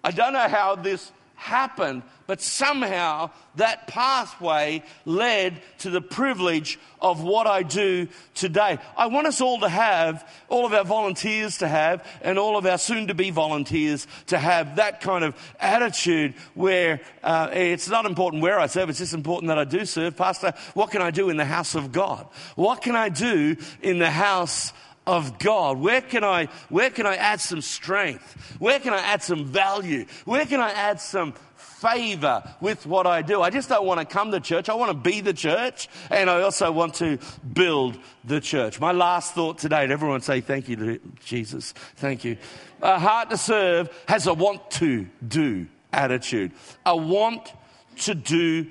I 0.03 0.12
don't 0.12 0.32
know 0.32 0.49
how 0.49 0.76
this 0.76 1.12
happened, 1.45 2.03
but 2.26 2.40
somehow 2.40 3.30
that 3.57 3.86
pathway 3.86 4.82
led 5.05 5.61
to 5.78 5.90
the 5.90 6.01
privilege 6.01 6.78
of 7.03 7.22
what 7.22 7.47
I 7.47 7.62
do 7.62 8.09
today. 8.34 8.78
I 8.97 9.09
want 9.09 9.26
us 9.26 9.42
all 9.42 9.61
to 9.61 9.68
have, 9.68 10.26
all 10.49 10.64
of 10.64 10.72
our 10.72 10.84
volunteers 10.84 11.59
to 11.59 11.68
have, 11.68 12.03
and 12.22 12.38
all 12.38 12.57
of 12.57 12.64
our 12.64 12.78
soon 12.78 13.09
to 13.09 13.14
be 13.14 13.28
volunteers 13.28 14.07
to 14.28 14.38
have 14.38 14.76
that 14.76 15.03
kind 15.03 15.22
of 15.22 15.36
attitude 15.61 16.32
where 16.55 17.03
uh, 17.22 17.51
it's 17.53 17.90
not 17.90 18.07
important 18.07 18.42
where 18.42 18.59
I 18.59 18.64
serve, 18.64 18.88
it's 18.88 19.01
just 19.01 19.12
important 19.12 19.49
that 19.49 19.59
I 19.59 19.64
do 19.64 19.84
serve. 19.84 20.16
Pastor, 20.16 20.55
what 20.72 20.92
can 20.92 21.03
I 21.03 21.11
do 21.11 21.28
in 21.28 21.36
the 21.36 21.45
house 21.45 21.74
of 21.74 21.92
God? 21.92 22.26
What 22.57 22.80
can 22.80 22.97
I 22.97 23.11
do 23.11 23.59
in 23.82 23.99
the 23.99 24.11
house 24.11 24.72
of 25.07 25.38
God? 25.38 25.78
Where 25.78 26.00
can 26.00 26.24
I, 26.24 26.48
where 26.68 26.90
can 26.90 27.07
I 27.07 27.16
add 27.16 27.40
some 27.40 27.61
strength? 27.61 28.57
Where 28.59 28.80
can 28.80 28.92
I 28.92 28.98
add 28.98 29.22
some 29.22 29.44
value? 29.44 30.07
Where 30.24 30.46
can 30.46 30.61
I 30.61 30.70
add 30.70 31.00
some 31.00 31.34
favor 31.57 32.42
with 32.61 32.86
what 32.86 33.07
I 33.07 33.22
do? 33.22 33.42
I 33.42 33.50
just 33.50 33.68
don't 33.68 33.84
want 33.84 34.00
to 34.00 34.07
come 34.07 34.30
to 34.32 34.40
church. 34.40 34.68
I 34.68 34.74
want 34.74 34.90
to 34.90 35.11
be 35.11 35.20
the 35.20 35.34
church 35.34 35.88
and 36.11 36.30
I 36.30 36.42
also 36.42 36.72
want 36.72 36.94
to 36.94 37.18
build 37.52 37.98
the 38.24 38.40
church. 38.40 38.80
My 38.80 38.92
last 38.92 39.34
thought 39.34 39.59
today, 39.59 39.86
everyone 39.90 40.22
say 40.22 40.40
thank 40.40 40.68
you 40.68 40.76
to 40.76 41.00
Jesus. 41.24 41.72
Thank 41.96 42.24
you. 42.24 42.38
A 42.80 42.98
heart 42.98 43.30
to 43.30 43.36
serve 43.36 43.90
has 44.09 44.26
a 44.26 44.34
want 44.34 44.70
to 44.72 45.07
do 45.26 45.66
attitude. 45.92 46.52
A 46.86 46.96
want 46.96 47.52
to 47.98 48.14
do 48.14 48.66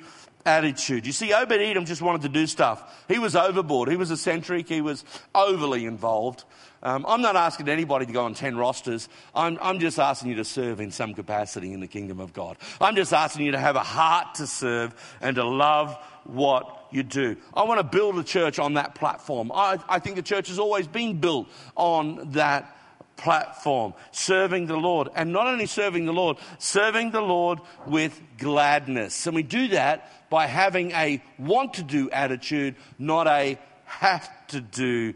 attitude. 0.45 1.05
You 1.05 1.11
see, 1.11 1.33
Obed 1.33 1.53
Edom 1.53 1.85
just 1.85 2.01
wanted 2.01 2.23
to 2.23 2.29
do 2.29 2.47
stuff. 2.47 3.05
He 3.07 3.19
was 3.19 3.35
overboard. 3.35 3.89
He 3.89 3.95
was 3.95 4.11
eccentric. 4.11 4.67
He 4.67 4.81
was 4.81 5.03
overly 5.33 5.85
involved. 5.85 6.43
Um, 6.83 7.05
I'm 7.07 7.21
not 7.21 7.37
asking 7.37 7.69
anybody 7.69 8.05
to 8.05 8.11
go 8.11 8.25
on 8.25 8.33
10 8.33 8.57
rosters. 8.57 9.07
I'm, 9.33 9.57
I'm 9.61 9.79
just 9.79 9.97
asking 9.99 10.31
you 10.31 10.35
to 10.35 10.45
serve 10.45 10.81
in 10.81 10.91
some 10.91 11.13
capacity 11.13 11.71
in 11.71 11.79
the 11.79 11.87
kingdom 11.87 12.19
of 12.19 12.33
God. 12.33 12.57
I'm 12.81 12.95
just 12.95 13.13
asking 13.13 13.45
you 13.45 13.53
to 13.53 13.59
have 13.59 13.77
a 13.77 13.83
heart 13.83 14.35
to 14.35 14.47
serve 14.47 14.93
and 15.21 15.37
to 15.37 15.45
love 15.45 15.95
what 16.25 16.87
you 16.91 17.03
do. 17.03 17.37
I 17.53 17.63
want 17.63 17.79
to 17.79 17.83
build 17.83 18.19
a 18.19 18.23
church 18.23 18.59
on 18.59 18.73
that 18.73 18.95
platform. 18.95 19.51
I, 19.53 19.79
I 19.87 19.99
think 19.99 20.17
the 20.17 20.21
church 20.21 20.49
has 20.49 20.59
always 20.59 20.87
been 20.87 21.19
built 21.19 21.47
on 21.75 22.31
that 22.33 22.75
platform, 23.17 23.93
serving 24.11 24.67
the 24.67 24.77
Lord. 24.77 25.09
And 25.15 25.31
not 25.31 25.47
only 25.47 25.65
serving 25.65 26.05
the 26.05 26.13
Lord, 26.13 26.37
serving 26.57 27.11
the 27.11 27.21
Lord 27.21 27.59
with 27.85 28.19
gladness. 28.37 29.27
And 29.27 29.35
we 29.35 29.43
do 29.43 29.69
that 29.69 30.29
by 30.29 30.47
having 30.47 30.91
a 30.91 31.23
want 31.37 31.75
to 31.75 31.83
do 31.83 32.09
attitude, 32.09 32.75
not 32.97 33.27
a 33.27 33.59
have 33.85 34.29
to 34.47 34.61
do 34.61 35.13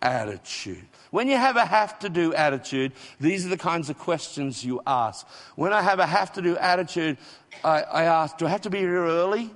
attitude. 0.00 0.86
When 1.10 1.28
you 1.28 1.36
have 1.36 1.56
a 1.56 1.64
have 1.64 1.98
to 2.00 2.08
do 2.08 2.34
attitude, 2.34 2.92
these 3.20 3.46
are 3.46 3.48
the 3.48 3.56
kinds 3.56 3.90
of 3.90 3.98
questions 3.98 4.64
you 4.64 4.80
ask. 4.86 5.26
When 5.54 5.72
I 5.72 5.82
have 5.82 5.98
a 5.98 6.06
have 6.06 6.32
to 6.34 6.42
do 6.42 6.56
attitude, 6.56 7.18
I, 7.64 7.82
I 7.82 8.02
ask, 8.04 8.38
do 8.38 8.46
I 8.46 8.50
have 8.50 8.62
to 8.62 8.70
be 8.70 8.78
here 8.78 9.04
early? 9.04 9.50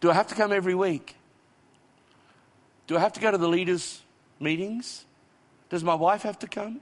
Do 0.00 0.10
I 0.10 0.14
have 0.14 0.28
to 0.28 0.34
come 0.34 0.52
every 0.52 0.74
week? 0.74 1.16
Do 2.86 2.96
I 2.96 3.00
have 3.00 3.12
to 3.14 3.20
go 3.20 3.30
to 3.30 3.38
the 3.38 3.48
leaders' 3.48 4.00
meetings? 4.40 5.04
Does 5.70 5.82
my 5.82 5.94
wife 5.94 6.22
have 6.22 6.38
to 6.40 6.46
come? 6.46 6.80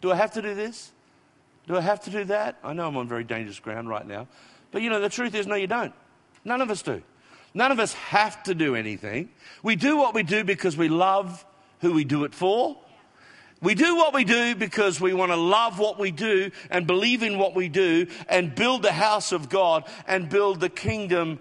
Do 0.00 0.12
I 0.12 0.16
have 0.16 0.32
to 0.32 0.42
do 0.42 0.54
this? 0.54 0.92
Do 1.66 1.76
I 1.76 1.80
have 1.80 2.00
to 2.00 2.10
do 2.10 2.24
that? 2.24 2.58
I 2.62 2.74
know 2.74 2.86
I'm 2.86 2.96
on 2.96 3.08
very 3.08 3.24
dangerous 3.24 3.58
ground 3.58 3.88
right 3.88 4.06
now. 4.06 4.28
But 4.70 4.82
you 4.82 4.90
know, 4.90 5.00
the 5.00 5.08
truth 5.08 5.34
is, 5.34 5.46
no, 5.46 5.54
you 5.54 5.66
don't. 5.66 5.94
None 6.44 6.60
of 6.60 6.70
us 6.70 6.82
do. 6.82 7.02
None 7.54 7.72
of 7.72 7.78
us 7.78 7.94
have 7.94 8.42
to 8.42 8.54
do 8.54 8.74
anything. 8.74 9.30
We 9.62 9.76
do 9.76 9.96
what 9.96 10.12
we 10.12 10.24
do 10.24 10.44
because 10.44 10.76
we 10.76 10.88
love 10.88 11.46
who 11.80 11.92
we 11.92 12.04
do 12.04 12.24
it 12.24 12.34
for. 12.34 12.76
We 13.62 13.74
do 13.74 13.96
what 13.96 14.12
we 14.12 14.24
do 14.24 14.54
because 14.54 15.00
we 15.00 15.14
want 15.14 15.32
to 15.32 15.36
love 15.36 15.78
what 15.78 15.98
we 15.98 16.10
do 16.10 16.50
and 16.70 16.86
believe 16.86 17.22
in 17.22 17.38
what 17.38 17.54
we 17.54 17.68
do 17.68 18.08
and 18.28 18.54
build 18.54 18.82
the 18.82 18.92
house 18.92 19.32
of 19.32 19.48
God 19.48 19.84
and 20.06 20.28
build 20.28 20.60
the 20.60 20.68
kingdom 20.68 21.38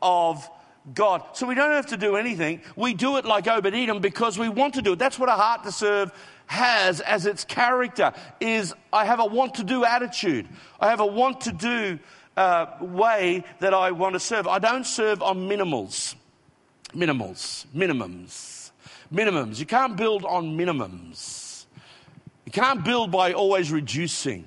of 0.00 0.48
God. 0.94 1.22
So 1.32 1.46
we 1.46 1.54
don't 1.54 1.72
have 1.72 1.86
to 1.86 1.96
do 1.96 2.16
anything. 2.16 2.60
We 2.76 2.94
do 2.94 3.16
it 3.16 3.24
like 3.24 3.48
Obed 3.48 3.74
Edom 3.74 4.00
because 4.00 4.38
we 4.38 4.48
want 4.48 4.74
to 4.74 4.82
do 4.82 4.92
it. 4.92 4.98
That's 4.98 5.18
what 5.18 5.28
a 5.28 5.32
heart 5.32 5.64
to 5.64 5.72
serve 5.72 6.12
has 6.46 7.00
as 7.00 7.26
its 7.26 7.44
character 7.44 8.12
is 8.40 8.72
I 8.92 9.04
have 9.04 9.18
a 9.20 9.26
want 9.26 9.54
to 9.54 9.64
do 9.64 9.84
attitude. 9.84 10.46
I 10.80 10.90
have 10.90 11.00
a 11.00 11.06
want 11.06 11.42
to 11.42 11.52
do 11.52 11.98
uh, 12.36 12.66
way 12.80 13.44
that 13.60 13.74
I 13.74 13.90
want 13.92 14.14
to 14.14 14.20
serve. 14.20 14.46
I 14.46 14.58
don't 14.58 14.86
serve 14.86 15.22
on 15.22 15.48
minimals. 15.48 16.14
Minimals. 16.94 17.66
Minimums. 17.74 18.70
Minimums. 19.12 19.58
You 19.58 19.66
can't 19.66 19.96
build 19.96 20.24
on 20.24 20.56
minimums. 20.56 21.66
You 22.44 22.52
can't 22.52 22.84
build 22.84 23.10
by 23.10 23.32
always 23.32 23.72
reducing. 23.72 24.46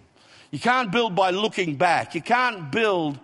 You 0.51 0.59
can't 0.59 0.91
build 0.91 1.15
by 1.15 1.31
looking 1.31 1.75
back. 1.75 2.15
You 2.15 2.21
can't 2.21 2.71
build 2.71 3.19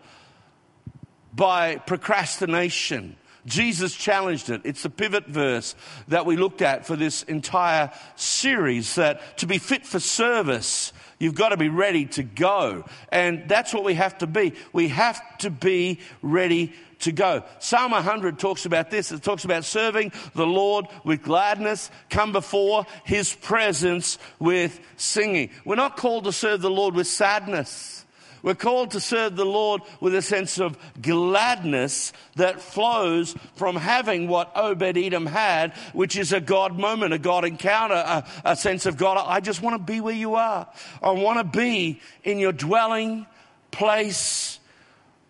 by 1.36 1.78
procrastination. 1.78 3.16
Jesus 3.46 3.94
challenged 3.96 4.50
it. 4.50 4.62
It's 4.64 4.84
the 4.84 4.90
pivot 4.90 5.28
verse 5.28 5.76
that 6.08 6.26
we 6.26 6.36
looked 6.36 6.62
at 6.62 6.88
for 6.88 6.96
this 6.96 7.24
entire 7.24 7.92
series 8.16 8.96
that 8.96 9.38
to 9.38 9.48
be 9.48 9.60
fit 9.60 9.86
for 9.86 10.00
service, 10.00 10.92
you've 11.20 11.36
got 11.36 11.50
to 11.50 11.58
be 11.58 11.70
ready 11.70 12.06
to 12.08 12.24
go. 12.24 12.86
And 13.10 13.48
that's 13.48 13.74
what 13.74 13.84
we 13.84 13.94
have 13.96 14.18
to 14.20 14.28
be. 14.28 14.54
We 14.74 14.88
have 14.88 15.22
to 15.40 15.52
be 15.52 16.00
ready 16.24 16.74
to 17.00 17.12
go. 17.12 17.44
Psalm 17.60 17.92
100 17.92 18.40
talks 18.40 18.66
about 18.66 18.90
this. 18.90 19.12
It 19.12 19.22
talks 19.22 19.46
about 19.46 19.64
serving 19.64 20.12
the 20.34 20.48
Lord 20.48 20.88
with 21.04 21.22
gladness, 21.22 21.92
come 22.10 22.32
before 22.32 22.86
his 23.04 23.36
presence 23.36 24.18
with 24.40 24.80
singing. 24.98 25.52
We're 25.66 25.76
not 25.76 25.98
called 25.98 26.24
to 26.24 26.32
serve 26.32 26.62
the 26.62 26.72
Lord 26.72 26.96
with 26.96 27.08
sadness. 27.08 28.05
We're 28.46 28.54
called 28.54 28.92
to 28.92 29.00
serve 29.00 29.36
the 29.36 29.44
Lord 29.44 29.82
with 30.00 30.14
a 30.14 30.22
sense 30.22 30.60
of 30.60 30.78
gladness 31.02 32.14
that 32.36 32.62
flows 32.62 33.36
from 33.56 33.76
having 33.76 34.28
what 34.28 34.56
Obed 34.56 35.00
Edom 35.00 35.26
had, 35.26 35.74
which 35.94 36.16
is 36.16 36.32
a 36.32 36.40
God 36.40 36.78
moment, 36.78 37.12
a 37.12 37.18
God 37.18 37.44
encounter, 37.44 37.96
a, 37.96 38.24
a 38.46 38.56
sense 38.56 38.86
of 38.86 38.98
God. 38.98 39.18
I 39.18 39.40
just 39.40 39.64
want 39.64 39.78
to 39.78 39.92
be 39.92 40.00
where 40.00 40.14
you 40.14 40.36
are. 40.36 40.68
I 41.02 41.10
want 41.10 41.40
to 41.40 41.58
be 41.58 42.00
in 42.24 42.38
your 42.38 42.52
dwelling 42.52 43.26
place 43.72 44.60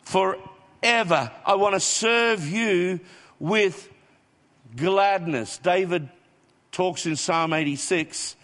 forever. 0.01 1.31
I 1.45 1.55
want 1.55 1.75
to 1.75 1.79
serve 1.79 2.45
you 2.45 2.99
with 3.39 3.89
gladness. 4.75 5.57
David 5.59 6.09
talks 6.73 7.05
in 7.05 7.15
Psalm 7.15 7.53
86 7.53 8.35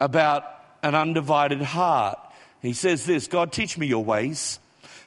about 0.00 0.44
an 0.82 0.96
undivided 0.96 1.62
heart. 1.62 2.18
He 2.64 2.72
says 2.72 3.04
this 3.04 3.26
God, 3.26 3.52
teach 3.52 3.76
me 3.76 3.86
your 3.86 4.02
ways 4.02 4.58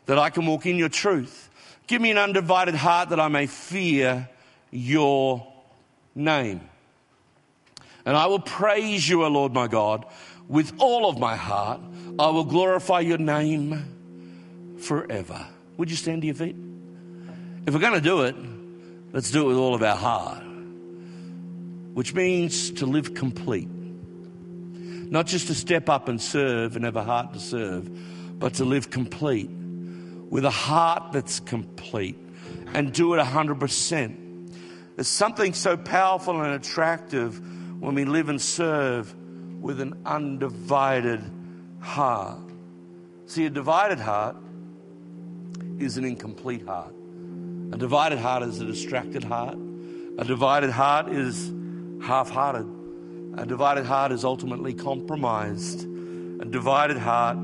that 0.05 0.19
I 0.19 0.29
can 0.29 0.45
walk 0.45 0.67
in 0.67 0.77
your 0.77 0.89
truth. 0.89 1.49
Give 1.87 1.99
me 2.01 2.11
an 2.11 2.17
undivided 2.17 2.75
heart 2.75 3.09
that 3.09 3.19
I 3.19 3.29
may 3.29 3.47
fear 3.47 4.29
your 4.69 5.45
name. 6.13 6.61
And 8.05 8.15
I 8.15 8.27
will 8.27 8.39
praise 8.39 9.09
you, 9.09 9.23
O 9.23 9.27
Lord 9.27 9.53
my 9.53 9.67
God, 9.67 10.05
with 10.47 10.71
all 10.77 11.09
of 11.09 11.17
my 11.17 11.35
heart. 11.35 11.81
I 12.19 12.29
will 12.29 12.43
glorify 12.45 12.99
your 12.99 13.17
name 13.17 14.77
forever. 14.79 15.45
Would 15.77 15.89
you 15.89 15.95
stand 15.97 16.21
to 16.21 16.27
your 16.27 16.35
feet? 16.35 16.55
If 17.65 17.73
we're 17.73 17.79
going 17.79 17.93
to 17.93 18.01
do 18.01 18.21
it, 18.21 18.35
let's 19.13 19.31
do 19.31 19.45
it 19.45 19.47
with 19.47 19.57
all 19.57 19.73
of 19.73 19.81
our 19.81 19.95
heart, 19.95 20.43
which 21.93 22.13
means 22.13 22.71
to 22.73 22.85
live 22.85 23.15
complete. 23.15 23.69
Not 25.09 25.27
just 25.27 25.47
to 25.47 25.55
step 25.55 25.89
up 25.89 26.09
and 26.09 26.21
serve 26.21 26.75
and 26.75 26.85
have 26.85 26.95
a 26.95 27.03
heart 27.03 27.33
to 27.33 27.39
serve, 27.39 27.89
but 28.39 28.55
to 28.55 28.65
live 28.65 28.89
complete 28.89 29.49
with 29.49 30.45
a 30.45 30.51
heart 30.51 31.11
that's 31.11 31.39
complete 31.39 32.17
and 32.73 32.91
do 32.93 33.13
it 33.13 33.17
100%. 33.17 34.27
There's 34.95 35.07
something 35.07 35.53
so 35.53 35.77
powerful 35.77 36.41
and 36.41 36.53
attractive 36.53 37.39
when 37.81 37.95
we 37.95 38.05
live 38.05 38.29
and 38.29 38.41
serve 38.41 39.15
with 39.61 39.79
an 39.79 40.01
undivided 40.05 41.23
heart. 41.79 42.39
See, 43.27 43.45
a 43.45 43.49
divided 43.49 43.99
heart 43.99 44.35
is 45.79 45.97
an 45.97 46.05
incomplete 46.05 46.65
heart. 46.65 46.93
A 47.71 47.77
divided 47.77 48.19
heart 48.19 48.43
is 48.43 48.59
a 48.61 48.65
distracted 48.65 49.23
heart. 49.23 49.57
A 50.17 50.23
divided 50.23 50.71
heart 50.71 51.09
is 51.09 51.53
half 52.01 52.29
hearted. 52.29 52.65
A 53.37 53.45
divided 53.45 53.85
heart 53.85 54.11
is 54.11 54.25
ultimately 54.25 54.73
compromised. 54.73 55.83
A 56.41 56.45
divided 56.45 56.97
heart 56.97 57.37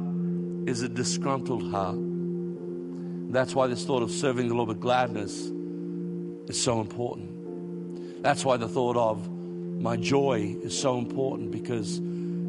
is 0.66 0.82
a 0.82 0.90
disgruntled 0.90 1.70
heart. 1.72 1.98
That's 3.32 3.54
why 3.54 3.68
this 3.68 3.86
thought 3.86 4.02
of 4.02 4.10
serving 4.10 4.48
the 4.48 4.56
Lord 4.56 4.70
with 4.70 4.80
gladness 4.80 5.52
is 6.48 6.62
so 6.62 6.82
important. 6.82 8.24
That's 8.24 8.44
why 8.44 8.58
the 8.58 8.68
thought 8.68 8.98
of 8.98 9.30
my 9.30 9.96
joy 9.98 10.56
is 10.64 10.80
so 10.80 10.98
important 10.98 11.52
because 11.52 12.00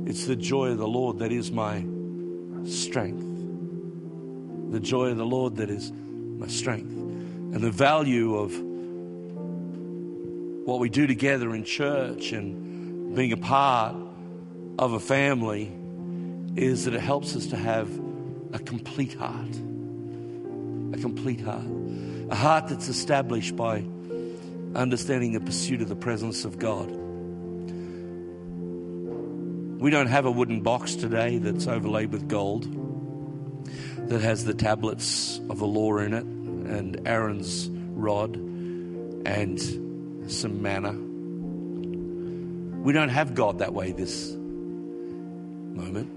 it's 0.07 0.26
the 0.26 0.36
joy 0.36 0.68
of 0.68 0.78
the 0.78 0.88
Lord 0.88 1.18
that 1.18 1.32
is 1.32 1.51
my 1.51 1.84
strength. 2.66 3.26
The 4.72 4.80
joy 4.80 5.07
of 5.07 5.18
the 5.18 5.26
Lord 5.26 5.57
that 5.57 5.68
is 5.68 5.92
my 5.92 6.47
strength. 6.47 6.92
And 6.92 7.61
the 7.61 7.70
value 7.70 8.36
of 8.36 8.53
what 10.66 10.80
we 10.80 10.88
do 10.88 11.07
together 11.07 11.55
in 11.55 11.64
church 11.64 12.32
and 12.32 12.74
being 13.14 13.32
a 13.32 13.36
part 13.36 13.94
of 14.78 14.92
a 14.92 15.00
family 15.00 15.72
is 16.56 16.84
that 16.84 16.94
it 16.94 17.00
helps 17.00 17.36
us 17.36 17.46
to 17.46 17.56
have 17.56 17.88
a 18.52 18.58
complete 18.58 19.14
heart. 19.14 19.54
A 20.92 20.98
complete 21.00 21.40
heart. 21.40 21.66
A 22.30 22.34
heart 22.34 22.68
that's 22.68 22.88
established 22.88 23.54
by 23.54 23.84
understanding 24.74 25.32
the 25.32 25.40
pursuit 25.40 25.80
of 25.80 25.88
the 25.88 25.96
presence 25.96 26.44
of 26.44 26.58
God. 26.58 26.90
We 29.80 29.90
don't 29.90 30.08
have 30.08 30.24
a 30.26 30.30
wooden 30.30 30.62
box 30.62 30.96
today 30.96 31.38
that's 31.38 31.68
overlaid 31.68 32.10
with 32.10 32.28
gold 32.28 32.66
that 34.08 34.20
has 34.22 34.44
the 34.44 34.54
tablets 34.54 35.40
of 35.48 35.58
the 35.58 35.66
law 35.66 35.98
in 35.98 36.14
it 36.14 36.24
and 36.24 37.00
Aaron's 37.06 37.68
rod 37.70 38.36
and 38.36 39.60
some 40.30 40.62
manna. 40.62 41.13
We 42.85 42.93
don't 42.93 43.09
have 43.09 43.35
God 43.35 43.59
that 43.61 43.72
way 43.72 43.93
this 43.93 44.30
moment. 45.74 46.11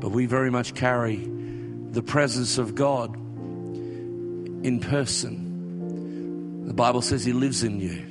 But 0.00 0.08
we 0.12 0.24
very 0.24 0.50
much 0.50 0.74
carry 0.74 1.16
the 1.90 2.02
presence 2.02 2.56
of 2.56 2.74
God 2.74 3.14
in 3.14 4.80
person. 4.80 6.66
The 6.66 6.72
Bible 6.72 7.02
says 7.02 7.22
He 7.22 7.34
lives 7.34 7.62
in 7.64 7.80
you. 7.80 8.06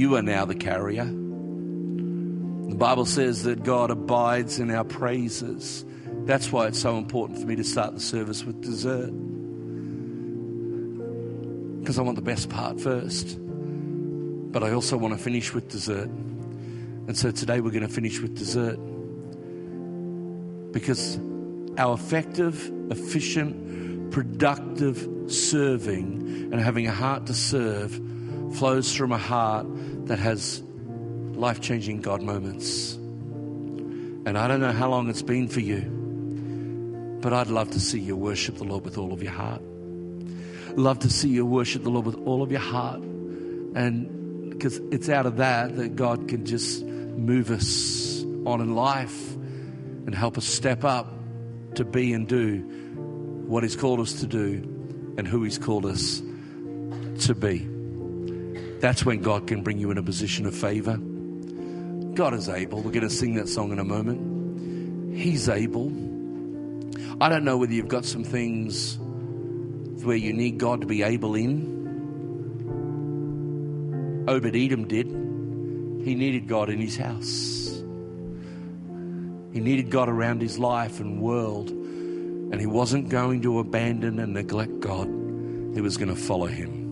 You 0.00 0.14
are 0.14 0.22
now 0.22 0.44
the 0.44 0.54
carrier. 0.54 1.06
The 1.06 2.76
Bible 2.76 3.04
says 3.04 3.42
that 3.42 3.64
God 3.64 3.90
abides 3.90 4.60
in 4.60 4.70
our 4.70 4.84
praises. 4.84 5.84
That's 6.26 6.52
why 6.52 6.68
it's 6.68 6.78
so 6.78 6.96
important 6.96 7.40
for 7.40 7.46
me 7.46 7.56
to 7.56 7.64
start 7.64 7.94
the 7.94 8.00
service 8.00 8.44
with 8.44 8.62
dessert. 8.62 9.10
Because 11.80 11.98
I 11.98 12.02
want 12.02 12.14
the 12.14 12.22
best 12.22 12.50
part 12.50 12.80
first 12.80 13.40
but 14.54 14.62
I 14.62 14.70
also 14.70 14.96
want 14.96 15.12
to 15.18 15.22
finish 15.22 15.52
with 15.52 15.68
dessert. 15.68 16.08
And 16.08 17.18
so 17.18 17.32
today 17.32 17.60
we're 17.60 17.72
going 17.72 17.86
to 17.86 17.92
finish 17.92 18.20
with 18.20 18.38
dessert 18.38 18.76
because 20.70 21.18
our 21.76 21.94
effective, 21.94 22.72
efficient, 22.88 24.12
productive 24.12 25.08
serving 25.26 26.50
and 26.52 26.60
having 26.60 26.86
a 26.86 26.92
heart 26.92 27.26
to 27.26 27.34
serve 27.34 28.00
flows 28.52 28.94
from 28.94 29.10
a 29.10 29.18
heart 29.18 29.66
that 30.06 30.20
has 30.20 30.62
life 31.32 31.60
changing 31.60 32.00
God 32.00 32.22
moments. 32.22 32.94
And 32.94 34.38
I 34.38 34.46
don't 34.46 34.60
know 34.60 34.70
how 34.70 34.88
long 34.88 35.10
it's 35.10 35.22
been 35.22 35.48
for 35.48 35.60
you, 35.60 37.18
but 37.20 37.32
I'd 37.32 37.48
love 37.48 37.72
to 37.72 37.80
see 37.80 37.98
you 37.98 38.16
worship 38.16 38.58
the 38.58 38.64
Lord 38.64 38.84
with 38.84 38.98
all 38.98 39.12
of 39.12 39.20
your 39.20 39.32
heart. 39.32 39.62
Love 40.76 41.00
to 41.00 41.10
see 41.10 41.28
you 41.28 41.44
worship 41.44 41.82
the 41.82 41.90
Lord 41.90 42.06
with 42.06 42.24
all 42.24 42.40
of 42.40 42.52
your 42.52 42.60
heart. 42.60 43.00
And 43.00 44.13
because 44.56 44.78
it's 44.90 45.08
out 45.08 45.26
of 45.26 45.36
that 45.38 45.76
that 45.76 45.96
God 45.96 46.28
can 46.28 46.46
just 46.46 46.82
move 46.84 47.50
us 47.50 48.22
on 48.46 48.60
in 48.60 48.74
life 48.74 49.34
and 49.34 50.14
help 50.14 50.38
us 50.38 50.44
step 50.44 50.84
up 50.84 51.12
to 51.74 51.84
be 51.84 52.12
and 52.12 52.28
do 52.28 52.58
what 53.46 53.62
He's 53.62 53.76
called 53.76 54.00
us 54.00 54.20
to 54.20 54.26
do 54.26 55.14
and 55.18 55.26
who 55.26 55.42
He's 55.42 55.58
called 55.58 55.86
us 55.86 56.20
to 57.26 57.34
be. 57.34 57.68
That's 58.80 59.04
when 59.04 59.20
God 59.22 59.46
can 59.46 59.62
bring 59.62 59.78
you 59.78 59.90
in 59.90 59.98
a 59.98 60.02
position 60.02 60.46
of 60.46 60.54
favor. 60.54 60.96
God 62.14 62.34
is 62.34 62.48
able. 62.48 62.82
We're 62.82 62.92
going 62.92 63.08
to 63.08 63.10
sing 63.10 63.34
that 63.34 63.48
song 63.48 63.72
in 63.72 63.78
a 63.78 63.84
moment. 63.84 65.16
He's 65.16 65.48
able. 65.48 65.88
I 67.20 67.28
don't 67.28 67.44
know 67.44 67.56
whether 67.56 67.72
you've 67.72 67.88
got 67.88 68.04
some 68.04 68.24
things 68.24 68.98
where 70.04 70.16
you 70.16 70.32
need 70.32 70.58
God 70.58 70.80
to 70.82 70.86
be 70.86 71.02
able 71.02 71.34
in. 71.34 71.73
Obed 74.26 74.56
Edom 74.56 74.86
did. 74.86 75.06
He 75.06 76.14
needed 76.14 76.48
God 76.48 76.70
in 76.70 76.78
his 76.78 76.96
house. 76.96 77.82
He 79.52 79.60
needed 79.60 79.90
God 79.90 80.08
around 80.08 80.42
his 80.42 80.58
life 80.58 81.00
and 81.00 81.20
world. 81.20 81.70
And 81.70 82.60
he 82.60 82.66
wasn't 82.66 83.08
going 83.08 83.42
to 83.42 83.58
abandon 83.58 84.18
and 84.18 84.34
neglect 84.34 84.80
God 84.80 85.08
he 85.74 85.80
was 85.80 85.96
going 85.96 86.08
to 86.08 86.16
follow 86.16 86.46
him. 86.46 86.84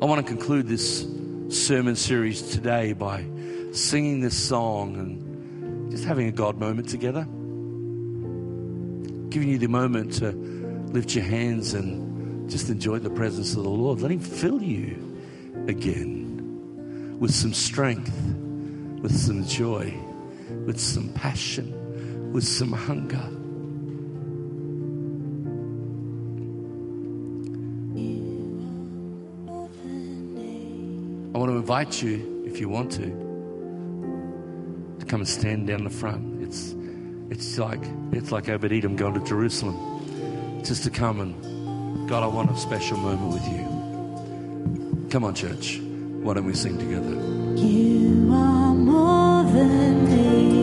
I 0.00 0.06
want 0.06 0.26
to 0.26 0.32
conclude 0.32 0.66
this 0.66 1.06
sermon 1.48 1.96
series 1.96 2.50
today 2.50 2.94
by 2.94 3.26
singing 3.72 4.20
this 4.20 4.36
song 4.36 4.96
and 4.96 5.90
just 5.90 6.04
having 6.04 6.28
a 6.28 6.32
God 6.32 6.58
moment 6.58 6.88
together. 6.88 7.24
Giving 9.30 9.50
you 9.50 9.58
the 9.58 9.68
moment 9.68 10.14
to 10.14 10.32
lift 10.92 11.14
your 11.14 11.24
hands 11.24 11.74
and 11.74 12.15
just 12.48 12.70
enjoy 12.70 12.98
the 12.98 13.10
presence 13.10 13.54
of 13.56 13.64
the 13.64 13.68
Lord. 13.70 14.00
Let 14.00 14.10
Him 14.10 14.20
fill 14.20 14.62
you 14.62 15.18
again 15.66 17.16
with 17.18 17.34
some 17.34 17.52
strength, 17.52 18.12
with 19.02 19.16
some 19.16 19.44
joy, 19.44 19.94
with 20.64 20.78
some 20.78 21.08
passion, 21.10 22.32
with 22.32 22.44
some 22.44 22.72
hunger. 22.72 23.22
I 31.34 31.38
want 31.38 31.50
to 31.50 31.56
invite 31.56 32.02
you, 32.02 32.44
if 32.46 32.60
you 32.60 32.68
want 32.68 32.92
to, 32.92 33.06
to 35.00 35.06
come 35.06 35.20
and 35.20 35.28
stand 35.28 35.66
down 35.66 35.84
the 35.84 35.90
front. 35.90 36.42
It's, 36.42 36.74
it's 37.28 37.58
like 37.58 37.82
it's 38.12 38.32
like 38.32 38.48
Obed 38.48 38.72
Edom 38.72 38.96
going 38.96 39.14
to 39.14 39.20
Jerusalem, 39.20 40.62
just 40.64 40.84
to 40.84 40.90
come 40.90 41.20
and 41.20 41.55
God, 42.06 42.22
I 42.22 42.26
want 42.26 42.50
a 42.50 42.56
special 42.56 42.98
moment 42.98 43.32
with 43.32 43.48
you. 43.48 45.08
Come 45.10 45.24
on, 45.24 45.34
church. 45.34 45.80
Why 46.22 46.34
don't 46.34 46.44
we 46.44 46.54
sing 46.54 46.78
together? 46.78 47.14
You 47.56 48.32
are 48.32 48.74
more 48.74 49.42
than 49.50 50.08
able. 50.08 50.55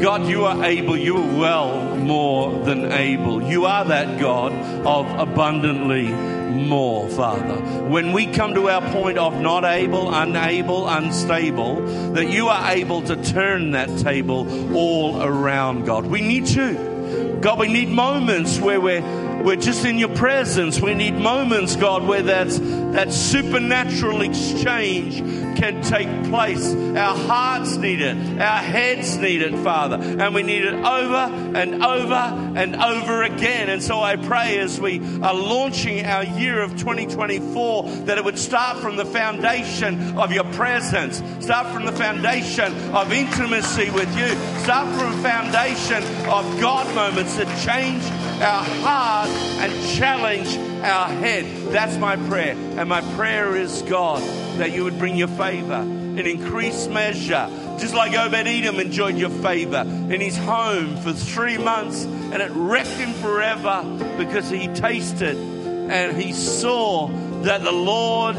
God, 0.00 0.26
you 0.26 0.44
are 0.44 0.64
able, 0.64 0.96
you 0.96 1.16
are 1.16 1.38
well 1.38 1.96
more 1.96 2.64
than 2.64 2.92
able. 2.92 3.42
You 3.42 3.64
are 3.66 3.84
that 3.84 4.20
God 4.20 4.52
of 4.86 5.06
abundantly 5.18 6.08
more, 6.08 7.08
Father. 7.08 7.54
When 7.88 8.12
we 8.12 8.26
come 8.26 8.54
to 8.54 8.68
our 8.68 8.82
point 8.92 9.18
of 9.18 9.40
not 9.40 9.64
able, 9.64 10.14
unable, 10.14 10.88
unstable, 10.88 12.12
that 12.12 12.28
you 12.28 12.48
are 12.48 12.70
able 12.72 13.02
to 13.02 13.16
turn 13.22 13.72
that 13.72 13.98
table 13.98 14.76
all 14.76 15.22
around, 15.22 15.84
God. 15.86 16.06
We 16.06 16.20
need 16.20 16.48
you. 16.48 17.38
God, 17.40 17.58
we 17.58 17.72
need 17.72 17.88
moments 17.88 18.58
where 18.58 18.80
we're 18.80 19.26
we're 19.46 19.54
just 19.54 19.84
in 19.84 19.96
your 19.96 20.08
presence. 20.16 20.80
We 20.80 20.94
need 20.94 21.14
moments, 21.14 21.76
God, 21.76 22.04
where 22.04 22.22
that's, 22.22 22.58
that 22.58 23.12
supernatural 23.12 24.22
exchange 24.22 25.20
can 25.56 25.82
take 25.82 26.08
place. 26.30 26.74
Our 26.74 27.16
hearts 27.16 27.76
need 27.76 28.00
it. 28.00 28.16
Our 28.40 28.58
heads 28.58 29.16
need 29.16 29.42
it, 29.42 29.56
Father. 29.58 29.96
And 29.96 30.34
we 30.34 30.42
need 30.42 30.64
it 30.64 30.74
over 30.74 31.32
and 31.56 31.82
over 31.82 32.14
and 32.14 32.76
over 32.76 33.22
again. 33.22 33.70
And 33.70 33.82
so 33.82 34.00
I 34.00 34.16
pray 34.16 34.58
as 34.58 34.80
we 34.80 35.00
are 35.22 35.34
launching 35.34 36.04
our 36.04 36.24
year 36.24 36.60
of 36.60 36.76
2024 36.76 37.84
that 38.06 38.18
it 38.18 38.24
would 38.24 38.38
start 38.38 38.78
from 38.78 38.96
the 38.96 39.06
foundation 39.06 40.18
of 40.18 40.32
your 40.32 40.44
presence, 40.52 41.22
start 41.44 41.72
from 41.72 41.86
the 41.86 41.92
foundation 41.92 42.72
of 42.94 43.12
intimacy 43.12 43.90
with 43.90 44.16
you, 44.16 44.28
start 44.62 44.88
from 44.98 45.12
a 45.12 45.22
foundation 45.22 46.02
of 46.28 46.60
God 46.60 46.94
moments 46.94 47.36
that 47.36 47.46
change 47.64 48.04
our 48.42 48.62
heart 48.82 49.30
and 49.60 49.72
challenge 49.96 50.56
our 50.84 51.08
head. 51.08 51.46
That's 51.72 51.96
my 51.96 52.16
prayer. 52.16 52.54
And 52.76 52.88
my 52.88 53.00
prayer 53.16 53.56
is, 53.56 53.82
God, 53.82 54.22
that 54.58 54.72
you 54.72 54.84
would 54.84 54.98
bring 54.98 55.16
your 55.16 55.28
favor 55.28 55.80
in 55.80 56.26
increased 56.26 56.90
measure. 56.90 57.48
Just 57.78 57.94
like 57.94 58.14
Obed 58.14 58.46
Edom 58.46 58.80
enjoyed 58.80 59.16
your 59.16 59.30
favor 59.30 59.80
in 59.80 60.20
his 60.20 60.36
home 60.36 60.96
for 60.98 61.12
three 61.12 61.58
months, 61.58 62.04
and 62.04 62.40
it 62.42 62.50
wrecked 62.54 62.88
him 62.88 63.12
forever 63.14 63.82
because 64.16 64.48
he 64.48 64.68
tasted 64.68 65.36
and 65.36 66.20
he 66.20 66.32
saw 66.32 67.08
that 67.42 67.62
the 67.62 67.72
Lord 67.72 68.36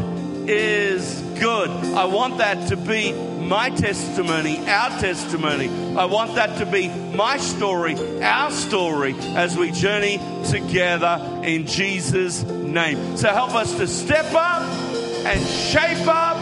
is 0.49 1.21
good. 1.39 1.69
I 1.69 2.05
want 2.05 2.39
that 2.39 2.69
to 2.69 2.77
be 2.77 3.13
my 3.13 3.69
testimony, 3.69 4.57
our 4.67 4.89
testimony. 4.99 5.69
I 5.95 6.05
want 6.05 6.35
that 6.35 6.57
to 6.59 6.65
be 6.65 6.89
my 6.89 7.37
story, 7.37 7.95
our 8.21 8.51
story, 8.51 9.15
as 9.35 9.57
we 9.57 9.71
journey 9.71 10.19
together 10.49 11.41
in 11.43 11.65
Jesus' 11.65 12.43
name. 12.43 13.17
So 13.17 13.29
help 13.29 13.55
us 13.55 13.75
to 13.77 13.87
step 13.87 14.33
up 14.33 14.86
and 15.27 15.45
shape 15.45 16.07
up 16.07 16.37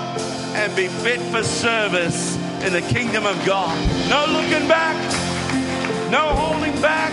and 0.56 0.76
be 0.76 0.88
fit 0.88 1.20
for 1.20 1.42
service 1.42 2.36
in 2.64 2.72
the 2.72 2.82
kingdom 2.82 3.26
of 3.26 3.44
God. 3.44 3.76
No 4.08 4.26
looking 4.32 4.68
back, 4.68 4.96
no 6.12 6.28
holding 6.36 6.80
back. 6.84 7.12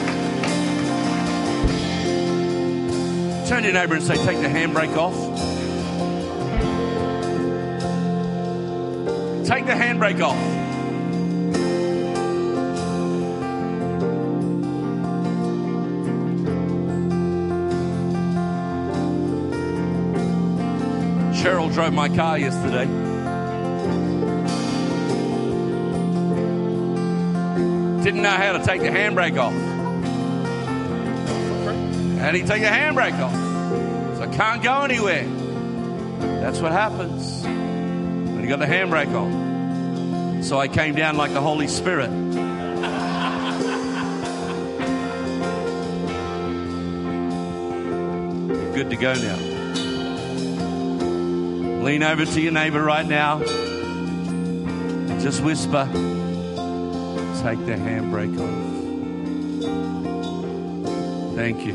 Turn 3.48 3.62
to 3.62 3.70
your 3.70 3.72
neighbor 3.72 3.94
and 3.94 4.02
say, 4.02 4.16
Take 4.16 4.42
the 4.42 4.48
handbrake 4.48 4.96
off. 4.98 5.16
Take 9.46 9.64
the 9.64 9.72
handbrake 9.72 10.20
off. 10.20 10.61
Cheryl 21.43 21.74
drove 21.74 21.93
my 21.93 22.09
car 22.09 22.38
yesterday. 22.38 22.84
Didn't 28.05 28.22
know 28.22 28.30
how 28.30 28.53
to 28.53 28.64
take 28.64 28.80
the 28.80 28.86
handbrake 28.86 29.36
off. 29.36 29.53
How 32.20 32.30
do 32.30 32.38
you 32.38 32.47
take 32.47 32.62
the 32.62 32.68
handbrake 32.68 33.18
off? 33.18 33.34
So 34.18 34.22
I 34.22 34.28
can't 34.28 34.62
go 34.62 34.82
anywhere. 34.82 35.24
That's 36.40 36.61
what 36.61 36.70
happens 36.70 37.43
when 37.43 38.40
you 38.40 38.49
got 38.49 38.61
the 38.61 38.66
handbrake 38.66 39.12
on. 39.12 40.45
So 40.45 40.61
I 40.61 40.68
came 40.68 40.95
down 40.95 41.16
like 41.16 41.32
the 41.32 41.40
Holy 41.40 41.66
Spirit. 41.66 42.11
Good 48.76 48.90
to 48.90 48.97
go 48.97 49.14
now. 49.14 49.51
Lean 51.83 52.05
over 52.05 52.24
to 52.24 52.41
your 52.41 52.53
neighbor 52.53 52.80
right 52.80 53.05
now. 53.05 53.41
Just 55.20 55.43
whisper, 55.43 55.85
take 57.43 57.59
the 57.66 57.74
handbrake 57.76 58.39
off. 58.39 58.72
Thank 61.35 61.66
you. 61.66 61.74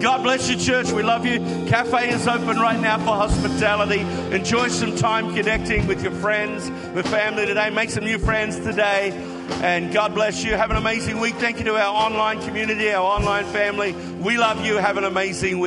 God 0.00 0.22
bless 0.22 0.48
you, 0.48 0.56
church. 0.56 0.90
We 0.90 1.02
love 1.02 1.26
you. 1.26 1.38
Cafe 1.68 2.10
is 2.10 2.26
open 2.26 2.58
right 2.58 2.80
now 2.80 2.98
for 2.98 3.16
hospitality. 3.16 4.00
Enjoy 4.34 4.68
some 4.68 4.96
time 4.96 5.34
connecting 5.34 5.86
with 5.86 6.02
your 6.02 6.12
friends, 6.12 6.70
with 6.94 7.06
family 7.08 7.46
today. 7.46 7.70
Make 7.70 7.90
some 7.90 8.04
new 8.04 8.18
friends 8.18 8.56
today. 8.58 9.12
And 9.60 9.92
God 9.92 10.14
bless 10.14 10.44
you. 10.44 10.54
Have 10.54 10.70
an 10.70 10.76
amazing 10.76 11.18
week. 11.18 11.34
Thank 11.36 11.58
you 11.58 11.64
to 11.64 11.76
our 11.76 11.92
online 11.92 12.40
community, 12.42 12.92
our 12.92 13.02
online 13.02 13.44
family. 13.46 13.92
We 13.92 14.36
love 14.36 14.64
you. 14.64 14.76
Have 14.76 14.98
an 14.98 15.04
amazing 15.04 15.58
week. 15.58 15.66